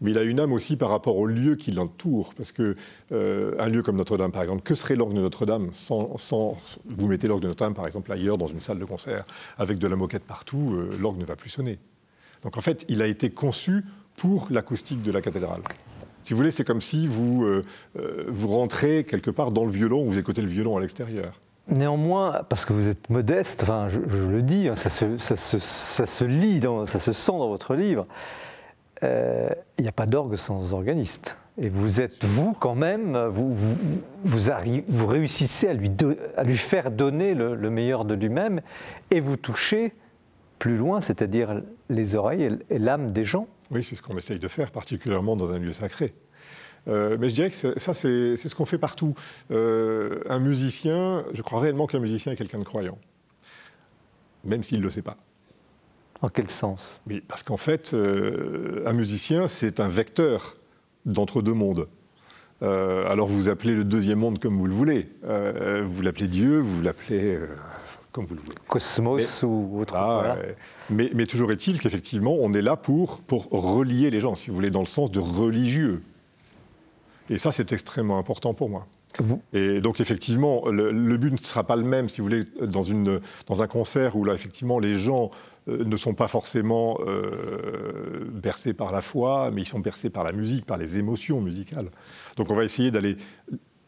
[0.00, 2.76] Mais il a une âme aussi par rapport au lieu qui l'entoure, parce que
[3.12, 6.56] euh, un lieu comme Notre-Dame, par exemple, que serait l'orgue de Notre-Dame sans, sans-
[6.86, 9.24] vous mettez l'orgue de Notre-Dame, par exemple, ailleurs dans une salle de concert,
[9.58, 11.78] avec de la moquette partout, euh, l'orgue ne va plus sonner.
[12.42, 13.84] Donc en fait, il a été conçu
[14.16, 15.62] pour l'acoustique de la cathédrale.
[16.22, 17.64] Si vous voulez, c'est comme si vous, euh,
[17.98, 21.40] euh, vous rentrez quelque part dans le violon, vous écoutez le violon à l'extérieur.
[21.68, 26.98] Néanmoins, parce que vous êtes modeste, enfin, je, le dis, hein, ça se, lit, ça
[26.98, 28.06] se sent dans votre livre,
[29.02, 29.48] euh,
[29.78, 31.38] il n'y a pas d'orgue sans organiste.
[31.58, 38.14] Et vous êtes, vous, quand même, vous, réussissez à lui, faire donner le meilleur de
[38.14, 38.60] lui-même
[39.10, 39.92] et vous touchez
[40.58, 43.46] plus loin, c'est-à-dire les oreilles et- l'âme des gens.
[43.70, 46.14] Oui, c'est ce qu'on essaye de faire, particulièrement dans un lieu sacré.
[46.88, 49.14] Euh, mais je dirais que ça, c'est ce qu'on fait partout.
[49.50, 52.98] Euh, un musicien, je crois réellement qu'un musicien est quelqu'un de croyant,
[54.44, 55.16] même s'il ne le sait pas.
[56.22, 57.00] En quel sens?
[57.08, 60.56] Oui, parce qu'en fait, euh, un musicien, c'est un vecteur
[61.04, 61.86] d'entre deux mondes.
[62.62, 65.08] Alors vous appelez le deuxième monde comme vous le voulez.
[65.84, 67.38] Vous l'appelez Dieu, vous l'appelez
[68.16, 68.56] comme vous le voulez.
[68.66, 70.36] Cosmos ou autre Ah, voilà.
[70.40, 70.52] euh,
[70.90, 74.56] mais, mais toujours est-il qu'effectivement, on est là pour, pour relier les gens, si vous
[74.56, 76.02] voulez, dans le sens de religieux.
[77.30, 78.86] Et ça, c'est extrêmement important pour moi.
[79.18, 82.44] Vous- Et donc, effectivement, le, le but ne sera pas le même, si vous voulez,
[82.62, 85.30] dans, une, dans un concert où, là, effectivement, les gens
[85.66, 86.98] ne sont pas forcément
[88.32, 91.90] bercés par la foi, mais ils sont bercés par la musique, par les émotions musicales.
[92.36, 93.16] Donc on va essayer d'aller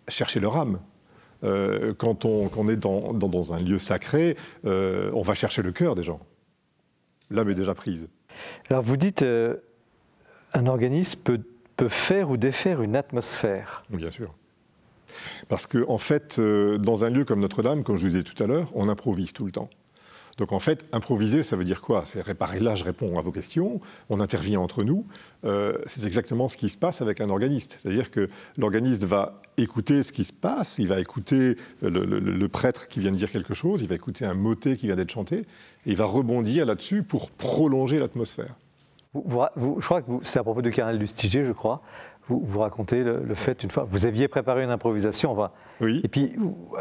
[0.09, 0.81] chercher leur âme.
[1.43, 6.21] Quand, on, est dans, un lieu sacré, on va chercher le cœur des gens.
[7.31, 8.09] L'âme est déjà prise.
[8.71, 11.41] Alors vous dites, un organisme peut,
[11.77, 13.83] peut faire ou défaire une atmosphère.
[13.91, 14.35] Bien sûr.
[15.49, 18.41] Parce qu'en en fait, euh, dans un lieu comme Notre-Dame, comme je vous disais tout
[18.43, 19.71] à l'heure, on improvise tout le temps.
[20.39, 22.05] Donc en fait, improviser, ça veut dire quoi?
[22.05, 22.61] C'est réparer.
[22.61, 25.05] Là, je réponds à vos questions, on intervient entre nous.
[25.45, 27.79] Euh, c'est exactement ce qui se passe avec un organiste.
[27.81, 33.01] C'est-à-dire que l'organiste va écouter ce qui se passe, il va écouter le, prêtre qui
[33.01, 35.47] vient de dire quelque chose, il va écouter un motet qui vient d'être chanté, et
[35.87, 38.55] il va rebondir là-dessus pour prolonger l'atmosphère.
[39.15, 41.83] je crois que c'est à propos de Carnel Lustiger, je crois
[42.29, 45.53] vous, vous racontez le, fait, une fois, vous aviez préparé une improvisation, va.
[45.81, 46.01] oui.
[46.05, 46.35] et puis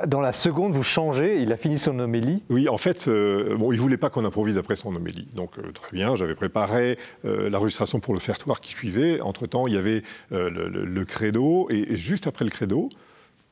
[0.06, 2.44] dans la seconde, vous changez, il a fini son homélie.
[2.50, 5.28] Oui, en fait, euh, bon, il ne voulait pas qu'on improvise après son homélie.
[5.34, 9.22] Donc euh, très bien, j'avais préparé euh, l'enregistration pour le faire-toir qui suivait.
[9.22, 12.90] Entre-temps, il y avait le, credo, et, juste après le credo,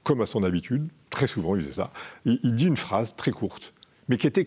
[0.04, 1.92] comme à son habitude, très souvent il faisait ça,
[2.26, 3.74] il, il dit une phrase très courte,
[4.08, 4.46] mais qui était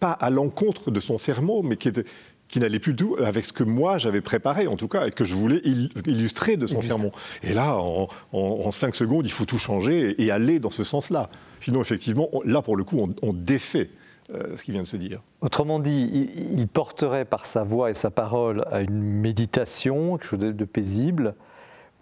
[0.00, 2.04] pas à l'encontre de son sermon, mais qui était,
[2.50, 5.24] qui n'allait plus tout avec ce que moi j'avais préparé, en tout cas, et que
[5.24, 5.62] je voulais
[6.06, 7.12] illustrer de son sermon.
[7.44, 11.28] Et là, en, cinq secondes, il faut tout changer et, aller dans ce sens-là.
[11.60, 13.90] Sinon, effectivement, là, pour le coup, on, défait
[14.34, 15.22] euh, ce qui vient de se dire.
[15.40, 20.38] Autrement dit, il, porterait par sa voix et sa parole à une méditation, quelque chose
[20.40, 21.34] de, paisible,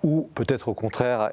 [0.02, 1.32] ou peut-être au contraire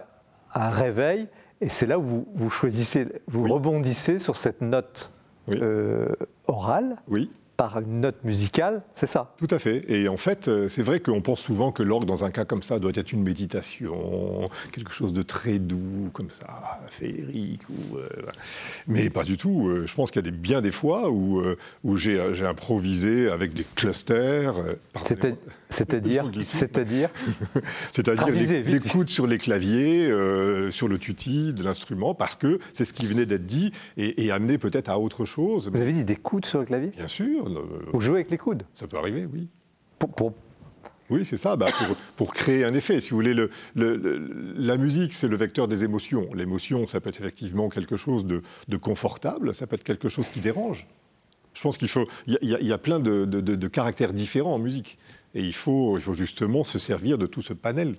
[0.51, 1.27] à un réveil.
[1.61, 5.11] Et c'est là où vous, choisissez, vous rebondissez sur cette note
[5.49, 6.07] euh,
[6.47, 6.97] orale.
[7.07, 9.33] Oui par une note musicale, c'est ça?
[9.37, 9.89] Tout à fait.
[9.89, 12.63] Et en fait, euh, c'est vrai qu'on pense souvent que l'orgue, dans un cas comme
[12.63, 17.61] ça, doit être une méditation, quelque chose de très doux, comme ça, féerique.
[17.69, 18.09] Ou, euh,
[18.87, 19.67] mais pas du tout.
[19.67, 21.41] Euh, je pense qu'il y a des, bien des fois où,
[21.83, 24.55] où j'ai improvisé avec des clusters.
[25.69, 27.09] C'est-à-dire C'est-à-dire?
[27.91, 28.27] C'est-à-dire
[28.65, 30.09] l'écoute sur les claviers,
[30.71, 34.31] sur le tutti de l'instrument, parce que c'est ce qui venait d'être dit et, et
[34.31, 35.69] amené peut-être à autre chose.
[35.73, 36.91] Vous avez dit des coudes sur le clavier?
[36.95, 37.44] Bien sûr.
[37.93, 39.49] Vous jouez avec les coudes Ça peut arriver, oui.
[39.99, 40.33] Pour,
[41.09, 41.65] Oui, c'est ça, bah,
[42.17, 42.99] pour, créer un effet.
[42.99, 43.49] Si vous voulez, le,
[44.57, 46.27] la musique, c'est le vecteur des émotions.
[46.33, 48.41] L'émotion, ça peut être effectivement quelque chose de,
[48.77, 50.87] confortable, ça peut être quelque chose qui dérange.
[51.53, 52.05] Je pense qu'il faut.
[52.27, 54.97] Il y, a plein de, caractères différents en musique.
[55.33, 57.95] Et il faut, il faut justement se servir de tout ce panel.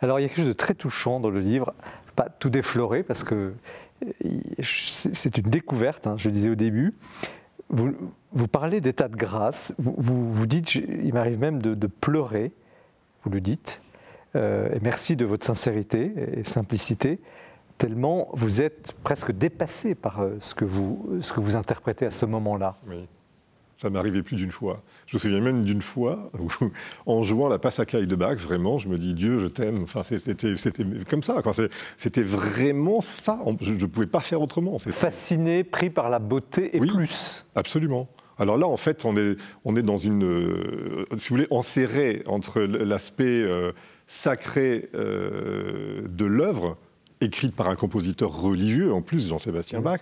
[0.00, 1.74] Alors, il y a quelque chose de très touchant dans le livre.
[2.14, 3.52] Pas tout déflorer, parce que
[4.04, 6.94] euh, c'est une découverte, hein, je le disais au début.
[7.70, 7.92] Vous,
[8.32, 12.52] vous parlez d'état de grâce, vous, vous, dites, il m'arrive même de, pleurer,
[13.24, 13.82] vous le dites,
[14.36, 17.20] euh, et merci de votre sincérité et simplicité,
[17.76, 22.10] tellement vous êtes presque dépassé par euh, ce que vous, ce que vous interprétez à
[22.10, 22.76] ce moment-là.
[22.88, 23.06] Oui.
[23.80, 24.82] Ça m'est arrivé plus d'une fois.
[25.06, 26.48] Je me souviens même d'une fois où,
[27.06, 29.84] en jouant la passacaille de Bach, vraiment, je me dis Dieu, je t'aime.
[29.84, 30.54] Enfin, c'était
[31.08, 31.40] comme ça.
[31.96, 33.38] C'était vraiment ça.
[33.60, 34.78] Je ne pouvais pas faire autrement.
[34.78, 37.46] Fasciné, pris par la beauté et plus.
[37.54, 38.08] Absolument.
[38.36, 42.24] Alors là, en fait, on est, on est dans une, euh, si vous voulez, enserré
[42.26, 43.70] entre l'aspect euh,
[44.08, 46.76] sacré euh, de l'œuvre,
[47.20, 50.00] écrite par un compositeur religieux, en plus, Jean-Sébastien Bach,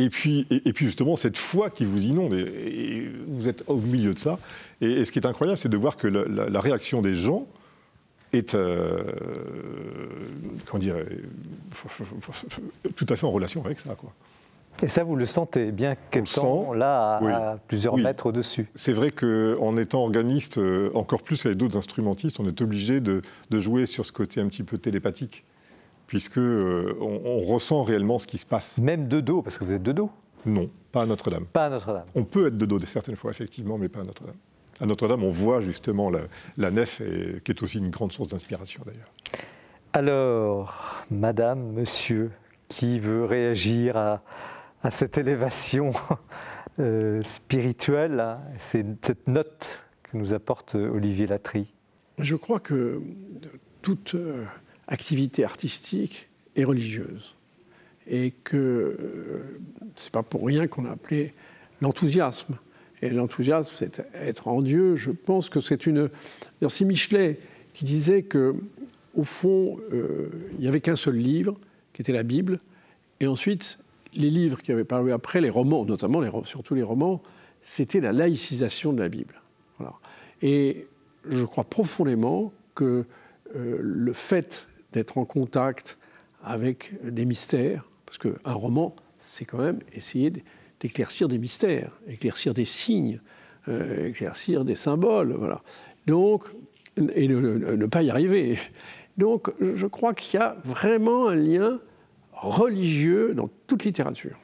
[0.00, 4.14] et puis, et, puis justement, cette foi qui vous inonde, et, vous êtes au milieu
[4.14, 4.38] de ça.
[4.80, 7.46] Et, ce qui est incroyable, c'est de voir que la, réaction des gens
[8.32, 9.02] est, euh,
[10.66, 10.96] comment dire,
[12.96, 13.94] tout à fait en relation avec ça.
[13.94, 14.12] Quoi.
[14.82, 18.66] Et ça, vous le sentez bien qu'étant là à, plusieurs mètres au-dessus.
[18.74, 23.20] C'est vrai qu'en étant organiste, euh, encore plus avec d'autres instrumentistes, on est obligé de,
[23.50, 25.44] de, jouer sur ce côté un petit peu télépathique
[26.10, 28.78] puisque euh, on, ressent réellement ce qui se passe.
[28.78, 30.10] Même de dos, parce que vous êtes de dos
[30.44, 31.46] Non, pas à Notre-Dame.
[31.46, 32.04] Pas à Notre-Dame.
[32.16, 34.34] On peut être de dos certaines fois, effectivement, mais pas à Notre-Dame.
[34.80, 38.82] À Notre-Dame, on voit justement la, nef, et, qui est aussi une grande source d'inspiration
[38.84, 39.12] d'ailleurs.
[39.92, 42.32] Alors, Madame, Monsieur,
[42.66, 45.90] qui veut réagir à, cette élévation
[46.80, 51.72] euh, spirituelle, c'est cette note que nous apporte Olivier Latry
[52.18, 53.00] Je crois que
[53.80, 54.44] toute euh,
[54.90, 57.34] activité artistique et religieuse.
[58.06, 59.60] Et que euh,
[59.94, 61.32] c'est pas pour rien qu'on a appelé
[61.80, 62.56] l'enthousiasme.
[63.02, 64.96] Et l'enthousiasme, c'est être en Dieu.
[64.96, 66.10] Je pense que c'est une.
[66.68, 67.38] C'est Michelet
[67.72, 68.52] qui disait que,
[69.14, 71.56] au fond, euh, il n'y avait qu'un seul livre,
[71.92, 72.58] qui était la Bible,
[73.20, 73.78] et ensuite
[74.12, 77.22] les livres qui avaient paru après, les romans, notamment surtout les romans,
[77.62, 79.40] c'était la laïcisation de la Bible.
[80.42, 80.86] Et
[81.28, 83.04] je crois profondément que
[83.54, 85.98] euh, le fait d'être en contact
[86.42, 90.32] avec des mystères, parce qu'un roman, c'est quand même essayer
[90.80, 93.20] d'éclaircir des mystères, éclaircir des signes,
[93.68, 95.34] euh, éclaircir des symboles.
[95.38, 95.62] Voilà.
[96.06, 96.44] Donc,
[97.14, 98.58] et ne, pas y arriver.
[99.16, 101.80] Donc, je crois qu'il y a vraiment un lien
[102.32, 104.36] religieux dans toute littérature.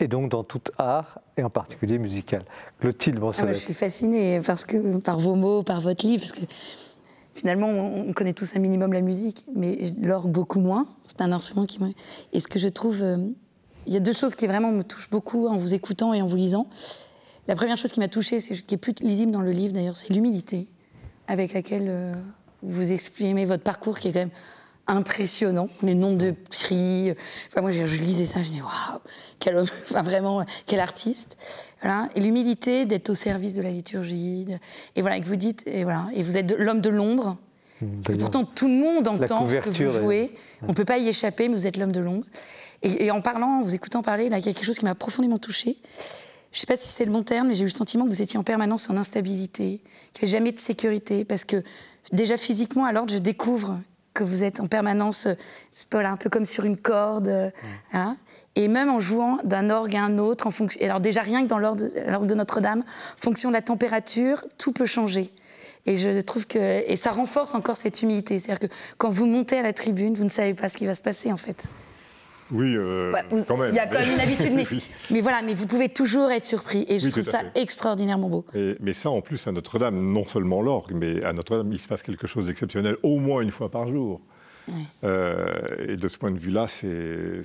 [0.00, 2.44] Et donc dans tout art, et en particulier musical.
[2.80, 6.40] Clotilde ah Je suis fascinée parce que, par vos mots, par votre livre, parce que
[7.34, 10.86] finalement, on connaît tous un minimum la musique, mais l'orgue beaucoup moins.
[11.06, 11.78] C'est un instrument qui
[12.32, 13.02] Et ce que je trouve...
[13.02, 13.28] Euh,
[13.86, 16.26] il y a deux choses qui vraiment me touchent beaucoup en vous écoutant et en
[16.26, 16.68] vous lisant.
[17.48, 20.10] La première chose qui m'a touchée, qui est plus lisible dans le livre d'ailleurs, c'est
[20.10, 20.68] l'humilité
[21.26, 22.14] avec laquelle euh,
[22.62, 24.30] vous exprimez votre parcours, qui est quand même
[24.86, 27.12] impressionnant, les noms de prix.
[27.48, 29.00] Enfin, moi, je, lisais ça, je me dis waouh,
[29.38, 31.36] quel homme, enfin, vraiment, quel artiste.
[31.80, 32.08] Voilà.
[32.14, 34.46] Et l'humilité d'être au service de la liturgie.
[34.96, 37.38] et voilà, que vous dites, et voilà, et vous êtes l'homme de l'ombre.
[38.08, 40.34] Et pourtant, tout le monde entend ce que vous jouez.
[40.62, 42.24] On ne peut pas y échapper, mais vous êtes l'homme de l'ombre.
[42.82, 44.94] Et, en parlant, en vous écoutant parler, là, il y a quelque chose qui m'a
[44.94, 45.78] profondément touchée.
[46.50, 48.10] Je ne sais pas si c'est le bon terme, mais j'ai eu le sentiment que
[48.10, 49.80] vous étiez en permanence en instabilité,
[50.12, 51.62] qu'il n'y avait jamais de sécurité, parce que
[52.12, 53.78] déjà physiquement, alors je découvre
[54.14, 55.28] que vous êtes en permanence,
[55.90, 57.50] voilà, un peu comme sur une corde, euh,
[57.92, 58.16] hein.
[58.56, 60.80] et même en jouant d'un orgue à un autre, en fonction.
[60.84, 64.86] Alors déjà rien que dans l'orgue de Notre-Dame, en fonction de la température, tout peut
[64.86, 65.32] changer.
[65.84, 66.58] Et je trouve que
[66.88, 70.24] et ça renforce encore cette humilité, c'est-à-dire que quand vous montez à la tribune, vous
[70.24, 71.64] ne savez pas ce qui va se passer en fait.
[72.52, 73.12] Oui, euh,
[73.48, 73.70] quand même.
[73.70, 74.52] Il y a quand même une habitude,
[75.10, 78.44] mais, voilà, mais vous pouvez toujours être surpris, et je trouve ça extraordinairement beau.
[78.80, 82.02] mais ça, en plus, à Notre-Dame, non seulement l'orgue, mais à Notre-Dame, il se passe
[82.02, 84.20] quelque chose d'exceptionnel, au moins une fois par jour.
[85.04, 87.40] Euh, et de ce point de vue-là, c'est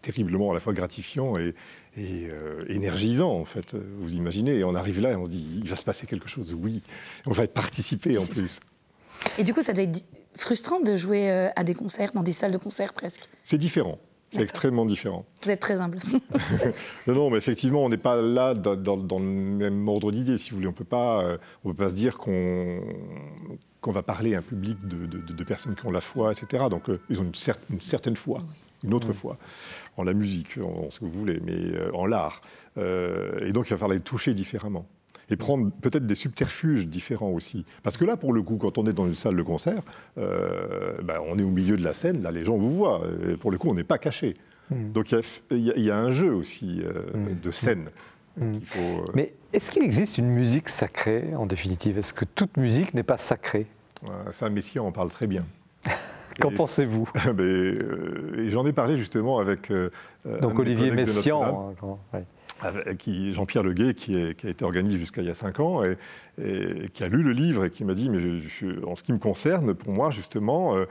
[0.00, 1.54] terriblement à la fois gratifiant et,
[1.98, 3.74] euh, énergisant, en fait.
[3.74, 6.28] Vous imaginez, et on arrive là et on se dit, il va se passer quelque
[6.28, 6.82] chose, oui.
[7.26, 8.60] On va être participé en plus.
[9.38, 10.06] Et du coup, ça doit être
[10.36, 13.98] frustrant de jouer euh, à des concerts, dans des salles de concert presque C'est différent.
[14.30, 15.26] C'est extrêmement différent.
[15.42, 15.98] Vous êtes très humble.
[17.06, 20.56] non, non, mais effectivement, on n'est pas là dans, le même ordre d'idée, si vous
[20.56, 20.68] voulez.
[20.68, 22.80] On peut pas, euh, on peut pas se dire qu'on
[23.84, 26.64] va parler à un public de, personnes qui ont la foi, etc.
[26.70, 27.32] Donc, euh, ils ont une,
[27.68, 28.40] une, certaine foi,
[28.82, 29.36] une autre foi,
[29.98, 32.40] en la musique, en, ce que vous voulez, mais en l'art.
[32.78, 34.86] et donc, il va falloir les toucher différemment
[35.32, 37.64] et prendre peut-être des subterfuges différents aussi.
[37.82, 39.82] Parce que là, pour le coup, quand on est dans une salle de concert,
[40.18, 43.36] euh, ben, on est au milieu de la scène, là les gens vous voient, et
[43.36, 44.34] pour le coup, on n'est pas caché.
[44.70, 44.92] Hmm.
[44.92, 45.12] Donc
[45.50, 47.40] il y, a un jeu aussi euh, hmm.
[47.42, 47.88] de scène.
[48.36, 48.52] Hmm.
[48.62, 51.96] Faut, euh, Mais est-ce qu'il existe une musique sacrée, en définitive?
[51.96, 53.66] Est-ce que toute musique n'est pas sacrée?
[54.30, 55.46] Ça, Messiaen en parle très bien.
[56.40, 57.08] Qu'en pensez-vous?
[58.48, 59.72] J'en ai parlé justement avec.
[60.40, 61.74] Donc Olivier Messiaen
[63.32, 67.04] Jean-Pierre Leguet, qui, qui, a été organisé jusqu'à il y a cinq ans, et, qui
[67.04, 68.20] a lu le livre et qui m'a dit, mais
[68.86, 70.86] en ce qui me concerne, pour moi, justement, euh,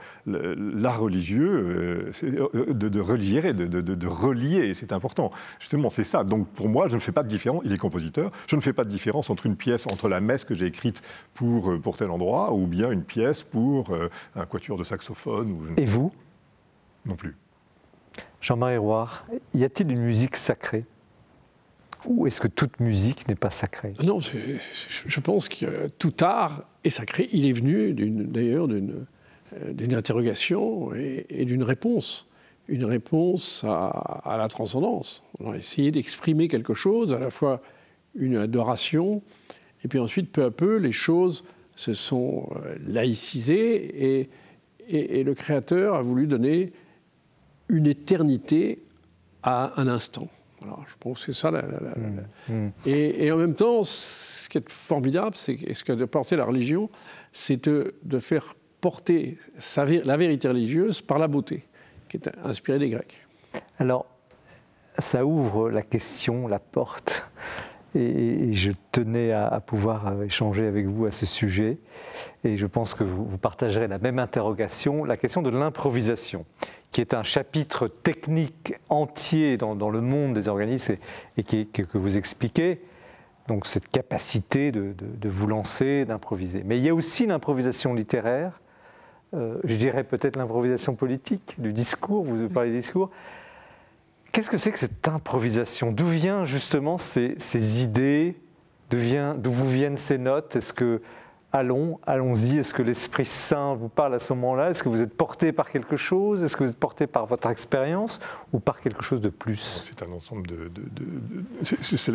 [0.74, 5.30] l'art religieux, euh, c'est euh, de, de, relier, de, de, relier, c'est important.
[5.58, 6.24] Justement, c'est ça.
[6.24, 8.72] Donc, pour moi, je ne fais pas de différence, il est compositeur, je ne fais
[8.72, 11.02] pas de différence entre une pièce, entre la messe que j'ai écrite
[11.34, 13.90] pour, pour tel endroit, ou bien une pièce pour
[14.36, 15.52] un quatuor de saxophone.
[15.52, 16.12] Ou et vous?
[17.06, 17.36] Non plus.
[18.40, 19.08] Jean-Marie Roy,
[19.54, 20.84] y a-t-il une musique sacrée?
[22.06, 23.92] Ou est-ce que toute musique n'est pas sacrée?
[24.02, 27.28] Non, je pense que tout art est sacré.
[27.32, 29.06] Il est venu d'ailleurs d'une
[29.54, 32.26] euh, interrogation et, d'une réponse.
[32.68, 35.24] Une réponse à, la transcendance.
[35.40, 37.60] On a essayé d'exprimer quelque chose, à la fois
[38.14, 39.22] une adoration,
[39.84, 44.30] et puis ensuite, peu à peu, les choses se sont euh, laïcisées et,
[44.88, 46.72] et le Créateur a voulu donner
[47.68, 48.84] une éternité
[49.42, 50.28] à un instant
[50.86, 51.50] je pense que c'est ça.
[51.50, 52.70] La, mmh, mmh.
[52.86, 56.90] Et, en même temps, ce qui est formidable, c'est ce que de porter la religion,
[57.32, 61.66] c'est de, faire porter sa, la vérité religieuse par la beauté,
[62.08, 63.22] qui est inspirée des Grecs.
[63.78, 64.06] Alors,
[64.98, 67.28] ça ouvre la question, la porte,
[67.94, 71.78] et, je tenais à, pouvoir euh, échanger avec vous à ce sujet,
[72.44, 76.44] et je pense que vous partagerez la même interrogation, la question de l'improvisation
[76.92, 80.96] qui est un chapitre technique entier dans, le monde des organismes
[81.38, 82.82] et, que, vous expliquez.
[83.48, 84.94] Donc cette capacité de,
[85.24, 86.62] vous lancer, d'improviser.
[86.64, 88.60] Mais il y a aussi l'improvisation littéraire,
[89.34, 93.10] euh, je dirais peut-être l'improvisation politique, du discours, vous parlez du discours.
[94.32, 95.92] Qu'est-ce que c'est que cette improvisation?
[95.92, 98.34] D'où viennent justement ces, idées?
[98.90, 100.56] D'où vous viennent ces notes?
[100.56, 101.02] Est-ce que
[101.52, 102.58] allons, allons-y.
[102.58, 104.70] Est-ce que l'Esprit Saint vous parle à ce moment-là?
[104.70, 106.42] Est-ce que vous êtes porté par quelque chose?
[106.42, 108.20] Est-ce que vous êtes porté par votre expérience
[108.52, 109.80] ou par quelque chose de plus?
[109.82, 110.70] C'est un ensemble de...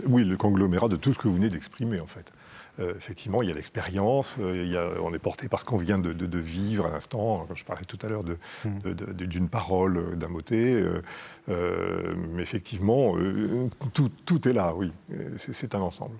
[0.07, 2.31] oui, le conglomérat de tout ce que vous venez d'exprimer, en fait.
[2.79, 6.37] Euh, effectivement, il y a l'expérience, euh, on est porté par ce qu'on vient de,
[6.37, 7.47] vivre à l'instant.
[7.53, 8.93] Je parlais tout à l'heure hmm.
[9.13, 10.83] d'une parole, euh, d'un moté.
[11.47, 13.15] mais effectivement,
[13.93, 14.91] tout, tout, est là, oui.
[15.37, 16.17] C'est un ensemble.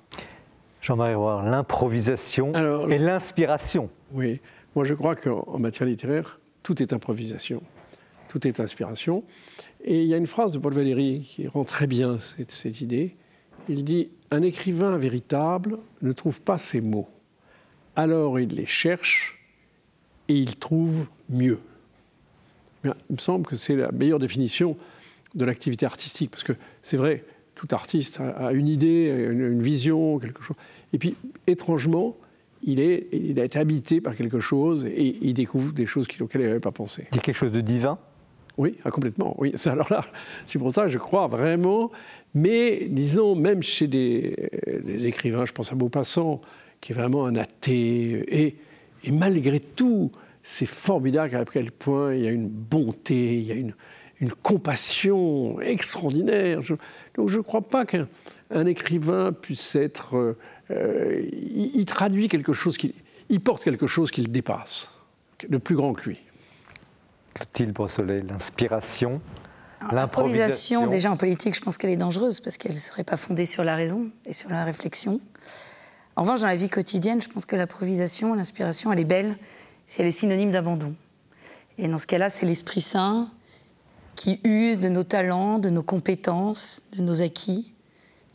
[0.82, 2.54] Jean-Marie Roy, l'improvisation
[2.90, 3.90] et l'inspiration.
[4.14, 4.42] Oui,
[4.76, 7.62] moi je crois qu'en matière littéraire, tout est improvisation,
[8.30, 9.24] tout est inspiration.
[9.84, 12.82] Et il y a une phrase de Paul Valéry qui rend très bien cette, cette
[12.82, 13.16] idée.
[13.70, 17.10] Il dit Un écrivain véritable ne trouve pas ses mots.
[17.96, 19.40] Alors il les cherche
[20.28, 21.60] et il trouve mieux.
[22.84, 24.78] il me semble que c'est la meilleure définition
[25.36, 27.26] de l'activité artistique, parce que c'est vrai,
[27.56, 30.56] tout artiste a une idée, une vision, quelque chose.
[30.94, 31.16] Et puis,
[31.48, 32.16] étrangement,
[32.64, 36.42] il, est, il a été habité par quelque chose et il découvre des choses auxquelles
[36.42, 37.08] il n'avait pas pensé.
[37.12, 38.00] Il y a quelque chose de divin
[38.58, 39.36] Oui, ah, complètement.
[39.38, 40.06] Oui, alors là,
[40.46, 41.92] c'est pour ça que je crois vraiment.
[42.34, 44.36] Mais disons, même chez des,
[45.06, 46.42] écrivains, je pense à Maupassant,
[46.82, 48.58] qui est vraiment un athée, et,
[49.04, 50.12] et malgré tout,
[50.50, 53.74] c'est formidable à quel point il y a une bonté, il y a une,
[54.42, 56.62] compassion extraordinaire.
[57.16, 60.38] donc je ne crois pas qu'un écrivain puisse être euh,
[60.72, 62.96] euh, il, traduit quelque chose, qui,
[63.30, 64.92] il porte quelque chose qui le dépasse,
[65.48, 66.20] de plus grand que lui.
[67.38, 69.22] Clotilde Brossolet, l'inspiration,
[69.92, 70.88] l'improvisation.
[70.88, 73.64] Déjà en politique, je pense qu'elle est dangereuse parce qu'elle ne serait pas fondée sur
[73.64, 75.22] la raison et sur la réflexion.
[76.16, 79.38] En revanche, dans la vie quotidienne, je pense que l'improvisation, l'inspiration, elle est belle
[79.86, 80.96] si elle est synonyme d'abandon.
[81.78, 83.30] Et dans ce cas-là, c'est l'Esprit Saint
[84.16, 87.72] qui use de nos talents, de nos compétences, de nos acquis,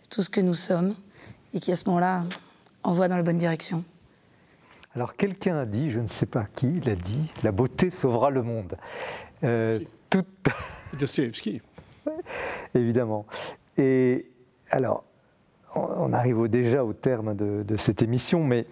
[0.01, 0.95] de tout ce que nous sommes,
[1.55, 2.23] et qui à ce moment-là
[2.85, 3.85] envoie dans la bonne direction.
[4.95, 8.43] Alors quelqu'un a dit, je ne sais pas qui l'a dit, la beauté sauvera le
[8.43, 8.77] monde.
[9.43, 10.25] Euh, tout...
[10.99, 11.63] Dostoevsky.
[12.75, 13.27] Évidemment.
[13.79, 14.31] Et
[14.71, 15.05] alors,
[15.75, 18.67] on arrive déjà au terme de, cette émission, mais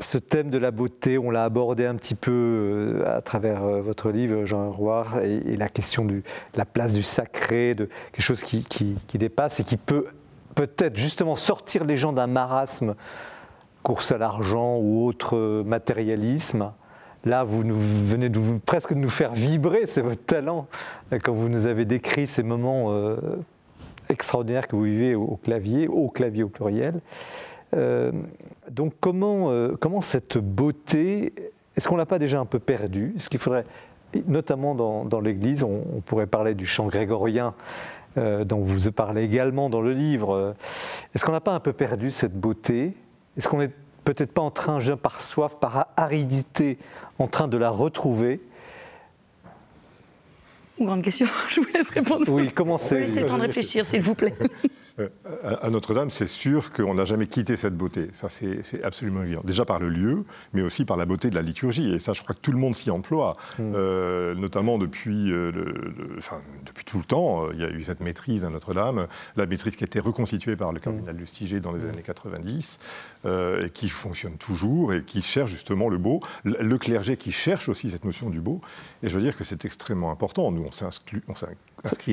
[0.00, 3.80] ce thème de la beauté, on l'a abordé un petit peu euh, à travers euh,
[3.80, 6.22] votre livre, Jean Roy, et, la question de
[6.56, 10.06] la place du sacré, de quelque chose qui, qui dépasse et qui peut
[10.56, 12.96] peut-être justement sortir les gens d'un marasme,
[13.82, 16.72] course à l'argent ou autre matérialisme.
[17.24, 18.30] Là, vous, venez
[18.64, 20.66] presque de nous faire vibrer, c'est votre talent,
[21.22, 23.16] quand vous nous avez décrit ces moments euh,
[24.08, 27.00] extraordinaires que vous vivez au, clavier, au clavier au pluriel.
[27.74, 28.10] Euh,
[28.70, 31.32] donc comment, euh, comment cette beauté,
[31.76, 33.14] est-ce qu'on ne l'a pas déjà un peu perdue?
[33.16, 33.64] Est-ce qu'il faudrait,
[34.26, 37.54] notamment dans, l'Église, on, pourrait parler du chant grégorien,
[38.18, 40.54] euh, dont vous parlez également dans le livre.
[41.14, 42.94] Est-ce qu'on n'a pas un peu perdu cette beauté?
[43.40, 43.70] Est-ce qu'on n'est
[44.04, 46.76] peut-être pas en train, par soif, par aridité,
[47.18, 48.38] en train de la retrouver?
[50.78, 52.30] Grande question, je vous laisse répondre.
[52.30, 52.96] Oui, commencez.
[52.96, 54.34] Vous laissez le temps de réfléchir, s'il vous plaît.
[54.98, 55.08] Euh,
[55.62, 58.08] à Notre-Dame, c'est sûr qu'on n'a jamais quitté cette beauté.
[58.12, 59.42] Ça, c'est absolument évident.
[59.44, 61.92] Déjà par le lieu, mais aussi par la beauté de la liturgie.
[61.92, 63.72] Et ça, je crois que tout le monde s'y emploie, mm.
[63.74, 65.52] euh, notamment depuis, euh,
[66.18, 67.50] enfin, depuis tout le temps.
[67.52, 69.06] Il y a eu cette maîtrise à Notre-Dame,
[69.36, 71.18] la maîtrise qui a été reconstituée par le cardinal mm.
[71.18, 72.78] Lustiger dans les années 90,
[73.26, 76.20] et qui fonctionne toujours et qui cherche justement le beau.
[76.44, 78.60] Le, clergé qui cherche aussi cette notion du beau.
[79.02, 80.50] Et je veux dire que c'est extrêmement important.
[80.50, 81.20] Nous, on s'inscrit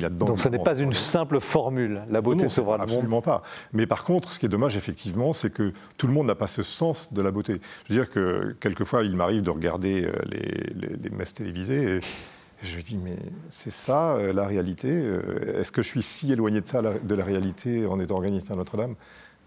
[0.02, 0.26] là-dedans.
[0.26, 2.02] Donc ce n'est pas une simple formule.
[2.10, 3.44] La beauté Absolument pas.
[3.74, 6.48] Mais par contre, ce qui est dommage, effectivement, c'est que tout le monde n'a pas
[6.48, 7.60] ce sens de la beauté.
[7.88, 12.00] Je veux dire que quelquefois, il m'arrive de regarder euh, les, messes télévisées et
[12.64, 13.18] je me dis, mais
[13.50, 17.16] c'est ça euh, la réalité euh, Est-ce que je suis si éloigné de ça, de
[17.16, 18.96] la réalité, en étant organiste à Notre-Dame?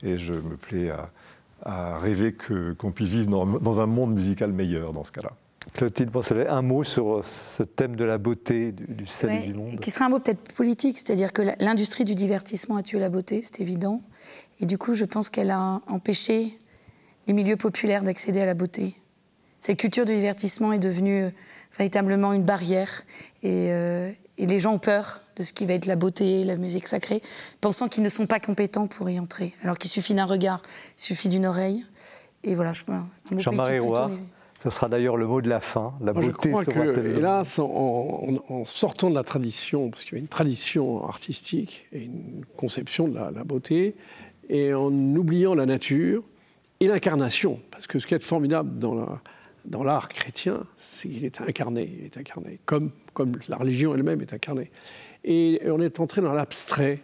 [0.02, 2.34] Et je me plais à, rêver
[2.78, 5.32] qu'on puisse vivre dans un monde musical meilleur dans ce cas-là.
[5.74, 9.78] Clotilde Poncelet, un mot sur ce thème de la beauté, du, salut du monde.
[9.78, 13.40] Qui sera un mot peut-être politique, c'est-à-dire que l'industrie du divertissement a tué la beauté,
[13.42, 14.00] c'est évident.
[14.60, 16.58] Et du coup, je pense qu'elle a empêché
[17.26, 18.94] les milieux populaires d'accéder à la beauté.
[19.60, 21.30] Cette culture du divertissement est devenue euh,
[21.76, 23.02] véritablement une barrière.
[23.42, 26.56] Et, euh, et, les gens ont peur de ce qui va être la beauté, la
[26.56, 27.22] musique sacrée,
[27.60, 29.54] pensant qu'ils ne sont pas compétents pour y entrer.
[29.62, 30.62] Alors qu'il suffit d'un regard,
[30.98, 31.84] il suffit d'une oreille.
[32.42, 34.10] Et voilà, je, un mot Jean-Marie Roy.
[34.62, 35.94] Ce sera d'ailleurs le mot de la fin.
[36.02, 40.20] La beauté je crois que, hélas, en, sortant de la tradition, parce qu'il y a
[40.20, 43.96] une tradition artistique et une conception de la, beauté,
[44.50, 46.22] et en oubliant la nature
[46.80, 49.22] et l'incarnation, parce que ce qui est formidable dans la,
[49.64, 54.20] dans l'art chrétien, c'est qu'il est incarné, il est incarné, comme, comme la religion elle-même
[54.20, 54.70] est incarnée.
[55.24, 57.00] Et on est entré dans l'abstrait,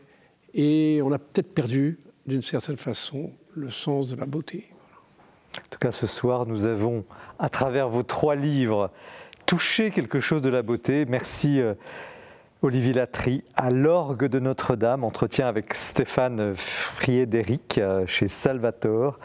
[0.52, 4.68] et on a peut-être perdu, d'une certaine façon, le sens de la beauté.
[5.78, 7.04] Cas ce soir, nous avons,
[7.38, 8.90] à travers vos trois livres,
[9.46, 11.04] touché quelque chose de la beauté.
[11.06, 11.60] Merci.
[11.60, 11.74] Euh,
[12.62, 19.20] Olivier Latry à l'orgue de Notre-Dame, entretien avec Stéphane Friedéric euh, chez Salvator.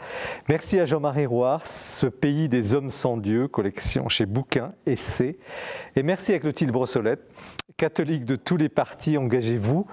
[0.50, 5.38] Merci à Jean-Marie Roire, Ce pays des hommes sans Dieu, collection chez Bouquin, Essai.
[5.96, 7.22] Et merci à Clotilde Brossolette,
[7.78, 9.86] catholique de tous les partis, engagez-vous.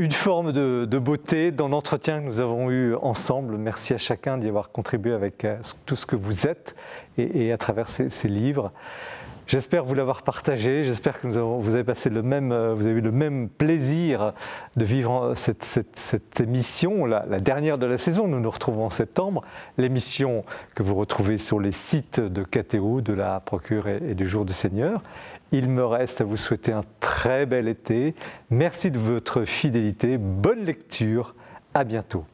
[0.00, 3.58] Une forme de, beauté dans l'entretien que nous avons eu ensemble.
[3.58, 6.74] Merci à chacun d'y avoir contribué avec euh, tout ce que vous êtes
[7.18, 8.72] et, à travers ces livres.
[9.50, 10.84] J'espère vous l'avoir partagé.
[10.84, 14.32] J'espère que vous avez passé le même, euh, vous avez eu le même plaisir
[14.76, 18.28] de vivre cette, émission, la, dernière de la saison.
[18.28, 19.42] Nous nous retrouvons en septembre.
[19.76, 20.44] L'émission
[20.76, 24.52] que vous retrouvez sur les sites de KTO, de la Procure et du Jour du
[24.52, 25.02] Seigneur.
[25.52, 28.14] Il me reste à vous souhaiter un très bel été.
[28.50, 30.16] Merci de votre fidélité.
[30.16, 31.34] Bonne lecture.
[31.74, 32.24] À bientôt.